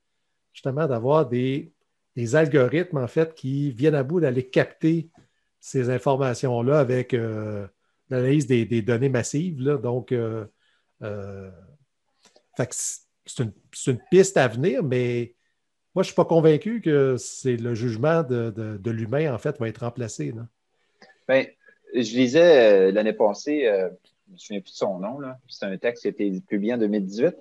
Justement, 0.52 0.88
d'avoir 0.88 1.30
des, 1.30 1.72
algorithmes, 2.34 2.98
en 2.98 3.06
fait, 3.06 3.36
qui 3.36 3.70
viennent 3.70 3.94
à 3.94 4.02
bout 4.02 4.20
d'aller 4.20 4.50
capter 4.50 5.12
ces 5.60 5.92
informations-là 5.92 6.80
avec 6.80 7.14
euh, 7.14 7.68
l'analyse 8.10 8.48
des, 8.48 8.82
données 8.82 9.10
massives. 9.10 9.64
Donc, 9.64 10.12
euh, 10.12 10.48
c'est 12.58 13.44
une, 13.44 14.00
piste 14.10 14.38
à 14.38 14.48
venir, 14.48 14.82
mais 14.82 15.36
moi, 15.94 16.02
je 16.02 16.08
ne 16.08 16.14
suis 16.14 16.16
pas 16.16 16.26
convaincu 16.26 16.82
que 16.82 17.16
c'est 17.18 17.58
le 17.58 17.76
jugement 17.76 18.24
de, 18.24 18.90
l'humain, 18.90 19.32
en 19.36 19.38
fait, 19.38 19.60
va 19.60 19.70
être 19.70 19.82
remplacé. 19.82 20.34
Bien, 21.28 21.46
je 21.94 22.16
lisais 22.16 22.90
euh, 22.90 22.92
l'année 22.92 23.14
passée, 23.14 23.68
euh, 23.68 23.90
je 24.28 24.30
ne 24.30 24.34
me 24.34 24.38
souviens 24.38 24.62
plus 24.62 24.72
de 24.72 24.78
son 24.78 25.00
nom, 25.00 25.20
c'est 25.48 25.66
un 25.66 25.78
texte 25.78 26.02
qui 26.02 26.08
a 26.08 26.12
été 26.12 26.42
publié 26.42 26.74
en 26.74 26.78
2018. 26.78 27.36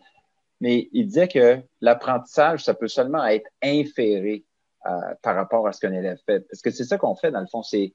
mais 0.61 0.89
il 0.93 1.07
disait 1.07 1.29
que 1.29 1.61
l'apprentissage, 1.81 2.65
ça 2.65 2.75
peut 2.75 2.89
seulement 2.89 3.25
être 3.27 3.49
inféré 3.63 4.45
euh, 4.87 4.91
par 5.23 5.35
rapport 5.35 5.67
à 5.67 5.73
ce 5.73 5.81
qu'un 5.81 5.93
élève 5.93 6.19
fait. 6.27 6.41
Parce 6.49 6.63
que 6.63 6.71
c'est 6.71 6.85
ça 6.85 6.97
qu'on 6.97 7.17
fait, 7.17 7.31
dans 7.31 7.41
le 7.41 7.47
fond, 7.47 7.63
c'est 7.63 7.95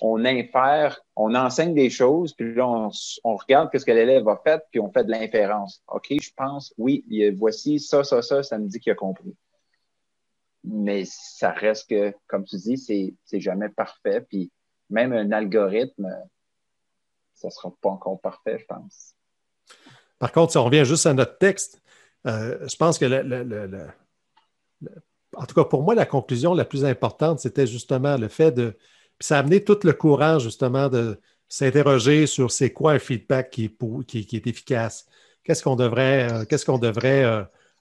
on 0.00 0.24
infère, 0.24 1.00
on 1.16 1.34
enseigne 1.34 1.74
des 1.74 1.90
choses, 1.90 2.32
puis 2.34 2.54
là, 2.54 2.68
on, 3.24 3.36
regarde 3.36 3.68
ce 3.76 3.84
que 3.84 3.90
l'élève 3.90 4.28
a 4.28 4.40
fait, 4.44 4.62
puis 4.70 4.78
on 4.78 4.92
fait 4.92 5.02
de 5.02 5.10
l'inférence. 5.10 5.82
OK, 5.88 6.06
je 6.10 6.30
pense, 6.36 6.72
oui, 6.78 7.04
voici 7.36 7.80
ça, 7.80 8.04
ça, 8.04 8.22
ça, 8.22 8.44
ça 8.44 8.58
me 8.58 8.68
dit 8.68 8.78
qu'il 8.78 8.92
a 8.92 8.94
compris. 8.94 9.34
Mais 10.62 11.02
ça 11.04 11.50
reste 11.50 11.88
que, 11.88 12.14
comme 12.28 12.44
tu 12.44 12.56
dis, 12.56 12.76
c'est 13.24 13.40
jamais 13.40 13.70
parfait, 13.70 14.20
puis 14.20 14.52
même 14.90 15.12
un 15.12 15.32
algorithme, 15.32 16.08
ça 17.34 17.50
sera 17.50 17.72
pas 17.80 17.90
encore 17.90 18.20
parfait, 18.20 18.58
je 18.58 18.64
pense. 18.64 19.14
Par 20.18 20.32
contre, 20.32 20.52
si 20.52 20.58
on 20.58 20.64
revient 20.64 20.84
juste 20.84 21.06
à 21.06 21.14
notre 21.14 21.38
texte, 21.38 21.80
euh, 22.26 22.66
je 22.66 22.76
pense 22.76 22.98
que 22.98 23.86
en 25.36 25.46
tout 25.46 25.54
cas 25.54 25.64
pour 25.64 25.82
moi, 25.82 25.94
la 25.94 26.06
conclusion 26.06 26.54
la 26.54 26.64
plus 26.64 26.84
importante, 26.84 27.38
c'était 27.40 27.66
justement 27.66 28.16
le 28.16 28.28
fait 28.28 28.50
de. 28.50 28.70
Puis 29.18 29.26
ça 29.26 29.36
a 29.36 29.40
amené 29.40 29.62
tout 29.62 29.78
le 29.82 29.92
courage, 29.92 30.42
justement, 30.42 30.88
de 30.88 31.20
s'interroger 31.48 32.26
sur 32.26 32.50
c'est 32.50 32.72
quoi 32.72 32.92
un 32.92 32.98
feedback 32.98 33.50
qui 33.50 33.64
est, 33.64 34.04
qui, 34.06 34.36
est 34.36 34.46
efficace. 34.46 35.06
Qu'est-ce 35.44 35.62
qu'on 35.62 35.76
devrait, 35.76 36.32
euh, 36.32 36.44
qu'est-ce 36.44 36.64
qu'on 36.64 36.78
devrait 36.78 37.24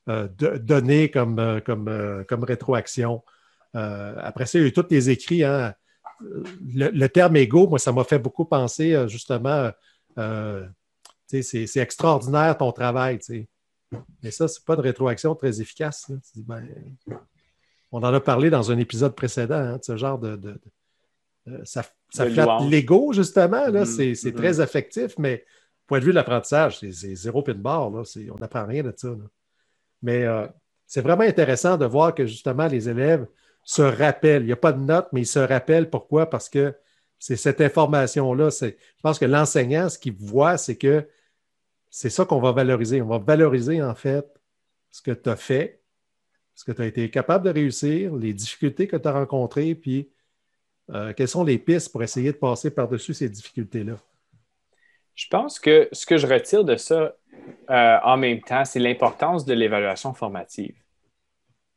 euh, 0.08 0.28
donner 0.38 1.12
comme, 1.12 1.62
comme, 1.66 2.26
comme 2.28 2.44
rétroaction? 2.44 3.24
après 3.74 4.48
ça, 4.48 4.58
il 4.58 4.62
y 4.62 4.66
a 4.66 4.68
eu 4.70 4.74
tous 4.74 4.88
les 4.90 5.12
écrits. 5.12 5.44
Hein. 5.44 5.76
Le, 6.20 7.08
terme 7.08 7.36
égo, 7.36 7.68
moi, 7.68 7.80
ça 7.80 7.92
m'a 7.92 8.04
fait 8.04 8.20
beaucoup 8.20 8.46
penser 8.46 9.08
justement. 9.08 9.72
c'est 11.28 11.78
extraordinaire 11.78 12.58
ton 12.58 12.72
travail. 12.72 13.20
Mais 14.24 14.32
ça, 14.32 14.48
ce 14.48 14.60
n'est 14.60 14.64
pas 14.66 14.76
une 14.76 14.82
rétroaction 14.82 15.36
très 15.36 15.62
efficace. 15.62 16.12
Ben, 16.36 16.66
on 17.92 18.04
en 18.04 18.14
a 18.14 18.20
parlé 18.20 18.50
dans 18.50 18.72
un 18.72 18.78
épisode 18.78 19.16
précédent, 19.16 19.56
hein, 19.56 19.78
de 19.78 19.84
ce 19.84 19.98
genre 19.98 20.20
de. 20.20 20.60
Euh, 21.48 21.60
ça 21.64 21.84
ça 22.10 22.30
flatte 22.30 22.70
l'ego, 22.70 23.14
justement. 23.14 23.68
Mm-hmm. 23.68 24.16
c'est 24.16 24.32
très 24.34 24.54
mm-hmm. 24.54 24.62
affectif, 24.62 25.18
mais 25.18 25.46
point 25.86 26.00
de 26.00 26.06
vue 26.06 26.12
de 26.12 26.16
l'apprentissage, 26.16 26.80
c'est 26.80 26.92
zéro 26.92 27.42
pin 27.42 27.54
barre. 27.54 27.90
Là, 27.90 28.04
on 28.34 28.38
n'apprend 28.38 28.66
rien 28.66 28.84
de 28.84 28.94
ça. 28.96 29.10
Mais 30.02 30.24
euh, 30.24 30.48
c'est 30.86 31.02
vraiment 31.02 31.24
intéressant 31.24 31.78
de 31.78 31.86
voir 31.86 32.14
que 32.14 32.26
justement 32.26 32.68
les 32.68 32.90
élèves 32.90 33.26
se 33.68 33.82
rappellent. 33.82 34.44
Il 34.44 34.46
n'y 34.46 34.54
a 34.54 34.56
pas 34.56 34.72
de 34.72 34.80
note, 34.80 35.10
mais 35.12 35.22
ils 35.22 35.28
se 35.28 35.40
rappellent. 35.40 35.90
Pourquoi? 35.90 36.30
Parce 36.30 36.48
que 36.48 36.74
c'est 37.20 37.36
cette 37.36 37.60
information-là. 37.60 38.50
Je 38.50 38.72
pense 39.04 39.20
que 39.20 39.26
l'enseignant, 39.26 39.90
ce 39.90 40.00
qu'il 40.00 40.14
voit, 40.14 40.58
c'est 40.58 40.78
que 40.78 41.06
c'est 41.90 42.10
ça 42.10 42.24
qu'on 42.24 42.40
va 42.40 42.54
valoriser. 42.54 43.02
On 43.02 43.08
va 43.08 43.18
valoriser, 43.18 43.84
en 43.84 43.94
fait, 43.94 44.26
ce 44.90 45.02
que 45.02 45.12
tu 45.12 45.30
as 45.30 45.36
fait, 45.36 45.82
ce 46.56 46.64
que 46.64 46.72
tu 46.72 46.82
as 46.82 46.86
été 46.86 47.10
capable 47.12 47.44
de 47.44 47.50
réussir, 47.50 48.16
les 48.16 48.34
difficultés 48.34 48.88
que 48.88 48.96
tu 48.96 49.06
as 49.06 49.12
rencontrées, 49.12 49.76
puis 49.76 50.10
euh, 50.92 51.12
quelles 51.12 51.28
sont 51.28 51.44
les 51.44 51.58
pistes 51.58 51.92
pour 51.92 52.02
essayer 52.02 52.32
de 52.32 52.38
passer 52.38 52.72
par-dessus 52.72 53.14
ces 53.14 53.28
difficultés-là? 53.28 53.98
Je 55.14 55.28
pense 55.28 55.60
que 55.60 55.90
ce 55.92 56.06
que 56.06 56.16
je 56.16 56.26
retire 56.26 56.64
de 56.64 56.78
ça 56.78 57.18
euh, 57.70 57.98
en 58.02 58.16
même 58.16 58.40
temps, 58.40 58.64
c'est 58.64 58.80
l'importance 58.80 59.44
de 59.44 59.54
l'évaluation 59.54 60.14
formative. 60.14 60.76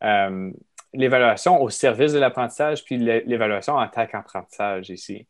Euh, 0.04 0.52
l'évaluation 0.92 1.62
au 1.62 1.70
service 1.70 2.12
de 2.12 2.18
l'apprentissage, 2.18 2.84
puis 2.84 2.98
l'évaluation 2.98 3.74
en 3.74 3.88
tant 3.88 4.06
qu'apprentissage 4.06 4.90
ici 4.90 5.26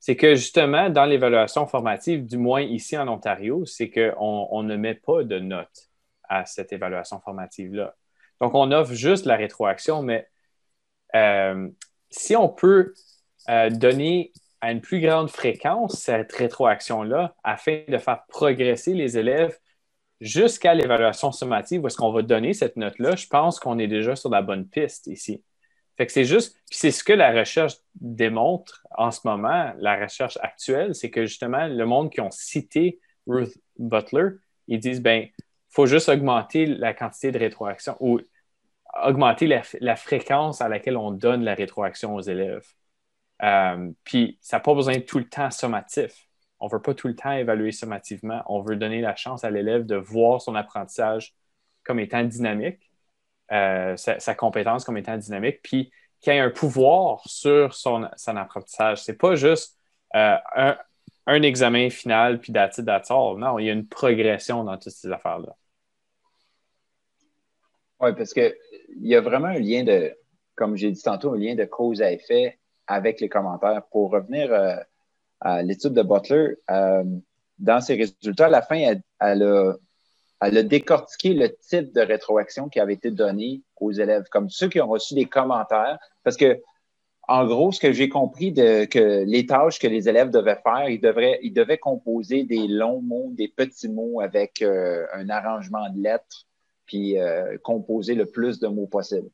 c'est 0.00 0.16
que 0.16 0.34
justement, 0.34 0.88
dans 0.88 1.04
l'évaluation 1.04 1.66
formative, 1.66 2.24
du 2.24 2.38
moins 2.38 2.62
ici 2.62 2.96
en 2.96 3.06
Ontario, 3.06 3.66
c'est 3.66 3.90
qu'on 3.90 4.48
on 4.50 4.62
ne 4.62 4.74
met 4.76 4.94
pas 4.94 5.24
de 5.24 5.38
notes 5.38 5.90
à 6.28 6.46
cette 6.46 6.72
évaluation 6.72 7.20
formative-là. 7.20 7.94
Donc, 8.40 8.54
on 8.54 8.72
offre 8.72 8.94
juste 8.94 9.26
la 9.26 9.36
rétroaction, 9.36 10.02
mais 10.02 10.26
euh, 11.14 11.68
si 12.08 12.34
on 12.34 12.48
peut 12.48 12.94
euh, 13.50 13.68
donner 13.68 14.32
à 14.62 14.72
une 14.72 14.80
plus 14.80 15.00
grande 15.00 15.30
fréquence 15.30 16.00
cette 16.00 16.32
rétroaction-là 16.32 17.34
afin 17.44 17.82
de 17.86 17.98
faire 17.98 18.24
progresser 18.28 18.94
les 18.94 19.18
élèves 19.18 19.58
jusqu'à 20.20 20.74
l'évaluation 20.74 21.32
sommative 21.32 21.82
où 21.82 21.86
est-ce 21.86 21.96
qu'on 21.96 22.12
va 22.12 22.22
donner 22.22 22.52
cette 22.52 22.76
note-là, 22.76 23.16
je 23.16 23.26
pense 23.26 23.58
qu'on 23.58 23.78
est 23.78 23.88
déjà 23.88 24.16
sur 24.16 24.30
la 24.30 24.42
bonne 24.42 24.66
piste 24.66 25.06
ici 25.06 25.42
c'est 26.08 26.24
juste, 26.24 26.56
c'est 26.70 26.90
ce 26.90 27.04
que 27.04 27.12
la 27.12 27.32
recherche 27.32 27.74
démontre 27.94 28.86
en 28.96 29.10
ce 29.10 29.20
moment, 29.24 29.72
la 29.78 29.96
recherche 29.96 30.38
actuelle, 30.40 30.94
c'est 30.94 31.10
que 31.10 31.26
justement, 31.26 31.66
le 31.66 31.84
monde 31.84 32.10
qui 32.10 32.20
ont 32.20 32.30
cité 32.30 33.00
Ruth 33.26 33.58
Butler, 33.78 34.30
ils 34.68 34.78
disent, 34.78 35.02
ben, 35.02 35.26
il 35.26 35.44
faut 35.68 35.86
juste 35.86 36.08
augmenter 36.08 36.66
la 36.66 36.94
quantité 36.94 37.32
de 37.32 37.38
rétroaction 37.38 37.96
ou 38.00 38.20
augmenter 39.04 39.46
la, 39.80 39.96
fréquence 39.96 40.60
à 40.60 40.68
laquelle 40.68 40.96
on 40.96 41.10
donne 41.10 41.44
la 41.44 41.54
rétroaction 41.54 42.14
aux 42.14 42.20
élèves. 42.20 42.66
Euh, 43.42 43.90
puis 44.04 44.38
ça 44.40 44.56
n'a 44.56 44.60
pas 44.60 44.74
besoin 44.74 44.94
de 44.94 45.00
tout 45.00 45.18
le 45.18 45.28
temps 45.28 45.50
sommatif. 45.50 46.29
On 46.60 46.66
ne 46.66 46.72
veut 46.72 46.82
pas 46.82 46.94
tout 46.94 47.08
le 47.08 47.16
temps 47.16 47.32
évaluer 47.32 47.72
sommativement. 47.72 48.42
On 48.46 48.60
veut 48.60 48.76
donner 48.76 49.00
la 49.00 49.16
chance 49.16 49.44
à 49.44 49.50
l'élève 49.50 49.86
de 49.86 49.96
voir 49.96 50.40
son 50.42 50.54
apprentissage 50.54 51.34
comme 51.84 51.98
étant 51.98 52.22
dynamique 52.22 52.90
euh, 53.52 53.96
sa, 53.96 54.34
compétence 54.36 54.84
comme 54.84 54.96
étant 54.96 55.16
dynamique, 55.16 55.60
puis 55.62 55.90
qu'il 56.20 56.32
ait 56.32 56.38
un 56.38 56.50
pouvoir 56.50 57.20
sur 57.26 57.74
son, 57.74 58.04
apprentissage. 58.28 59.02
C'est 59.02 59.18
pas 59.18 59.34
juste 59.34 59.76
euh, 60.14 60.36
un, 61.26 61.42
examen 61.42 61.90
final, 61.90 62.38
puis 62.38 62.52
that's 62.52 62.78
Non, 62.78 63.58
il 63.58 63.66
y 63.66 63.70
a 63.70 63.72
une 63.72 63.88
progression 63.88 64.62
dans 64.62 64.76
toutes 64.76 64.92
ces 64.92 65.10
affaires-là. 65.10 65.56
Oui, 67.98 68.10
parce 68.16 68.32
qu'il 68.32 68.54
y 69.00 69.16
a 69.16 69.20
vraiment 69.20 69.48
un 69.48 69.58
lien 69.58 69.82
de, 69.82 70.16
comme 70.54 70.76
j'ai 70.76 70.92
dit 70.92 71.02
tantôt, 71.02 71.34
un 71.34 71.38
lien 71.38 71.56
de 71.56 71.64
cause 71.64 72.02
à 72.02 72.12
effet 72.12 72.60
avec 72.86 73.20
les 73.20 73.28
commentaires. 73.28 73.82
Pour 73.90 74.12
revenir 74.12 74.52
euh, 74.52 74.76
l'étude 75.62 75.94
de 75.94 76.02
Butler, 76.02 76.56
dans 77.58 77.80
ses 77.80 77.94
résultats, 77.94 78.46
à 78.46 78.50
la 78.50 78.62
fin, 78.62 78.94
elle 79.20 79.42
a 80.58 80.62
décortiqué 80.62 81.34
le 81.34 81.54
type 81.54 81.94
de 81.94 82.00
rétroaction 82.00 82.68
qui 82.68 82.80
avait 82.80 82.94
été 82.94 83.10
donné 83.10 83.62
aux 83.76 83.92
élèves, 83.92 84.24
comme 84.30 84.48
ceux 84.48 84.68
qui 84.68 84.80
ont 84.80 84.88
reçu 84.88 85.14
des 85.14 85.26
commentaires. 85.26 85.98
Parce 86.24 86.36
que, 86.36 86.60
en 87.28 87.46
gros, 87.46 87.70
ce 87.70 87.80
que 87.80 87.92
j'ai 87.92 88.08
compris 88.08 88.50
de 88.50 88.86
que 88.86 89.24
les 89.24 89.46
tâches 89.46 89.78
que 89.78 89.86
les 89.86 90.08
élèves 90.08 90.30
devaient 90.30 90.58
faire, 90.64 90.88
ils, 90.88 91.00
devaient 91.00 91.78
composer 91.78 92.44
des 92.44 92.66
longs 92.66 93.02
mots, 93.02 93.30
des 93.32 93.48
petits 93.48 93.88
mots 93.88 94.20
avec 94.20 94.62
euh, 94.62 95.06
un 95.12 95.28
arrangement 95.28 95.88
de 95.90 96.02
lettres, 96.02 96.46
puis 96.86 97.20
euh, 97.20 97.56
composer 97.62 98.14
le 98.14 98.26
plus 98.26 98.58
de 98.58 98.66
mots 98.66 98.88
possible. 98.88 99.28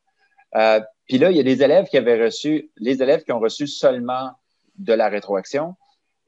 Euh, 0.57 0.80
puis 1.07 1.18
là, 1.18 1.30
il 1.30 1.36
y 1.36 1.40
a 1.40 1.44
des 1.44 1.62
élèves 1.62 1.86
qui 1.86 1.96
avaient 1.96 2.22
reçu, 2.22 2.70
les 2.76 3.02
élèves 3.02 3.22
qui 3.22 3.32
ont 3.32 3.40
reçu 3.40 3.66
seulement 3.66 4.32
de 4.76 4.92
la 4.92 5.09
rétroaction. 5.09 5.74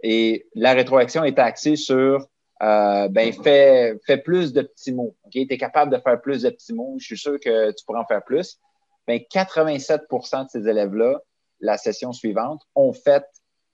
Et 0.03 0.47
la 0.55 0.73
rétroaction 0.73 1.25
est 1.25 1.39
axée 1.39 1.77
sur 1.77 2.29
euh, 2.63 3.09
ben, 3.09 3.33
fais, 3.33 3.99
fais, 4.05 4.19
plus 4.19 4.53
de 4.53 4.63
petits 4.63 4.93
mots. 4.93 5.17
Tu 5.31 5.47
es 5.49 5.59
capable 5.59 5.93
de 5.93 5.99
faire 5.99 6.21
plus 6.21 6.43
de 6.43 6.51
petits 6.51 6.73
mots. 6.73 6.97
Je 6.99 7.05
suis 7.05 7.19
sûr 7.19 7.39
que 7.39 7.71
tu 7.71 7.85
pourras 7.85 8.01
en 8.01 8.07
faire 8.07 8.25
plus. 8.25 8.59
Ben, 9.07 9.21
87% 9.33 10.45
de 10.45 10.49
ces 10.51 10.69
élèves-là, 10.69 11.21
la 11.61 11.77
session 11.77 12.13
suivante, 12.13 12.61
ont 12.75 12.93
fait 12.93 13.25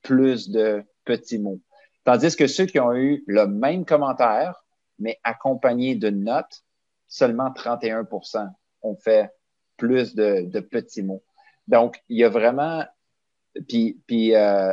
plus 0.03 0.51
de 0.51 0.85
petits 1.05 1.39
mots. 1.39 1.61
Tandis 2.05 2.37
que 2.37 2.47
ceux 2.47 2.67
qui 2.67 2.79
ont 2.79 2.95
eu 2.95 3.25
le 3.27 3.47
même 3.47 3.87
commentaire, 3.87 4.65
mais 4.99 5.19
accompagné 5.25 5.95
de 5.95 6.11
notes, 6.11 6.63
seulement 7.09 7.49
31% 7.51 8.49
ont 8.83 8.97
fait 8.97 9.31
plus 9.77 10.15
de, 10.15 10.43
de, 10.43 10.61
petits 10.61 11.03
mots. 11.03 11.23
Donc, 11.69 12.03
il 12.09 12.19
y 12.19 12.25
a 12.25 12.29
vraiment. 12.29 12.85
Puis, 13.69 14.01
puis 14.07 14.35
euh, 14.35 14.73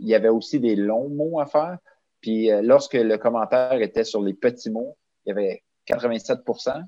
il 0.00 0.08
y 0.08 0.14
avait 0.14 0.28
aussi 0.28 0.58
des 0.60 0.76
longs 0.76 1.08
mots 1.08 1.40
à 1.40 1.46
faire. 1.46 1.78
Puis 2.20 2.50
euh, 2.50 2.62
lorsque 2.62 2.94
le 2.94 3.16
commentaire 3.16 3.80
était 3.80 4.04
sur 4.04 4.22
les 4.22 4.34
petits 4.34 4.70
mots, 4.70 4.96
il 5.24 5.30
y 5.30 5.32
avait 5.32 5.62
87% 5.88 6.82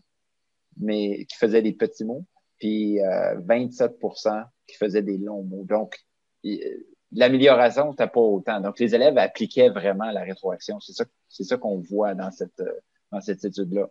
mais 0.78 1.24
qui 1.26 1.36
faisaient 1.36 1.62
des 1.62 1.72
petits 1.72 2.04
mots, 2.04 2.24
puis 2.58 2.96
27% 2.96 4.28
euh, 4.28 4.42
qui 4.66 4.76
faisaient 4.76 5.02
des 5.02 5.18
longs 5.18 5.42
mots. 5.42 5.64
Donc, 5.64 5.98
l'amélioration 7.12 7.90
n'était 7.90 8.08
pas 8.08 8.20
autant. 8.20 8.60
Donc, 8.60 8.78
les 8.78 8.94
élèves 8.94 9.18
appliquaient 9.18 9.70
vraiment 9.70 10.10
la 10.10 10.22
rétroaction. 10.22 10.80
C'est 10.80 10.92
ça, 10.92 11.04
ça 11.28 11.56
qu'on 11.56 11.80
voit 11.80 12.14
dans 12.14 12.30
cette, 12.30 12.60
euh, 12.60 12.80
dans 13.10 13.20
cette 13.20 13.44
étude-là. 13.44 13.88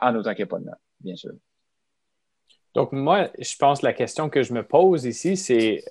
En 0.00 0.14
autant 0.16 0.30
qu'il 0.30 0.38
n'y 0.38 0.42
ait 0.42 0.46
pas 0.46 0.58
de 0.58 0.64
note, 0.64 0.74
bien 1.00 1.16
sûr. 1.16 1.32
Donc, 2.74 2.92
moi, 2.92 3.30
je 3.38 3.56
pense 3.56 3.80
que 3.80 3.86
la 3.86 3.92
question 3.92 4.28
que 4.28 4.42
je 4.42 4.52
me 4.52 4.66
pose 4.66 5.04
ici, 5.04 5.36
c'est 5.36 5.84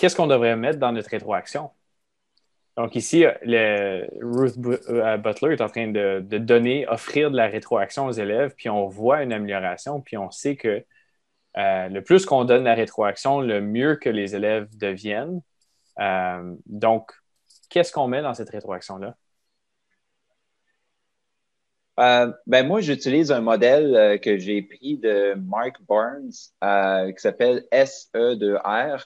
qu'est-ce 0.00 0.16
qu'on 0.16 0.26
devrait 0.26 0.56
mettre 0.56 0.78
dans 0.78 0.92
notre 0.92 1.10
rétroaction? 1.10 1.70
Donc 2.76 2.96
ici, 2.96 3.26
le, 3.42 4.06
Ruth 4.22 4.54
euh, 4.88 5.16
Butler 5.18 5.52
est 5.52 5.60
en 5.60 5.68
train 5.68 5.88
de, 5.88 6.20
donner, 6.38 6.88
offrir 6.88 7.30
de 7.30 7.36
la 7.36 7.48
rétroaction 7.48 8.06
aux 8.06 8.12
élèves, 8.12 8.54
puis 8.56 8.70
on 8.70 8.86
voit 8.86 9.22
une 9.22 9.32
amélioration, 9.32 10.00
puis 10.00 10.16
on 10.16 10.30
sait 10.30 10.56
que 10.56 10.84
euh, 11.58 11.88
le 11.88 12.02
plus 12.02 12.24
qu'on 12.24 12.44
donne 12.46 12.64
la 12.64 12.74
rétroaction, 12.74 13.40
le 13.42 13.60
mieux 13.60 13.96
que 13.96 14.08
les 14.08 14.34
élèves 14.34 14.68
deviennent. 14.78 15.42
Euh, 15.98 16.54
donc, 16.64 17.12
qu'est-ce 17.68 17.92
qu'on 17.92 18.08
met 18.08 18.22
dans 18.22 18.32
cette 18.32 18.50
rétroaction-là? 18.50 19.16
Euh, 22.00 22.32
ben 22.46 22.66
moi, 22.66 22.80
j'utilise 22.80 23.30
un 23.30 23.42
modèle 23.42 23.94
euh, 23.94 24.16
que 24.16 24.38
j'ai 24.38 24.62
pris 24.62 24.96
de 24.96 25.34
Mark 25.34 25.76
Burns 25.86 26.30
euh, 26.64 27.12
qui 27.12 27.20
s'appelle 27.20 27.66
SE 27.72 28.36
de 28.36 28.54
R. 28.54 29.04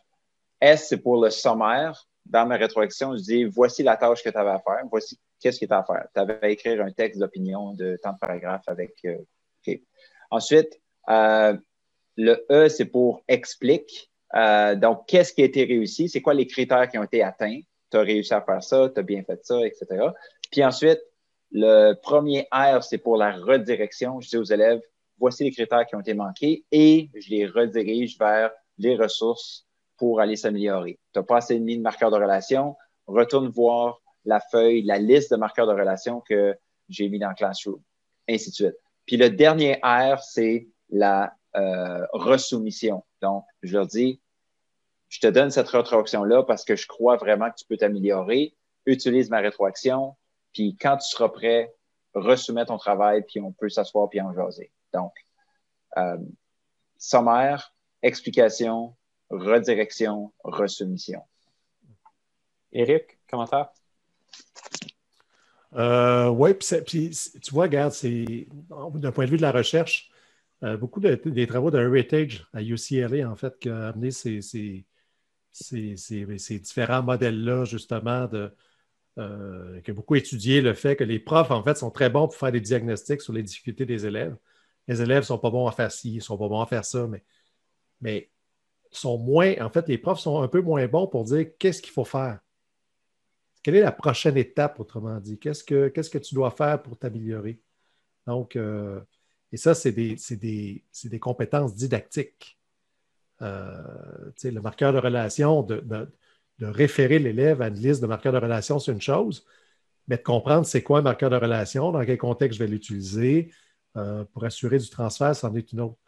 S, 0.65 0.89
c'est 0.89 0.99
pour 0.99 1.23
le 1.23 1.31
sommaire? 1.31 2.07
Dans 2.25 2.47
ma 2.47 2.57
rétroaction, 2.57 3.15
je 3.17 3.23
dis 3.23 3.45
voici 3.45 3.83
la 3.83 3.99
tâche 3.99 4.23
que 4.23 4.31
tu 4.31 4.37
avais 4.37 4.51
à 4.51 4.61
faire, 4.61 4.81
voici 4.91 5.21
qu'est-ce 5.39 5.59
qui 5.59 5.67
est 5.67 5.73
à 5.73 5.85
faire. 5.85 6.07
Tu 6.15 6.21
avais 6.21 6.39
à 6.41 6.49
écrire 6.49 6.83
un 6.83 6.91
texte 6.91 7.21
d'opinion 7.21 7.75
de 7.75 7.99
tant 8.03 8.13
de 8.13 8.19
paragraphes 8.19 8.67
avec. 8.67 9.07
Ensuite, 10.31 10.81
le 11.07 12.47
E, 12.51 12.69
c'est 12.69 12.87
pour 12.87 13.23
explique. 13.29 14.11
donc, 14.33 15.07
qu'est-ce 15.07 15.35
qui 15.35 15.43
a 15.43 15.45
été 15.45 15.65
réussi? 15.65 16.09
C'est 16.09 16.23
quoi 16.23 16.33
les 16.33 16.47
critères 16.47 16.89
qui 16.89 16.97
ont 16.97 17.05
été 17.05 17.23
atteints? 17.23 17.61
Tu 17.91 17.99
as 17.99 18.01
réussi 18.01 18.33
à 18.33 18.41
faire 18.41 18.63
ça, 18.63 18.89
tu 18.89 18.99
as 18.99 19.03
bien 19.03 19.23
fait 19.23 19.45
ça, 19.45 19.61
etc. 19.67 19.87
Puis 20.51 20.65
ensuite, 20.65 21.01
le 21.51 21.93
premier 21.93 22.49
R, 22.51 22.83
c'est 22.83 22.99
pour 22.99 23.19
la 23.19 23.33
redirection. 23.33 24.19
Je 24.21 24.31
dis 24.31 24.37
aux 24.39 24.45
élèves, 24.45 24.81
voici 25.19 25.45
les 25.45 25.53
critères 25.53 25.85
qui 25.87 25.95
ont 25.95 26.01
été 26.01 26.15
manqués 26.15 26.65
et 26.73 27.11
je 27.15 27.29
les 27.29 27.47
redirige 27.47 28.19
vers 28.19 28.51
les 28.79 28.97
ressources 28.97 29.67
pour 29.97 30.21
aller 30.21 30.37
s'améliorer. 30.37 30.99
Tu 31.13 31.19
n'as 31.19 31.25
pas 31.25 31.39
assez 31.39 31.59
mis 31.59 31.77
de 31.77 31.83
marqueurs 31.83 32.11
de 32.11 32.17
relation, 32.17 32.77
retourne 33.07 33.49
voir 33.49 34.01
la 34.25 34.41
feuille, 34.41 34.83
la 34.83 34.99
liste 34.99 35.31
de 35.31 35.37
marqueurs 35.37 35.67
de 35.67 35.73
relation 35.73 36.21
que 36.21 36.57
j'ai 36.89 37.09
mis 37.09 37.19
dans 37.19 37.35
Classroom, 37.35 37.81
ainsi 38.29 38.51
de 38.51 38.55
suite. 38.55 38.77
Puis 39.07 39.17
le 39.17 39.31
dernier 39.31 39.81
R, 39.83 40.21
c'est 40.23 40.69
la 40.91 41.35
euh, 41.57 42.07
resoumission. 42.13 43.05
Donc, 43.21 43.45
je 43.63 43.75
leur 43.75 43.87
dis, 43.87 44.21
je 45.09 45.21
te 45.21 45.27
donne 45.27 45.51
cette 45.51 45.69
rétroaction-là 45.69 46.43
parce 46.43 46.65
que 46.65 46.77
je 46.77 46.87
crois 46.87 47.17
vraiment 47.17 47.51
que 47.51 47.57
tu 47.57 47.67
peux 47.67 47.77
t'améliorer. 47.77 48.57
Utilise 48.87 49.31
ma 49.31 49.39
rétroaction, 49.39 50.17
puis 50.53 50.77
quand 50.77 50.99
tu 50.99 51.09
seras 51.09 51.29
prêt, 51.29 51.73
resoumettre 52.15 52.69
ton 52.69 52.79
travail, 52.79 53.23
puis 53.27 53.41
on 53.41 53.53
peut 53.53 53.69
s'asseoir 53.69 54.09
puis 54.09 54.21
en 54.21 54.35
jaser. 54.35 54.73
Donc, 54.93 55.13
euh, 55.97 56.19
sommaire, 56.99 57.75
explication, 58.03 58.95
redirection, 59.31 60.33
resoumission. 60.43 61.23
Éric, 62.73 63.19
commentaire? 63.29 63.69
Euh, 65.75 66.29
oui, 66.29 66.55
puis 66.55 67.11
tu 67.43 67.51
vois, 67.53 67.65
regarde, 67.65 67.93
c'est 67.93 68.47
d'un 68.95 69.13
point 69.13 69.25
de 69.25 69.31
vue 69.31 69.37
de 69.37 69.43
la 69.43 69.53
recherche, 69.53 70.11
euh, 70.63 70.77
beaucoup 70.77 71.01
des 71.01 71.47
travaux 71.47 71.71
de 71.71 71.79
Heritage 71.79 72.47
à 72.53 72.63
UCLA, 72.63 73.29
en 73.29 73.37
fait, 73.37 73.59
qui 73.59 73.69
a 73.69 73.89
amené 73.89 74.11
ces, 74.11 74.41
ces, 74.41 74.87
ces 75.53 76.59
différents 76.61 77.03
modèles-là, 77.03 77.65
justement, 77.65 78.27
de, 78.27 78.55
euh, 79.19 79.81
qui 79.83 79.91
a 79.93 79.95
beaucoup 79.95 80.17
étudié 80.17 80.61
le 80.61 80.75
fait 80.75 80.97
que 80.97 81.05
les 81.05 81.19
profs, 81.21 81.51
en 81.51 81.63
fait, 81.63 81.77
sont 81.77 81.91
très 81.91 82.11
bons 82.11 82.27
pour 82.27 82.37
faire 82.37 82.53
des 82.53 82.61
diagnostics 82.61 83.21
sur 83.21 83.33
les 83.33 83.43
difficultés 83.43 83.87
des 83.87 84.07
élèves. 84.07 84.37
Les 84.89 85.03
élèves 85.03 85.21
ne 85.21 85.27
sont 85.27 85.39
pas 85.39 85.51
bons 85.51 85.67
à 85.69 85.73
faire 85.73 85.93
ci, 85.93 86.13
ils 86.13 86.17
ne 86.17 86.21
sont 86.21 86.39
pas 86.39 86.49
bons 86.49 86.61
à 86.61 86.67
faire 86.67 86.85
ça, 86.85 87.07
mais, 87.07 87.25
mais 88.01 88.31
sont 88.99 89.19
moins, 89.19 89.55
en 89.61 89.71
fait, 89.71 89.89
les 89.89 89.99
profs 89.99 90.21
sont 90.21 90.43
un 90.43 90.49
peu 90.49 90.61
moins 90.61 90.87
bons 90.87 91.07
pour 91.07 91.25
dire 91.25 91.47
qu'est-ce 91.59 91.83
qu'il 91.83 91.93
faut 91.93 92.05
faire. 92.05 92.41
Quelle 93.63 93.77
est 93.77 93.81
la 93.81 93.93
prochaine 93.93 94.37
étape, 94.37 94.79
autrement 94.81 95.19
dit? 95.21 95.39
Qu'est-ce 95.39 95.65
que, 95.65 95.89
que 95.89 96.19
tu 96.19 96.35
dois 96.35 96.51
faire 96.51 96.83
pour 96.83 96.99
t'améliorer? 96.99 97.61
Donc, 98.27 98.57
euh, 98.57 99.01
et 99.53 99.57
ça, 99.57 99.75
c'est 99.75 99.93
des, 99.93 100.17
des, 100.31 101.19
compétences 101.21 101.75
didactiques. 101.75 102.59
Euh, 103.43 103.83
le 104.43 104.61
marqueur 104.61 104.93
de 104.93 104.99
relation, 104.99 105.63
de, 105.63 105.81
de 106.59 106.67
référer 106.67 107.19
l'élève 107.19 107.63
à 107.63 107.69
une 107.69 107.75
liste 107.75 108.03
de 108.03 108.07
marqueurs 108.07 108.33
de 108.33 108.39
relation, 108.39 108.79
c'est 108.79 108.93
une 108.93 109.01
chose, 109.01 109.47
mais 110.09 110.17
de 110.17 110.23
comprendre 110.23 110.67
c'est 110.67 110.83
quoi 110.83 111.01
un 111.01 111.03
marqueur 111.03 111.31
de 111.31 111.37
relation, 111.37 111.93
dans 111.93 112.05
quel 112.05 112.19
contexte 112.19 112.59
je 112.59 112.65
vais 112.65 112.71
l'utiliser 112.71 113.53
euh, 113.97 114.25
pour 114.33 114.45
assurer 114.45 114.79
du 114.79 114.89
transfert, 114.89 115.35
c'en 115.35 115.55
est 115.55 115.73
une 115.73 115.81
autre. 115.81 115.99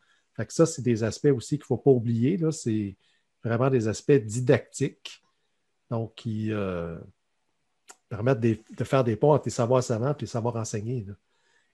Ça, 0.48 0.66
c'est 0.66 0.82
des 0.82 1.02
aspects 1.04 1.32
aussi 1.34 1.56
qu'il 1.56 1.64
ne 1.64 1.66
faut 1.66 1.76
pas 1.76 1.90
oublier. 1.90 2.38
C'est 2.50 2.96
vraiment 3.42 3.70
des 3.70 3.88
aspects 3.88 4.12
didactiques, 4.12 5.22
donc 5.90 6.14
qui 6.14 6.52
euh, 6.52 6.98
permettent 8.08 8.40
de, 8.40 8.84
faire 8.84 9.04
des 9.04 9.16
ponts 9.16 9.32
entre 9.32 9.46
les 9.46 9.50
savoirs 9.50 9.82
savants 9.82 10.12
et 10.12 10.20
les 10.20 10.26
savoirs 10.26 10.56
enseignés. 10.56 11.06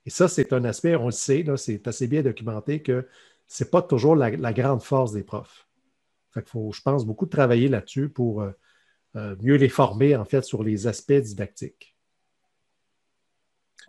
Et 0.04 0.10
ça, 0.10 0.28
c'est 0.28 0.52
un 0.52 0.64
aspect, 0.64 0.96
on 0.96 1.06
le 1.06 1.12
sait, 1.12 1.44
c'est 1.56 1.86
assez 1.86 2.06
bien 2.06 2.22
documenté 2.22 2.82
que 2.82 3.06
ce 3.46 3.64
n'est 3.64 3.70
pas 3.70 3.82
toujours 3.82 4.16
la, 4.16 4.52
grande 4.52 4.82
force 4.82 5.12
des 5.12 5.22
profs. 5.24 5.68
Fait 6.30 6.48
faut, 6.48 6.72
je 6.72 6.80
pense, 6.80 7.04
beaucoup 7.04 7.26
travailler 7.26 7.68
là-dessus 7.68 8.08
pour 8.08 8.42
euh, 8.42 8.52
euh, 9.16 9.36
mieux 9.42 9.56
les 9.56 9.68
former, 9.68 10.16
en 10.16 10.24
fait, 10.24 10.42
sur 10.42 10.62
les 10.62 10.86
aspects 10.86 11.12
didactiques. 11.12 11.94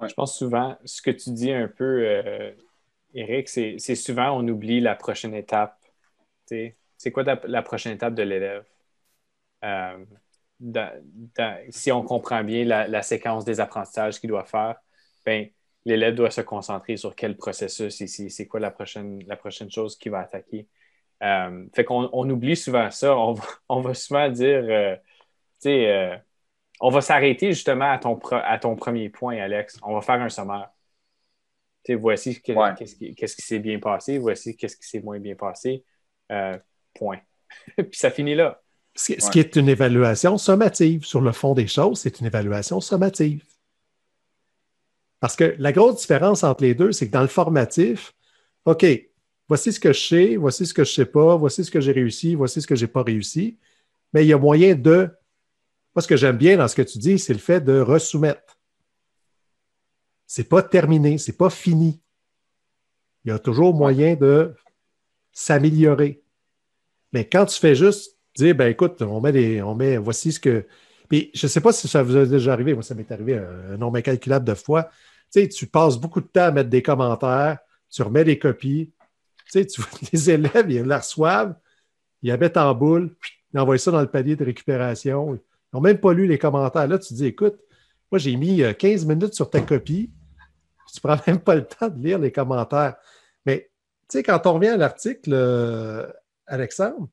Je 0.01 0.13
pense 0.13 0.37
souvent, 0.37 0.77
ce 0.83 1.01
que 1.01 1.11
tu 1.11 1.31
dis 1.31 1.51
un 1.51 1.67
peu, 1.67 2.53
Eric, 3.13 3.49
c'est 3.49 3.95
souvent 3.95 4.31
on 4.39 4.47
oublie 4.47 4.79
la 4.79 4.95
prochaine 4.95 5.33
étape. 5.35 5.77
C'est 6.47 7.11
quoi 7.11 7.23
la, 7.23 7.61
prochaine 7.61 7.93
étape 7.93 8.15
de 8.15 8.23
l'élève? 8.23 8.65
Euh, 9.63 10.05
si 11.69 11.91
on 11.91 12.03
comprend 12.03 12.43
bien 12.43 12.65
la, 12.65 13.01
séquence 13.01 13.45
des 13.45 13.59
apprentissages 13.59 14.19
qu'il 14.19 14.29
doit 14.29 14.45
faire, 14.45 14.75
ben, 15.25 15.47
l'élève 15.85 16.15
doit 16.15 16.31
se 16.31 16.41
concentrer 16.41 16.97
sur 16.97 17.15
quel 17.15 17.37
processus 17.37 17.99
ici, 18.01 18.29
c'est 18.29 18.47
quoi 18.47 18.59
la 18.59 18.71
prochaine, 18.71 19.21
chose 19.69 19.97
qu'il 19.97 20.11
va 20.11 20.19
attaquer. 20.21 20.67
fait 21.21 21.85
qu'on 21.85 22.09
on 22.13 22.29
oublie 22.29 22.55
souvent 22.55 22.89
ça. 22.91 23.15
On 23.17 23.81
va, 23.81 23.93
souvent 23.93 24.29
dire 24.29 24.97
euh, 25.65 26.17
on 26.81 26.89
va 26.89 27.01
s'arrêter 27.01 27.51
justement 27.53 27.91
à 27.91 28.57
ton 28.59 28.75
premier 28.75 29.09
point, 29.09 29.37
Alex. 29.37 29.79
On 29.83 29.93
va 29.93 30.01
faire 30.01 30.21
un 30.21 30.29
sommaire. 30.29 30.69
Voici 31.89 32.41
qu'est-ce 32.41 33.35
qui 33.35 33.41
s'est 33.41 33.59
bien 33.59 33.79
passé, 33.79 34.17
voici 34.17 34.55
qu'est-ce 34.55 34.77
qui 34.77 34.87
s'est 34.87 35.01
moins 35.01 35.19
bien 35.19 35.35
passé. 35.35 35.83
Euh, 36.31 36.57
point. 36.93 37.19
Puis 37.77 37.87
ça 37.93 38.11
finit 38.11 38.35
là. 38.35 38.61
Ce, 38.95 39.29
qui 39.31 39.39
est 39.39 39.55
une 39.55 39.69
évaluation 39.69 40.37
sommative. 40.37 41.03
Sur 41.03 41.21
le 41.21 41.31
fond 41.31 41.53
des 41.53 41.67
choses, 41.67 41.99
c'est 41.99 42.19
une 42.19 42.27
évaluation 42.27 42.79
sommative. 42.79 43.43
Parce 45.19 45.35
que 45.35 45.55
la 45.57 45.71
grosse 45.71 46.01
différence 46.01 46.43
entre 46.43 46.63
les 46.63 46.75
deux, 46.75 46.91
c'est 46.91 47.07
que 47.07 47.11
dans 47.11 47.21
le 47.21 47.27
formatif, 47.27 48.13
OK, 48.65 48.85
voici 49.47 49.73
ce 49.73 49.79
que 49.79 49.93
je 49.93 49.99
sais, 49.99 50.35
voici 50.35 50.65
ce 50.65 50.73
que 50.73 50.83
je 50.83 50.91
ne 50.91 50.93
sais 50.93 51.05
pas, 51.05 51.35
voici 51.35 51.65
ce 51.65 51.71
que 51.71 51.81
j'ai 51.81 51.91
réussi, 51.91 52.35
voici 52.35 52.61
ce 52.61 52.67
que 52.67 52.75
je 52.75 52.85
n'ai 52.85 52.91
pas 52.91 53.03
réussi. 53.03 53.57
Mais 54.13 54.23
il 54.23 54.27
y 54.27 54.33
a 54.33 54.37
moyen 54.37 54.75
de 54.75 55.09
moi, 55.95 56.01
ce 56.01 56.07
que 56.07 56.17
j'aime 56.17 56.37
bien 56.37 56.57
dans 56.57 56.67
ce 56.67 56.75
que 56.75 56.81
tu 56.81 56.97
dis, 56.97 57.19
c'est 57.19 57.33
le 57.33 57.39
fait 57.39 57.61
de 57.61 57.79
resoumettre. 57.79 58.52
Ce 60.33 60.41
n'est 60.41 60.47
pas 60.47 60.63
terminé, 60.63 61.19
ce 61.19 61.29
n'est 61.29 61.37
pas 61.37 61.51
fini. 61.51 62.01
Il 63.23 63.29
y 63.29 63.31
a 63.31 63.37
toujours 63.37 63.75
moyen 63.75 64.15
de 64.15 64.55
s'améliorer. 65.31 66.23
Mais 67.11 67.29
quand 67.29 67.45
tu 67.45 67.59
fais 67.59 67.75
juste 67.75 68.17
dire, 68.35 68.55
ben 68.55 68.65
écoute, 68.65 69.03
on 69.03 69.21
met 69.21 69.31
des, 69.31 69.61
on 69.61 69.75
met, 69.75 69.97
voici 69.97 70.31
ce 70.31 70.39
que. 70.39 70.65
Puis 71.07 71.29
je 71.35 71.45
ne 71.45 71.49
sais 71.49 71.61
pas 71.61 71.71
si 71.71 71.87
ça 71.87 72.01
vous 72.01 72.17
est 72.17 72.25
déjà 72.25 72.51
arrivé, 72.51 72.73
moi 72.73 72.81
ça 72.81 72.95
m'est 72.95 73.11
arrivé 73.11 73.37
un, 73.37 73.77
nombre 73.77 73.97
incalculable 73.97 74.43
de 74.43 74.55
fois. 74.55 74.89
Tu 75.31 75.41
sais, 75.41 75.47
tu 75.47 75.67
passes 75.67 75.99
beaucoup 75.99 76.19
de 76.19 76.25
temps 76.25 76.45
à 76.45 76.51
mettre 76.51 76.71
des 76.71 76.81
commentaires, 76.81 77.59
tu 77.91 78.01
remets 78.01 78.23
des 78.23 78.39
copies. 78.39 78.91
Tu 79.45 79.51
sais, 79.51 79.67
tu 79.67 79.81
vois, 79.81 79.91
les 80.13 80.31
élèves, 80.31 80.71
ils 80.71 80.81
la 80.81 80.97
reçoivent, 80.97 81.55
ils 82.23 82.29
la 82.29 82.37
mettent 82.37 82.57
en 82.57 82.73
boule, 82.73 83.15
ils 83.53 83.59
envoient 83.59 83.77
ça 83.77 83.91
dans 83.91 84.01
le 84.01 84.09
palier 84.09 84.35
de 84.35 84.45
récupération. 84.45 85.35
Ils 85.35 85.39
n'ont 85.75 85.81
même 85.81 85.99
pas 85.99 86.11
lu 86.11 86.25
les 86.25 86.39
commentaires. 86.39 86.87
Là, 86.87 86.97
tu 86.97 87.09
te 87.09 87.13
dis, 87.13 87.27
écoute, 87.27 87.59
moi, 88.11 88.17
j'ai 88.17 88.35
mis 88.35 88.63
15 88.79 89.03
euh, 89.03 89.07
minutes 89.07 89.35
sur 89.35 89.47
ta 89.47 89.61
copie. 89.61 90.11
Tu 90.93 90.99
ne 91.03 91.13
prends 91.13 91.23
même 91.25 91.39
pas 91.39 91.55
le 91.55 91.65
temps 91.65 91.87
de 91.87 92.03
lire 92.03 92.19
les 92.19 92.31
commentaires. 92.31 92.95
Mais, 93.45 93.71
tu 94.07 94.19
sais, 94.19 94.23
quand 94.23 94.45
on 94.45 94.53
revient 94.53 94.69
à 94.69 94.77
l'article, 94.77 95.31
euh, 95.33 96.07
Alexandre, 96.45 97.09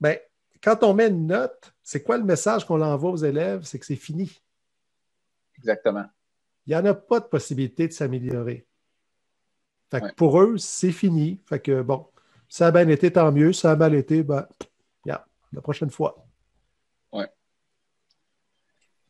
ben, 0.00 0.18
quand 0.62 0.84
on 0.84 0.92
met 0.92 1.08
une 1.08 1.26
note, 1.26 1.72
c'est 1.82 2.02
quoi 2.02 2.18
le 2.18 2.24
message 2.24 2.66
qu'on 2.66 2.82
envoie 2.82 3.10
aux 3.10 3.16
élèves? 3.16 3.62
C'est 3.64 3.78
que 3.78 3.86
c'est 3.86 3.96
fini. 3.96 4.42
Exactement. 5.56 6.04
Il 6.66 6.70
n'y 6.70 6.76
en 6.76 6.84
a 6.84 6.94
pas 6.94 7.20
de 7.20 7.24
possibilité 7.24 7.88
de 7.88 7.92
s'améliorer. 7.92 8.66
Fait 9.90 10.14
pour 10.14 10.38
eux, 10.38 10.58
c'est 10.58 10.92
fini. 10.92 11.40
Fait 11.46 11.60
que 11.60 11.80
bon, 11.80 12.06
ça 12.50 12.66
a 12.66 12.70
bien 12.70 12.86
été, 12.88 13.10
tant 13.10 13.32
mieux. 13.32 13.54
Ça 13.54 13.72
a 13.72 13.76
mal 13.76 13.94
été, 13.94 14.22
ben, 14.22 14.46
la 15.06 15.62
prochaine 15.62 15.90
fois. 15.90 16.24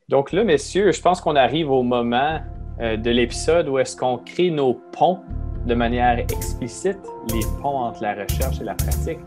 Donc 0.08 0.32
là, 0.32 0.42
messieurs, 0.42 0.90
je 0.92 1.02
pense 1.02 1.20
qu'on 1.20 1.36
arrive 1.36 1.70
au 1.70 1.82
moment 1.82 2.40
de 2.80 3.10
l'épisode 3.10 3.68
où 3.68 3.78
est-ce 3.78 3.96
qu'on 3.96 4.18
crée 4.18 4.50
nos 4.50 4.74
ponts 4.74 5.20
de 5.66 5.74
manière 5.74 6.18
explicite, 6.18 6.98
les 7.32 7.40
ponts 7.60 7.80
entre 7.80 8.02
la 8.02 8.14
recherche 8.14 8.60
et 8.60 8.64
la 8.64 8.74
pratique. 8.74 9.18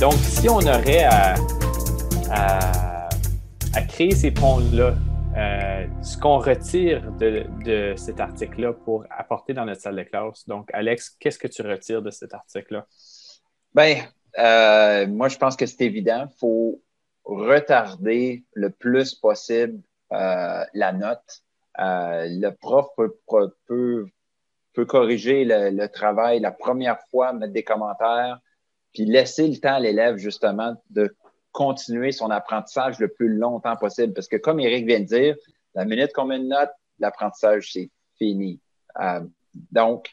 Donc, 0.00 0.14
si 0.14 0.48
on 0.48 0.60
aurait 0.60 1.04
à, 1.04 1.34
créer 3.88 4.12
ces 4.12 4.30
ponts-là, 4.30 4.94
euh, 5.36 5.86
ce 6.02 6.16
qu'on 6.16 6.38
retire 6.38 7.12
de, 7.12 7.44
de 7.64 7.94
cet 7.96 8.18
article-là 8.18 8.72
pour 8.72 9.04
apporter 9.10 9.52
dans 9.52 9.66
notre 9.66 9.82
salle 9.82 9.96
de 9.96 10.02
classe. 10.02 10.48
Donc, 10.48 10.70
Alex, 10.72 11.10
qu'est-ce 11.20 11.38
que 11.38 11.48
tu 11.48 11.60
retires 11.62 12.00
de 12.00 12.10
cet 12.10 12.32
article-là? 12.32 12.86
Bien, 13.74 14.06
euh, 14.38 15.06
moi, 15.06 15.28
je 15.28 15.36
pense 15.36 15.54
que 15.54 15.66
c'est 15.66 15.84
évident. 15.84 16.26
Il 16.30 16.38
faut 16.38 16.80
retarder 17.36 18.44
le 18.54 18.70
plus 18.70 19.14
possible 19.14 19.80
euh, 20.12 20.64
la 20.74 20.92
note. 20.92 21.42
Euh, 21.78 22.26
le 22.28 22.50
prof 22.50 22.88
peut, 22.96 23.14
peut, 23.66 24.06
peut 24.72 24.84
corriger 24.84 25.44
le, 25.44 25.86
travail 25.86 26.40
la 26.40 26.50
première 26.50 27.00
fois, 27.10 27.32
mettre 27.32 27.52
des 27.52 27.62
commentaires, 27.62 28.40
puis 28.92 29.04
laisser 29.04 29.46
le 29.46 29.56
temps 29.58 29.74
à 29.74 29.80
l'élève 29.80 30.16
justement 30.16 30.74
de 30.90 31.14
continuer 31.52 32.12
son 32.12 32.30
apprentissage 32.30 32.98
le 32.98 33.08
plus 33.08 33.28
longtemps 33.28 33.76
possible. 33.76 34.12
Parce 34.12 34.28
que 34.28 34.36
comme 34.36 34.60
Eric 34.60 34.86
vient 34.86 35.00
de 35.00 35.04
dire, 35.04 35.36
la 35.74 35.84
minute 35.84 36.12
qu'on 36.12 36.26
met 36.26 36.36
une 36.36 36.48
note, 36.48 36.70
l'apprentissage, 36.98 37.72
c'est 37.72 37.90
fini. 38.18 38.60
Euh, 39.00 39.20
donc, 39.70 40.10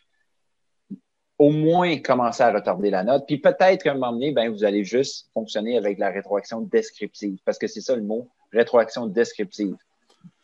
au 1.37 1.51
moins 1.51 1.97
commencer 1.99 2.43
à 2.43 2.51
retarder 2.51 2.89
la 2.89 3.03
note. 3.03 3.25
Puis 3.27 3.37
peut-être 3.37 3.83
qu'à 3.83 3.91
un 3.91 3.95
moment 3.95 4.13
donné, 4.13 4.31
ben, 4.31 4.49
vous 4.51 4.63
allez 4.63 4.83
juste 4.83 5.29
fonctionner 5.33 5.77
avec 5.77 5.99
la 5.99 6.09
rétroaction 6.09 6.61
descriptive, 6.61 7.37
parce 7.45 7.57
que 7.57 7.67
c'est 7.67 7.81
ça 7.81 7.95
le 7.95 8.01
mot, 8.01 8.29
rétroaction 8.51 9.07
descriptive. 9.07 9.75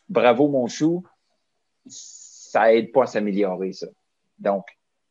Bravo, 0.10 0.48
mon 0.48 0.68
chou, 0.68 1.04
ça 1.88 2.74
aide 2.74 2.91
pas 2.91 3.04
à 3.04 3.08
s'améliorer, 3.08 3.74
ça. 3.74 3.88
Donc, 4.38 4.66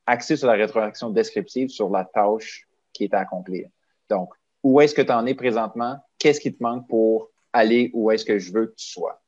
axer 0.06 0.36
sur 0.36 0.46
la 0.46 0.54
rétroaction 0.54 1.10
descriptive, 1.10 1.68
sur 1.68 1.90
la 1.90 2.04
tâche 2.04 2.68
qui 2.92 3.04
est 3.04 3.14
à 3.14 3.20
accomplir. 3.20 3.68
Donc, 4.08 4.32
où 4.62 4.80
est-ce 4.80 4.94
que 4.94 5.02
tu 5.02 5.12
en 5.12 5.26
es 5.26 5.34
présentement? 5.34 5.98
Qu'est-ce 6.18 6.40
qui 6.40 6.54
te 6.54 6.62
manque 6.62 6.88
pour 6.88 7.30
aller 7.52 7.90
où 7.94 8.10
est-ce 8.10 8.24
que 8.24 8.38
je 8.38 8.52
veux 8.52 8.66
que 8.66 8.74
tu 8.76 8.86
sois? 8.86 9.20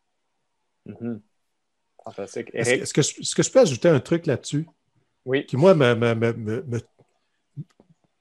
Mm-hmm. 0.87 1.21
Fantastique. 2.05 2.51
Est-ce 2.53 2.93
que, 2.93 3.01
est 3.01 3.35
que, 3.35 3.43
je 3.43 3.51
peux 3.51 3.61
ajouter 3.61 3.89
un 3.89 4.01
truc 4.01 4.27
là-dessus? 4.27 4.67
Qui, 5.49 5.57
moi, 5.57 5.75
me, 5.75 5.95
me, 5.95 6.15
me, 6.15 6.81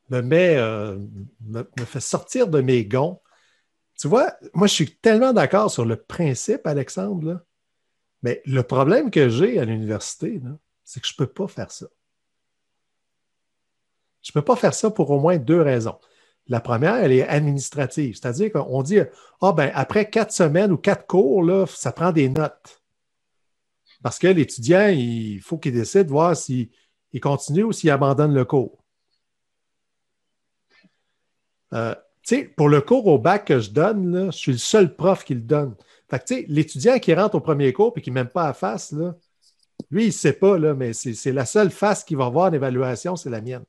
me 0.09 0.21
met, 0.21 0.55
euh, 0.57 0.97
me, 1.41 1.63
fait 1.85 1.99
sortir 1.99 2.47
de 2.47 2.61
mes 2.61 2.85
gonds. 2.85 3.21
Tu 3.99 4.07
vois, 4.07 4.33
moi, 4.53 4.67
je 4.67 4.73
suis 4.73 4.95
tellement 4.95 5.33
d'accord 5.33 5.69
sur 5.69 5.85
le 5.85 5.97
principe, 5.97 6.65
Alexandre, 6.65 7.43
mais 8.21 8.41
le 8.45 8.63
problème 8.63 9.11
que 9.11 9.29
j'ai 9.29 9.59
à 9.59 9.65
l'université, 9.65 10.41
c'est 10.83 11.01
que 11.01 11.07
je 11.07 11.13
ne 11.13 11.25
peux 11.25 11.31
pas 11.31 11.47
faire 11.47 11.71
ça. 11.71 11.87
Je 14.21 14.31
ne 14.31 14.33
peux 14.39 14.45
pas 14.45 14.55
faire 14.55 14.73
ça 14.73 14.89
pour 14.89 15.11
au 15.11 15.19
moins 15.19 15.37
deux 15.37 15.61
raisons. 15.61 15.99
La 16.47 16.61
première, 16.61 16.95
elle 16.95 17.11
est 17.11 17.27
administrative, 17.27 18.15
c'est-à-dire 18.15 18.51
qu'on 18.51 18.81
dit 18.81 18.99
Ah, 19.41 19.51
ben, 19.51 19.71
après 19.73 20.09
quatre 20.09 20.31
semaines 20.31 20.71
ou 20.71 20.77
quatre 20.77 21.05
cours, 21.05 21.43
là, 21.43 21.65
ça 21.67 21.91
prend 21.91 22.11
des 22.11 22.29
notes. 22.29 22.81
Parce 24.01 24.19
que 24.19 24.27
l'étudiant, 24.27 24.87
il 24.87 25.39
faut 25.41 25.57
qu'il 25.57 25.73
décide 25.73 26.07
de 26.07 26.11
voir 26.11 26.35
s'il 26.35 26.69
continue 27.19 27.63
ou 27.63 27.71
s'il 27.71 27.89
abandonne 27.91 28.33
le 28.33 28.45
cours? 28.45 28.77
Euh, 31.73 31.95
pour 32.55 32.69
le 32.69 32.81
cours 32.81 33.07
au 33.07 33.17
bac 33.17 33.45
que 33.45 33.59
je 33.59 33.71
donne, 33.71 34.31
je 34.31 34.37
suis 34.37 34.51
le 34.53 34.57
seul 34.57 34.95
prof 34.95 35.23
qui 35.23 35.33
le 35.35 35.41
donne. 35.41 35.75
l'étudiant 36.47 36.99
qui 36.99 37.13
rentre 37.13 37.35
au 37.35 37.41
premier 37.41 37.73
cours 37.73 37.93
et 37.95 38.01
qui 38.01 38.11
ne 38.11 38.15
met 38.15 38.25
pas 38.25 38.47
à 38.47 38.53
face, 38.53 38.93
lui, 39.91 40.03
il 40.03 40.07
ne 40.07 40.11
sait 40.11 40.33
pas, 40.33 40.57
mais 40.73 40.93
c'est 40.93 41.31
la 41.31 41.45
seule 41.45 41.71
face 41.71 42.03
qu'il 42.03 42.17
va 42.17 42.25
avoir 42.25 42.49
en 42.49 42.53
évaluation, 42.53 43.15
c'est 43.15 43.29
la 43.29 43.41
mienne. 43.41 43.65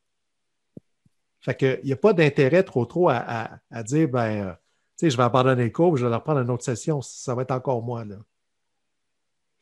Fait 1.41 1.57
qu'il 1.57 1.81
n'y 1.85 1.93
a 1.93 1.97
pas 1.97 2.13
d'intérêt 2.13 2.63
trop 2.63 2.87
trop 2.87 3.11
à, 3.11 3.61
dire 3.85 4.09
ben, 4.09 4.47
euh, 4.49 5.09
je 5.11 5.17
vais 5.17 5.23
abandonner 5.23 5.65
le 5.65 5.71
cours, 5.71 5.97
je 5.97 6.07
vais 6.07 6.15
reprendre 6.15 6.41
une 6.41 6.51
autre 6.51 6.65
session. 6.65 7.03
Ça 7.03 7.35
va 7.35 7.43
être 7.43 7.51
encore 7.51 7.83
moi. 7.83 8.05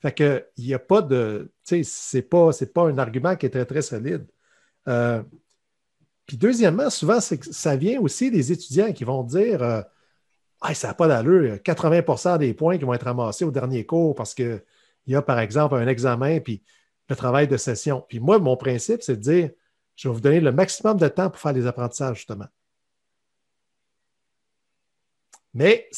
Fait 0.03 0.13
que 0.13 0.47
il 0.57 0.67
n'y 0.67 0.75
a 0.75 0.79
pas 0.81 1.01
de. 1.01 1.53
Tu 1.65 1.85
sais, 1.85 1.85
c'est 1.85 2.23
pas, 2.23 2.51
pas 2.75 2.83
un 2.83 2.99
argument 2.99 3.37
qui 3.37 3.47
est 3.47 3.51
très, 3.51 3.65
très 3.65 3.83
solide. 3.83 4.27
Euh, 4.89 5.23
puis 6.27 6.37
deuxièmement, 6.37 6.91
souvent, 6.91 7.21
ça 7.21 7.77
vient 7.77 8.01
aussi 8.01 8.31
des 8.31 8.53
étudiants 8.53 8.93
qui 8.93 9.05
vont 9.05 9.23
dire 9.23 9.63
euh, 9.63 9.83
ça 10.75 10.89
n'a 10.89 10.95
pas 10.95 11.09
d'allure, 11.09 11.57
80% 11.57 12.39
des 12.39 12.55
points 12.55 12.79
qui 12.79 12.85
vont 12.85 12.95
être 12.95 13.05
ramassés 13.05 13.45
au 13.45 13.51
dernier 13.51 13.87
cours 13.87 14.15
parce 14.15 14.35
qu'il 14.35 14.63
y 15.07 15.15
a, 15.15 15.23
par 15.23 15.39
exemple, 15.41 15.75
un 15.77 15.87
examen 15.87 16.41
puis 16.41 16.63
le 17.09 17.17
travail 17.17 17.49
de 17.49 17.57
session. 17.57 18.05
Puis 18.09 18.21
moi, 18.21 18.39
mon 18.39 18.57
principe, 18.57 19.03
c'est 19.03 19.17
de 19.17 19.21
dire 19.21 19.51
je 19.97 20.09
vais 20.09 20.15
vous 20.15 20.21
donner 20.21 20.41
le 20.41 20.53
maximum 20.53 20.97
de 20.99 21.09
temps 21.09 21.31
pour 21.31 21.41
faire 21.41 21.53
les 21.53 21.67
apprentissages, 21.67 22.17
justement. 22.17 22.47
Mais 25.55 25.89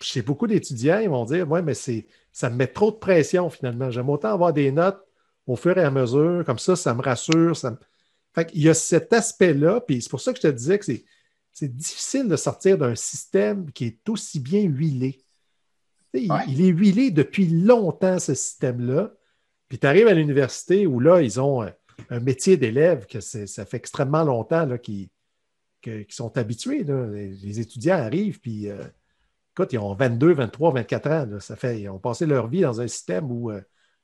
chez 0.00 0.22
beaucoup 0.22 0.46
d'étudiants, 0.46 1.00
ils 1.00 1.08
vont 1.08 1.24
dire 1.24 1.50
Oui, 1.50 1.60
mais 1.62 1.74
ça 2.34 2.50
me 2.50 2.56
met 2.56 2.66
trop 2.66 2.90
de 2.90 2.96
pression 2.96 3.48
finalement. 3.48 3.90
J'aime 3.90 4.10
autant 4.10 4.32
avoir 4.32 4.52
des 4.52 4.72
notes 4.72 5.00
au 5.46 5.56
fur 5.56 5.78
et 5.78 5.84
à 5.84 5.90
mesure, 5.90 6.42
comme 6.44 6.58
ça, 6.58 6.74
ça 6.74 6.92
me 6.92 7.00
rassure. 7.00 7.56
Ça 7.56 7.78
Il 8.52 8.62
y 8.62 8.68
a 8.68 8.74
cet 8.74 9.12
aspect-là, 9.12 9.80
puis 9.80 10.02
c'est 10.02 10.10
pour 10.10 10.20
ça 10.20 10.32
que 10.32 10.38
je 10.38 10.48
te 10.48 10.52
disais 10.52 10.78
que 10.78 10.84
c'est 10.84 11.76
difficile 11.76 12.28
de 12.28 12.36
sortir 12.36 12.76
d'un 12.76 12.96
système 12.96 13.70
qui 13.70 13.86
est 13.86 14.08
aussi 14.08 14.40
bien 14.40 14.62
huilé. 14.62 15.22
Il, 16.12 16.30
il, 16.48 16.60
est 16.60 16.68
huilé 16.68 17.10
depuis 17.10 17.46
longtemps, 17.46 18.18
ce 18.18 18.34
système-là. 18.34 19.12
Puis 19.68 19.78
tu 19.78 19.86
arrives 19.86 20.08
à 20.08 20.14
l'université 20.14 20.86
où 20.86 20.98
là, 21.00 21.22
ils 21.22 21.40
ont 21.40 21.64
un 22.10 22.20
métier 22.20 22.56
d'élève 22.56 23.06
que 23.06 23.20
ça 23.20 23.64
fait 23.64 23.76
extrêmement 23.76 24.24
longtemps 24.24 24.66
qu'ils 24.78 25.08
sont 26.08 26.36
habitués. 26.36 26.84
Les, 26.84 27.60
étudiants 27.60 27.98
arrivent, 27.98 28.40
puis 28.40 28.68
euh, 28.68 28.82
écoute, 29.54 29.72
ils 29.72 29.78
ont 29.78 29.94
22, 29.94 30.34
23, 30.34 30.72
24 30.72 31.10
ans. 31.10 31.40
ça 31.40 31.54
fait, 31.56 31.82
ils 31.82 31.88
ont 31.88 31.98
passé 31.98 32.26
leur 32.26 32.48
vie 32.48 32.62
dans 32.62 32.80
un 32.80 32.88
système 32.88 33.30
où 33.30 33.50
euh, 33.50 33.60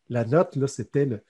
la 0.09 0.25
note, 0.25 0.55
là, 0.57 0.67
c'était 0.69 1.07
le. 1.07 1.23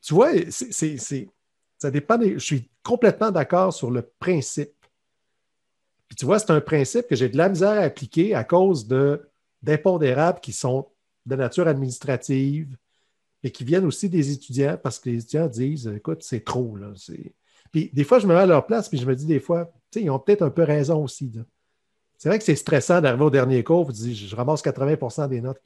tu 0.00 0.14
vois, 0.14 0.30
ça 0.50 1.90
dépend. 1.90 2.20
je 2.20 2.38
suis 2.38 2.70
complètement 2.82 3.30
d'accord 3.30 3.72
sur 3.72 3.90
le 3.90 4.02
principe. 4.18 4.74
Puis 6.08 6.16
tu 6.16 6.24
vois, 6.24 6.38
c'est 6.38 6.50
un 6.50 6.60
principe 6.60 7.06
que 7.06 7.16
j'ai 7.16 7.28
de 7.28 7.36
la 7.36 7.48
misère 7.48 7.80
à 7.80 7.84
appliquer 7.84 8.34
à 8.34 8.44
cause 8.44 8.86
de, 8.86 9.30
d'impondérables 9.62 10.40
qui 10.40 10.52
sont 10.52 10.88
de 11.24 11.36
nature 11.36 11.68
administrative, 11.68 12.76
mais 13.42 13.50
qui 13.50 13.64
viennent 13.64 13.86
aussi 13.86 14.08
des 14.08 14.32
étudiants 14.32 14.76
parce 14.82 14.98
que 14.98 15.08
les 15.08 15.18
étudiants 15.18 15.46
disent 15.46 15.86
écoute, 15.86 16.22
c'est 16.22 16.44
trop. 16.44 16.76
Puis 17.70 17.90
des 17.92 18.04
fois, 18.04 18.18
je 18.18 18.26
me 18.26 18.34
mets 18.34 18.40
à 18.40 18.46
leur 18.46 18.66
place, 18.66 18.88
puis 18.88 18.98
je 18.98 19.06
me 19.06 19.14
dis 19.14 19.26
des 19.26 19.40
fois, 19.40 19.72
ils 19.94 20.10
ont 20.10 20.18
peut-être 20.18 20.42
un 20.42 20.50
peu 20.50 20.64
raison 20.64 21.04
aussi. 21.04 21.32
C'est 22.22 22.28
vrai 22.28 22.38
que 22.38 22.44
c'est 22.44 22.54
stressant 22.54 23.00
d'arriver 23.00 23.24
au 23.24 23.30
dernier 23.30 23.64
cours, 23.64 23.82
vous 23.82 23.90
dites 23.90 24.14
je 24.14 24.36
ramasse 24.36 24.62
80% 24.62 25.28
des 25.28 25.40
notes. 25.40 25.60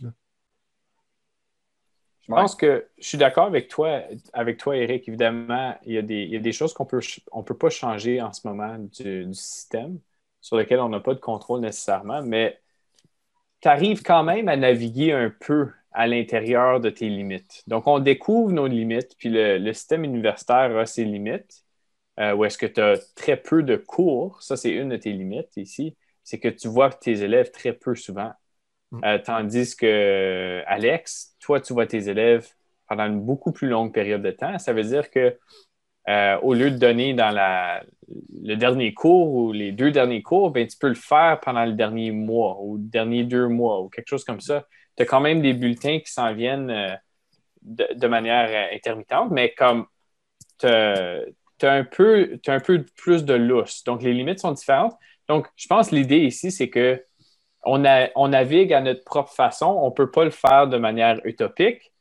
Je 2.22 2.32
pense 2.32 2.54
que 2.54 2.88
je 2.96 3.06
suis 3.06 3.18
d'accord 3.18 3.44
avec 3.44 3.68
toi, 3.68 4.00
avec 4.32 4.56
toi, 4.56 4.74
Eric. 4.74 5.06
Évidemment, 5.06 5.76
il 5.84 5.92
y 5.92 5.98
a 5.98 6.40
des, 6.40 6.52
choses 6.52 6.72
qu'on 6.72 6.86
peut, 6.86 7.02
ne 7.34 7.42
peut 7.42 7.58
pas 7.58 7.68
changer 7.68 8.22
en 8.22 8.32
ce 8.32 8.48
moment 8.48 8.78
du, 8.78 9.34
système 9.34 9.98
sur 10.40 10.56
lequel 10.56 10.80
on 10.80 10.88
n'a 10.88 10.98
pas 10.98 11.12
de 11.12 11.20
contrôle 11.20 11.60
nécessairement, 11.60 12.22
mais 12.22 12.58
tu 13.60 13.68
arrives 13.68 14.02
quand 14.02 14.24
même 14.24 14.48
à 14.48 14.56
naviguer 14.56 15.12
un 15.12 15.28
peu 15.28 15.70
à 15.92 16.06
l'intérieur 16.06 16.80
de 16.80 16.88
tes 16.88 17.10
limites. 17.10 17.64
Donc, 17.66 17.86
on 17.86 17.98
découvre 17.98 18.50
nos 18.50 18.66
limites, 18.66 19.14
puis 19.18 19.28
le, 19.30 19.72
système 19.74 20.04
universitaire 20.04 20.74
a 20.74 20.86
ses 20.86 21.04
limites, 21.04 21.66
euh, 22.18 22.34
où 22.34 22.46
est-ce 22.46 22.56
que 22.56 22.64
tu 22.64 22.80
as 22.80 22.96
très 23.14 23.36
peu 23.36 23.62
de 23.62 23.76
cours. 23.76 24.42
Ça, 24.42 24.56
c'est 24.56 24.70
une 24.70 24.88
de 24.88 24.96
tes 24.96 25.12
limites 25.12 25.54
ici. 25.58 25.94
C'est 26.26 26.38
que 26.38 26.48
tu 26.48 26.68
vois 26.68 26.90
tes 26.90 27.22
élèves 27.22 27.50
très 27.50 27.72
peu 27.72 27.94
souvent. 27.94 28.32
Mm. 28.90 29.00
Euh, 29.04 29.18
tandis 29.18 29.76
que, 29.76 30.62
Alex, 30.66 31.36
toi, 31.40 31.60
tu 31.60 31.72
vois 31.72 31.86
tes 31.86 32.08
élèves 32.08 32.48
pendant 32.88 33.06
une 33.06 33.20
beaucoup 33.20 33.52
plus 33.52 33.68
longue 33.68 33.92
période 33.92 34.22
de 34.22 34.30
temps. 34.30 34.58
Ça 34.58 34.72
veut 34.72 34.84
dire 34.84 35.10
que 35.10 35.38
euh, 36.08 36.38
au 36.42 36.54
lieu 36.54 36.70
de 36.70 36.76
donner 36.78 37.14
dans 37.14 37.30
la, 37.30 37.82
le 38.42 38.54
dernier 38.54 38.94
cours 38.94 39.32
ou 39.34 39.52
les 39.52 39.72
deux 39.72 39.90
derniers 39.90 40.22
cours, 40.22 40.50
ben, 40.50 40.66
tu 40.66 40.76
peux 40.76 40.88
le 40.88 40.94
faire 40.94 41.40
pendant 41.40 41.64
le 41.64 41.72
dernier 41.72 42.10
mois 42.10 42.58
ou 42.60 42.76
le 42.76 42.82
dernier 42.82 43.24
deux 43.24 43.48
mois 43.48 43.80
ou 43.80 43.88
quelque 43.88 44.08
chose 44.08 44.24
comme 44.24 44.40
ça 44.40 44.66
tu 44.96 45.02
as 45.02 45.06
quand 45.06 45.20
même 45.20 45.42
des 45.42 45.52
bulletins 45.52 46.00
qui 46.00 46.10
s'en 46.10 46.32
viennent 46.34 46.70
euh, 46.70 46.94
de, 47.62 48.06
manière 48.06 48.48
euh, 48.48 48.74
intermittente, 48.74 49.30
mais 49.30 49.54
comme 49.54 49.86
tu 50.58 50.66
as, 50.66 51.22
un 51.62 51.84
peu, 51.84 52.38
un 52.46 52.60
peu 52.60 52.84
plus 52.96 53.24
de 53.24 53.34
lousse. 53.34 53.84
Donc, 53.84 54.02
les 54.02 54.12
limites 54.12 54.40
sont 54.40 54.52
différentes. 54.52 54.94
Donc, 55.28 55.48
je 55.56 55.66
pense 55.66 55.90
que 55.90 55.94
l'idée 55.94 56.18
ici, 56.18 56.50
c'est 56.50 56.68
que 56.68 57.04
on, 57.64 58.28
navigue 58.28 58.72
à 58.72 58.80
notre 58.80 59.04
propre 59.04 59.32
façon. 59.32 59.66
On 59.66 59.86
ne 59.86 59.94
peut 59.94 60.10
pas 60.10 60.24
le 60.24 60.30
faire 60.30 60.68
de 60.68 60.78
manière 60.78 61.20
utopique, 61.24 61.92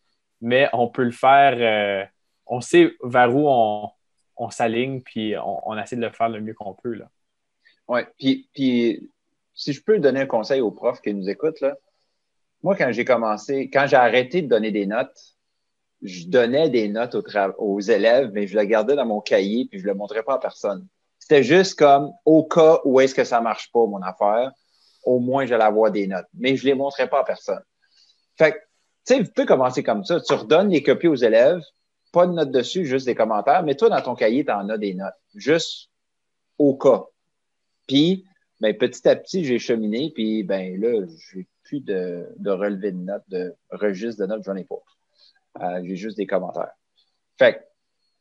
mais 0.41 0.69
on 0.73 0.87
peut 0.87 1.03
le 1.03 1.11
faire. 1.11 1.55
Euh, 1.57 2.05
on 2.45 2.61
sait 2.61 2.93
vers 3.03 3.35
où 3.35 3.47
on, 3.47 4.49
s'aligne, 4.51 5.01
puis 5.01 5.33
on, 5.43 5.75
essaie 5.77 5.95
de 5.95 6.01
le 6.01 6.11
faire 6.11 6.29
le 6.29 6.41
mieux 6.41 6.53
qu'on 6.53 6.75
peut. 6.75 7.01
Oui, 7.87 8.01
puis, 8.53 9.09
si 9.55 9.73
je 9.73 9.81
peux 9.81 9.99
donner 9.99 10.21
un 10.21 10.25
conseil 10.27 10.61
aux 10.61 10.71
profs 10.71 11.01
qui 11.01 11.13
nous 11.13 11.27
écoutent, 11.27 11.63
moi, 12.61 12.75
quand 12.75 12.91
j'ai 12.91 13.05
commencé, 13.05 13.69
quand 13.71 13.87
j'ai 13.87 13.95
arrêté 13.95 14.41
de 14.43 14.47
donner 14.47 14.71
des 14.71 14.85
notes, 14.85 15.35
je 16.01 16.27
donnais 16.27 16.69
des 16.69 16.87
notes 16.87 17.15
aux, 17.57 17.79
élèves, 17.79 18.31
mais 18.33 18.47
je 18.47 18.57
les 18.57 18.67
gardais 18.67 18.95
dans 18.95 19.05
mon 19.05 19.21
cahier 19.21 19.65
puis 19.69 19.79
je 19.79 19.85
ne 19.85 19.91
le 19.91 19.95
montrais 19.95 20.23
pas 20.23 20.35
à 20.35 20.39
personne. 20.39 20.87
C'était 21.27 21.41
juste 21.41 21.79
comme 21.79 22.13
au 22.23 22.43
cas 22.43 22.81
où 22.85 22.99
est-ce 22.99 23.15
que 23.15 23.23
ça 23.23 23.41
marche 23.41 23.71
pas, 23.71 23.83
mon 23.87 23.99
affaire, 24.03 24.51
au 25.03 25.17
moins 25.17 25.47
j'allais 25.47 25.63
avoir 25.63 25.91
des 25.91 26.05
notes. 26.05 26.27
Mais 26.35 26.55
je 26.55 26.67
les 26.67 26.75
montrais 26.75 27.09
pas 27.09 27.21
à 27.21 27.23
personne. 27.23 27.63
Fait 28.37 28.51
que, 28.51 28.57
tu 29.07 29.15
sais, 29.15 29.23
tu 29.23 29.31
peux 29.31 29.47
commencer 29.47 29.81
comme 29.81 30.03
ça. 30.03 30.21
Tu 30.21 30.33
redonnes 30.35 30.69
les 30.69 30.83
copies 30.83 31.07
aux 31.07 31.15
élèves, 31.15 31.63
pas 32.11 32.27
de 32.27 32.31
notes 32.31 32.51
dessus, 32.51 32.85
juste 32.85 33.07
des 33.07 33.15
commentaires, 33.15 33.63
mais 33.63 33.73
toi, 33.73 33.89
dans 33.89 34.03
ton 34.03 34.13
cahier, 34.13 34.45
tu 34.45 34.51
en 34.51 34.69
as 34.69 34.77
des 34.77 34.93
notes. 34.93 35.15
Juste 35.33 35.89
au 36.59 36.77
cas. 36.77 37.05
Puis, 37.87 38.23
ben, 38.59 38.77
petit 38.77 39.09
à 39.09 39.15
petit, 39.15 39.43
j'ai 39.45 39.57
cheminé, 39.57 40.11
puis 40.13 40.43
ben 40.43 40.79
là, 40.79 41.07
j'ai 41.31 41.47
plus 41.63 41.79
de, 41.79 42.29
de 42.37 42.51
relevé 42.51 42.91
de 42.91 42.97
notes, 42.97 43.27
de 43.29 43.55
registre 43.71 44.21
de 44.21 44.27
notes, 44.27 44.43
j'en 44.43 44.55
ai 44.55 44.63
pas. 44.63 44.75
Euh, 45.63 45.81
j'ai 45.85 45.95
juste 45.95 46.17
des 46.17 46.27
commentaires. 46.27 46.75
Fait 47.39 47.67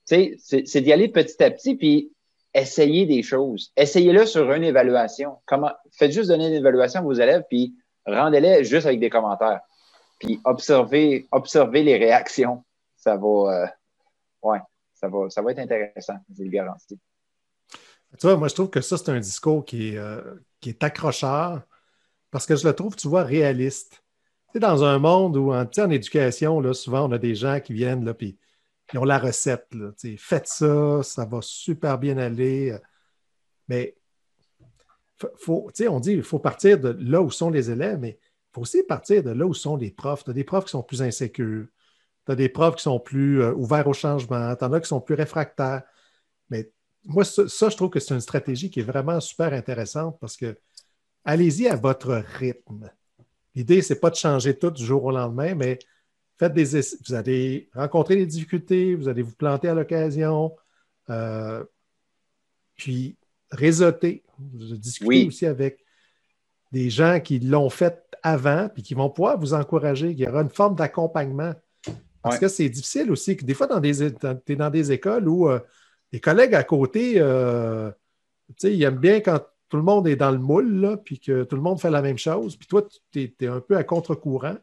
tu 0.09 0.39
sais, 0.39 0.65
c'est 0.65 0.81
d'y 0.81 0.93
aller 0.93 1.09
petit 1.09 1.43
à 1.43 1.51
petit, 1.51 1.77
puis 1.77 2.14
essayer 2.55 3.05
des 3.07 3.23
choses. 3.23 3.73
Essayez-le 3.77 4.27
sur 4.27 4.51
une 4.53 4.65
évaluation. 4.65 5.39
Comment, 5.45 5.73
faites 5.93 6.13
juste 6.13 6.29
donner 6.29 6.49
une 6.49 6.55
évaluation 6.55 7.01
à 7.01 7.03
vos 7.03 7.13
élèves, 7.13 7.43
puis 7.49 7.75
rendez-les 8.07 8.65
juste 8.65 8.87
avec 8.87 9.01
des 9.01 9.11
commentaires. 9.11 9.61
Puis 10.21 10.41
observez, 10.45 11.27
les 11.73 11.97
réactions. 11.97 12.65
Ça 12.97 13.17
va, 13.17 13.67
euh, 14.45 14.59
ça 14.95 15.09
va, 15.09 15.29
ça 15.29 15.43
va 15.43 15.51
être 15.51 15.59
intéressant, 15.59 16.15
je 16.35 16.45
le 16.45 16.51
garantis. 16.51 16.99
Tu 18.19 18.27
vois, 18.27 18.37
moi, 18.37 18.49
je 18.49 18.55
trouve 18.55 18.71
que 18.71 18.81
ça, 18.81 18.97
c'est 18.97 19.11
un 19.11 19.19
discours 19.19 19.65
qui 19.65 19.89
est, 19.89 19.99
euh, 19.99 20.23
qui 20.61 20.71
est 20.71 20.83
accrocheur 20.85 21.63
parce 22.31 22.47
que 22.47 22.57
je 22.57 22.67
le 22.67 22.75
trouve, 22.75 22.97
tu 22.97 23.09
vois, 23.09 23.25
réaliste. 23.25 24.03
Tu 24.47 24.53
sais, 24.55 24.59
dans 24.61 24.85
un 24.85 24.99
monde 24.99 25.37
où, 25.37 25.53
en, 25.53 25.65
en 25.65 25.91
éducation, 25.91 26.61
là, 26.61 26.73
souvent, 26.73 27.09
on 27.09 27.13
a 27.13 27.19
des 27.19 27.35
gens 27.35 27.61
qui 27.61 27.73
viennent, 27.73 28.05
là, 28.05 28.15
puis 28.15 28.39
ils 28.93 28.99
ont 28.99 29.05
la 29.05 29.18
recette. 29.18 29.68
Faites 30.18 30.47
ça, 30.47 31.03
ça 31.03 31.24
va 31.24 31.41
super 31.43 31.99
bien 31.99 32.18
aller. 32.18 32.76
Mais 33.68 33.97
faut, 35.39 35.70
on 35.89 36.01
dit 36.01 36.11
qu'il 36.12 36.22
faut 36.22 36.39
partir 36.39 36.78
de 36.78 36.97
là 37.01 37.22
où 37.22 37.30
sont 37.30 37.51
les 37.51 37.70
élèves, 37.70 37.99
mais 37.99 38.18
il 38.20 38.55
faut 38.55 38.62
aussi 38.62 38.82
partir 38.82 39.22
de 39.22 39.30
là 39.30 39.47
où 39.47 39.55
sont 39.55 39.76
les 39.76 39.91
profs. 39.91 40.24
Tu 40.24 40.30
as 40.30 40.35
des 40.35 40.45
profs 40.45 40.66
qui 40.66 40.70
sont 40.72 40.82
plus 40.82 41.03
insécures. 41.03 41.66
Tu 42.26 42.32
as 42.32 42.37
des 42.37 42.49
profs 42.49 42.76
qui 42.76 42.82
sont 42.82 43.01
plus 43.01 43.43
euh, 43.43 43.53
ouverts 43.55 43.89
au 43.89 43.93
changement. 43.93 44.55
Tu 44.57 44.64
en 44.64 44.72
as 44.72 44.80
qui 44.80 44.89
sont 44.89 45.01
plus 45.01 45.14
réfractaires. 45.14 45.82
Mais 46.51 46.70
moi, 47.05 47.24
ça, 47.24 47.45
je 47.47 47.76
trouve 47.76 47.91
que 47.91 48.01
c'est 48.01 48.14
une 48.14 48.20
stratégie 48.20 48.70
qui 48.70 48.80
est 48.80 48.85
vraiment 48.85 49.20
super 49.20 49.53
intéressante 49.53 50.18
parce 50.20 50.37
que 50.37 50.57
allez-y 51.24 51.68
à 51.68 51.76
votre 51.76 52.22
rythme. 52.39 52.91
L'idée, 53.55 53.82
ce 53.82 53.93
n'est 53.93 54.01
pas 54.01 54.11
de 54.11 54.16
changer 54.16 54.59
tout 54.59 54.70
du 54.70 54.85
jour 54.85 55.05
au 55.05 55.11
lendemain, 55.11 55.55
mais 55.55 55.78
faites 56.39 56.53
des 56.53 56.64
vous 56.64 57.14
allez 57.14 57.68
rencontrer 57.74 58.16
des 58.16 58.26
difficultés, 58.26 58.95
vous 58.95 59.09
allez 59.09 59.22
vous 59.22 59.35
planter 59.35 59.68
à 59.68 59.74
l'occasion, 59.74 60.55
euh, 61.11 61.64
puis 62.76 63.16
réseauter. 63.51 64.24
Discuter 64.39 65.26
aussi 65.26 65.47
avec 65.47 65.85
des 66.72 66.91
gens 66.91 67.20
qui 67.20 67.39
l'ont 67.39 67.70
fait 67.70 68.03
avant, 68.22 68.68
puis 68.68 68.82
qui 68.82 68.95
vont 68.95 69.11
pouvoir 69.11 69.39
vous 69.39 69.55
encourager. 69.55 70.11
Il 70.11 70.18
y 70.18 70.26
aura 70.26 70.43
une 70.43 70.51
forme 70.51 70.74
d'accompagnement. 70.74 71.55
Parce 72.22 72.39
que 72.39 72.49
c'est 72.49 72.70
difficile 72.70 73.12
aussi, 73.12 73.37
que 73.37 73.45
des 73.45 73.53
fois, 73.53 73.66
dans 73.66 73.80
tu 73.82 73.91
es 73.91 74.57
dans 74.57 74.70
des 74.70 74.93
écoles 74.93 75.28
où 75.28 75.49
euh, 75.49 75.61
les 76.11 76.20
collègues 76.20 76.55
à 76.55 76.64
côté, 76.64 77.14
euh, 77.18 77.91
ils 78.62 78.82
aiment 78.82 78.99
bien 78.99 79.20
quand 79.20 79.41
tout 79.68 79.76
le 79.76 79.82
monde 79.82 80.09
est 80.09 80.16
dans 80.16 80.30
le 80.30 80.39
moule, 80.39 80.99
puis 81.05 81.20
que 81.20 81.45
tout 81.45 81.57
le 81.57 81.62
monde 81.62 81.80
fait 81.80 81.91
la 81.91 82.01
même 82.01 82.16
chose. 82.16 82.57
Puis 82.57 82.66
toi, 82.66 82.87
tu 83.12 83.35
es, 83.39 83.47
un 83.47 83.61
peu 83.61 83.76
à 83.76 83.85
contre-courant. 83.85 84.57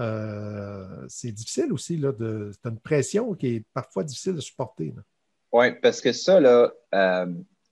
Euh, 0.00 1.04
c'est 1.08 1.32
difficile 1.32 1.72
aussi. 1.72 1.96
Là, 1.96 2.12
de, 2.12 2.50
c'est 2.52 2.70
une 2.70 2.78
pression 2.78 3.34
qui 3.34 3.56
est 3.56 3.64
parfois 3.74 4.02
difficile 4.02 4.34
de 4.34 4.40
supporter. 4.40 4.94
Oui, 5.52 5.72
parce 5.82 6.00
que 6.00 6.12
ça, 6.12 6.40
là, 6.40 6.72
euh, 6.94 7.26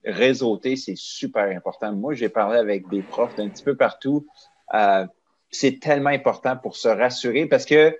réseauter, 0.04 0.76
c'est 0.76 0.96
super 0.96 1.44
important. 1.56 1.92
Moi, 1.92 2.14
j'ai 2.14 2.28
parlé 2.28 2.58
avec 2.58 2.88
des 2.88 3.02
profs 3.02 3.34
d'un 3.36 3.48
petit 3.48 3.64
peu 3.64 3.76
partout. 3.76 4.26
Euh, 4.74 5.06
c'est 5.50 5.80
tellement 5.80 6.10
important 6.10 6.56
pour 6.56 6.76
se 6.76 6.88
rassurer 6.88 7.46
parce 7.46 7.64
que 7.64 7.96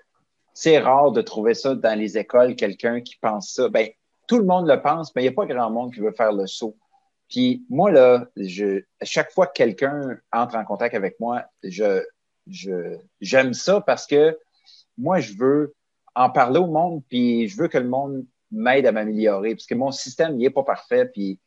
c'est 0.53 0.79
rare 0.79 1.13
de 1.13 1.23
trouver 1.23 1.55
ça 1.55 1.75
dans 1.75 1.99
les 1.99 2.19
écoles, 2.19 2.57
quelqu'un 2.57 3.01
qui 3.01 3.17
pense 3.17 3.55
ça. 3.55 3.69
Ben, 3.69 3.89
tout 4.27 4.39
le 4.39 4.45
monde 4.45 4.69
le 4.69 4.83
pense, 4.83 5.15
mais 5.15 5.23
il 5.23 5.25
n'y 5.27 5.31
a 5.31 5.33
pas 5.33 5.47
grand 5.47 5.71
monde 5.71 5.95
qui 5.95 6.01
veut 6.01 6.13
faire 6.13 6.33
le 6.33 6.47
saut. 6.47 6.77
Puis 7.31 7.65
moi, 7.69 7.91
là, 7.91 8.27
je, 8.37 8.83
chaque 9.03 9.31
fois 9.31 9.47
que 9.47 9.53
quelqu'un 9.53 10.19
entre 10.33 10.57
en 10.57 10.65
contact 10.65 10.95
avec 10.95 11.19
moi, 11.21 11.45
je, 11.63 12.03
j'aime 13.21 13.55
ça 13.55 13.81
parce 13.81 14.07
que 14.07 14.39
moi, 14.97 15.21
je 15.21 15.35
veux 15.35 15.75
en 16.15 16.31
parler 16.31 16.59
au 16.59 16.67
monde, 16.67 17.03
puis 17.09 17.49
je 17.49 17.57
veux 17.57 17.69
que 17.69 17.79
le 17.79 17.89
monde 17.89 18.27
m'aide 18.51 18.87
à 18.87 18.93
m'améliorer, 18.93 19.55
parce 19.55 19.67
que 19.67 19.75
mon 19.75 19.93
système, 19.93 20.35
il 20.35 20.39
n'est 20.39 20.51
pas 20.51 20.65
parfait, 20.65 21.07
puis 21.07 21.39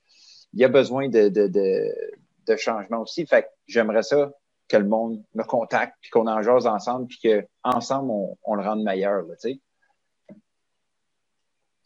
il 0.53 0.59
y 0.59 0.63
a 0.63 0.69
besoin 0.69 1.09
de, 1.09 1.29
de, 1.29 2.97
aussi. 2.97 3.25
Fait 3.25 3.43
que 3.43 3.47
j'aimerais 3.67 4.03
ça 4.03 4.31
que 4.67 4.77
le 4.77 4.85
monde 4.85 5.23
me 5.33 5.43
contacte, 5.43 5.97
puis 6.01 6.09
qu'on 6.09 6.27
en 6.27 6.41
jase 6.41 6.67
ensemble, 6.67 7.07
puis 7.07 7.19
qu'ensemble, 7.19 8.11
on, 8.11 8.37
on 8.43 8.55
le 8.55 8.63
rende 8.63 8.83
meilleur, 8.83 9.25
tu 9.25 9.35
sais. 9.37 9.61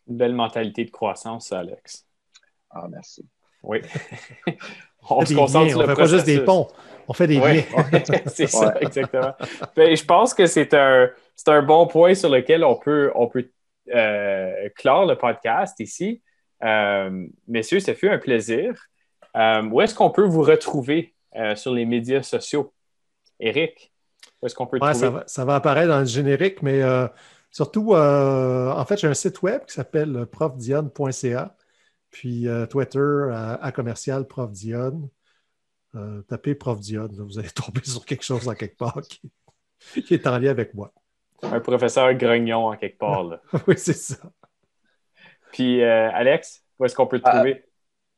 Une 0.07 0.17
belle 0.17 0.35
mentalité 0.35 0.85
de 0.85 0.91
croissance, 0.91 1.51
Alex. 1.51 2.05
Ah, 2.69 2.87
merci. 2.87 3.27
Oui. 3.63 3.81
on 5.09 5.25
se 5.25 5.33
concentre 5.33 5.69
sur 5.69 5.79
le 5.79 5.85
On 5.85 5.87
fait 5.89 5.95
pas 5.95 6.07
juste 6.07 6.25
des 6.25 6.39
ponts, 6.39 6.67
on 7.07 7.13
fait 7.13 7.27
des 7.27 7.39
liens. 7.39 7.61
c'est 8.27 8.47
ça, 8.47 8.73
exactement. 8.81 9.33
Ben, 9.75 9.95
je 9.95 10.05
pense 10.05 10.33
que 10.33 10.45
c'est 10.45 10.73
un, 10.73 11.09
un 11.47 11.61
bon 11.61 11.87
point 11.87 12.15
sur 12.15 12.29
lequel 12.29 12.63
on 12.63 12.75
peut, 12.75 13.11
on 13.15 13.27
peut 13.27 13.49
euh, 13.93 14.69
clore 14.75 15.05
le 15.05 15.15
podcast 15.15 15.79
ici. 15.79 16.21
Euh, 16.63 17.27
messieurs, 17.47 17.79
ça 17.79 17.93
fait 17.93 18.09
un 18.09 18.17
plaisir. 18.17 18.73
Euh, 19.35 19.63
où 19.63 19.81
est-ce 19.81 19.93
qu'on 19.93 20.09
peut 20.09 20.25
vous 20.25 20.43
retrouver 20.43 21.13
sur 21.55 21.73
les 21.73 21.85
médias 21.85 22.23
sociaux? 22.23 22.73
Eric, 23.41 23.91
où 24.41 24.45
est-ce 24.45 24.55
qu'on 24.55 24.65
peut 24.65 24.79
ça 24.93 25.09
va, 25.09 25.23
ça 25.27 25.43
va, 25.43 25.55
apparaître 25.55 25.89
dans 25.89 25.99
le 25.99 26.05
générique, 26.05 26.61
mais 26.61 26.81
surtout, 27.51 27.93
en 27.93 28.85
fait, 28.85 28.97
j'ai 28.97 29.07
un 29.07 29.13
site 29.13 29.41
web 29.41 29.65
qui 29.65 29.73
s'appelle 29.73 30.25
profdion.ca. 30.31 31.55
Puis 32.15 32.47
euh, 32.47 32.65
Twitter 32.65 33.29
à, 33.33 33.73
commercial 33.73 34.25
Prof 34.25 34.49
Dion. 34.49 35.09
Euh, 35.95 36.21
tapez 36.29 36.55
Prof 36.55 36.79
Dion, 36.79 37.09
vous 37.11 37.39
allez 37.39 37.49
tomber 37.53 37.81
sur 37.83 38.05
quelque 38.05 38.23
chose 38.23 38.47
en 38.47 38.53
quelque 38.53 38.77
part 38.77 39.01
qui, 39.93 40.13
est 40.13 40.25
en 40.25 40.37
lien 40.39 40.49
avec 40.49 40.73
moi. 40.73 40.93
Un 41.43 41.59
professeur 41.59 42.13
grognon 42.13 42.67
en 42.67 42.77
quelque 42.77 42.99
part. 42.99 43.41
oui, 43.67 43.73
c'est 43.75 43.97
ça. 43.97 44.15
Puis 45.51 45.83
euh, 45.83 46.09
Alex, 46.13 46.63
où 46.79 46.85
est-ce 46.85 46.95
qu'on 46.95 47.05
peut 47.05 47.19
te 47.19 47.29
trouver? 47.29 47.65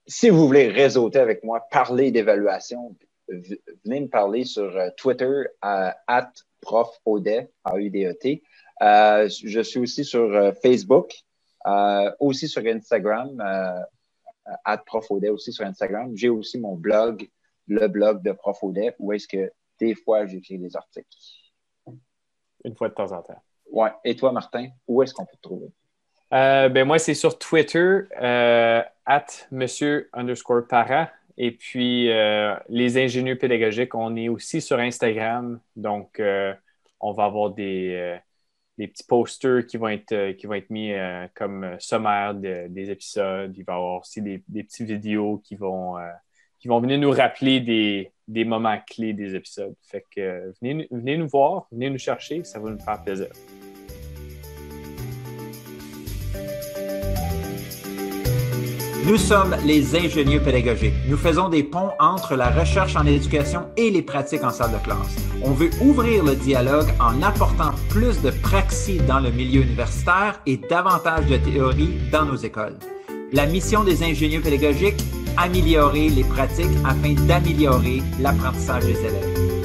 si 0.06 0.30
vous 0.30 0.46
voulez 0.46 0.68
réseauter 0.68 1.18
avec 1.18 1.44
moi, 1.44 1.66
parler 1.72 2.12
d'évaluation, 2.12 2.96
venez 3.28 4.02
me 4.02 4.08
parler 4.10 4.46
sur 4.46 4.80
Twitter 4.96 5.42
à 5.64 5.98
profaudet, 6.62 7.50
A-U-D-E-T. 7.64 8.44
je 8.80 9.62
suis 9.64 9.80
aussi 9.80 10.06
sur 10.06 10.54
Facebook, 10.62 11.14
euh, 11.68 12.12
aussi 12.20 12.48
sur 12.48 12.66
Instagram, 12.66 13.42
euh, 13.42 14.54
at 14.64 14.78
Profaudet 14.78 15.30
aussi 15.30 15.52
sur 15.52 15.66
Instagram. 15.66 16.16
J'ai 16.16 16.30
aussi 16.30 16.60
mon 16.60 16.76
blog, 16.76 17.30
le 17.68 17.88
blog 17.88 18.24
de 18.24 18.32
Profaudet, 18.32 18.96
où 19.00 19.12
est-ce 19.12 19.28
que 19.28 19.52
des 19.80 19.94
fois 19.94 20.26
j'écris 20.26 20.58
des 20.58 20.76
articles. 20.76 21.08
Une 22.64 22.76
fois 22.76 22.90
de 22.90 22.94
temps 22.94 23.12
en 23.12 23.22
temps. 23.22 23.42
Ouais. 23.72 23.92
Et 24.06 24.16
toi, 24.16 24.32
Martin, 24.32 24.70
où 24.88 25.04
est-ce 25.04 25.14
qu'on 25.14 25.26
peut 25.26 25.36
te 25.36 25.42
trouver? 25.42 25.68
Euh, 26.34 26.70
ben 26.70 26.86
moi, 26.86 27.00
c'est 27.00 27.14
sur 27.14 27.38
Twitter, 27.38 28.02
at 28.16 29.26
monsieur 29.52 30.10
underscore 30.14 30.68
para. 30.68 31.12
Et 31.38 31.52
puis, 31.52 32.08
les 32.70 32.98
ingénieurs 32.98 33.38
pédagogiques, 33.38 33.94
on 33.94 34.16
est 34.16 34.30
aussi 34.30 34.62
sur 34.62 34.80
Instagram. 34.80 35.60
Donc, 35.76 36.22
on 37.00 37.12
va 37.12 37.26
avoir 37.26 37.52
des, 37.52 38.20
des 38.78 38.88
petits 38.88 39.04
posters 39.04 39.66
qui 39.66 39.78
vont 39.78 39.90
être, 39.90 40.12
euh, 40.12 40.34
qui 40.34 40.46
vont 40.46 40.54
être 40.54 40.70
mis 40.70 40.94
euh, 40.94 41.28
comme 41.34 41.64
euh, 41.64 41.76
sommaire 41.80 42.36
des 42.36 42.90
épisodes. 42.90 43.54
Il 43.58 43.64
va 43.64 43.74
y 43.74 43.76
avoir 43.76 44.00
aussi 44.02 44.22
des, 44.22 44.44
des 44.48 44.64
petites 44.64 44.88
vidéos 44.88 45.42
qui 45.44 45.56
vont, 45.56 45.96
qui 46.60 46.68
vont 46.68 46.80
venir 46.80 47.00
nous 47.00 47.12
rappeler 47.12 47.60
des, 47.60 48.12
des, 48.28 48.46
moments 48.46 48.78
clés 48.88 49.14
des 49.14 49.36
épisodes. 49.36 49.76
Fait 49.82 50.06
que 50.16 50.54
venez, 50.62 50.88
venez 50.92 51.18
nous 51.18 51.28
voir, 51.28 51.68
venez 51.72 51.90
nous 51.90 51.98
chercher, 51.98 52.44
ça 52.44 52.60
va 52.60 52.70
nous 52.70 52.80
faire 52.80 53.04
plaisir. 53.04 53.30
Nous 59.08 59.16
sommes 59.16 59.56
les 59.64 59.96
ingénieurs 59.96 60.44
pédagogiques. 60.44 60.94
Nous 61.08 61.16
faisons 61.16 61.48
des 61.48 61.64
ponts 61.64 61.92
entre 61.98 62.36
la 62.36 62.50
recherche 62.50 62.98
en 62.98 63.06
éducation 63.06 63.62
et 63.78 63.90
les 63.90 64.02
pratiques 64.02 64.44
en 64.44 64.50
salle 64.50 64.74
de 64.74 64.84
classe. 64.84 65.16
On 65.42 65.52
veut 65.52 65.70
ouvrir 65.80 66.26
le 66.26 66.36
dialogue 66.36 66.90
en 67.00 67.22
apportant 67.22 67.72
plus 67.88 68.22
de 68.22 68.32
praxis 68.32 69.02
dans 69.08 69.22
le 69.22 69.32
milieu 69.32 69.62
universitaire 69.62 70.42
et 70.46 70.58
davantage 70.58 71.26
de 71.28 71.38
théorie 71.38 71.94
dans 72.12 72.26
nos 72.26 72.36
écoles. 72.36 72.76
La 73.32 73.46
mission 73.46 73.86
des 73.86 74.04
ingénieurs 74.04 74.44
pédagogiques, 74.44 75.02
améliorer 75.38 76.10
les 76.10 76.26
pratiques 76.26 76.66
afin 76.84 77.14
d'améliorer 77.28 78.04
l'apprentissage 78.20 78.84
des 78.84 79.00
élèves. 79.00 79.57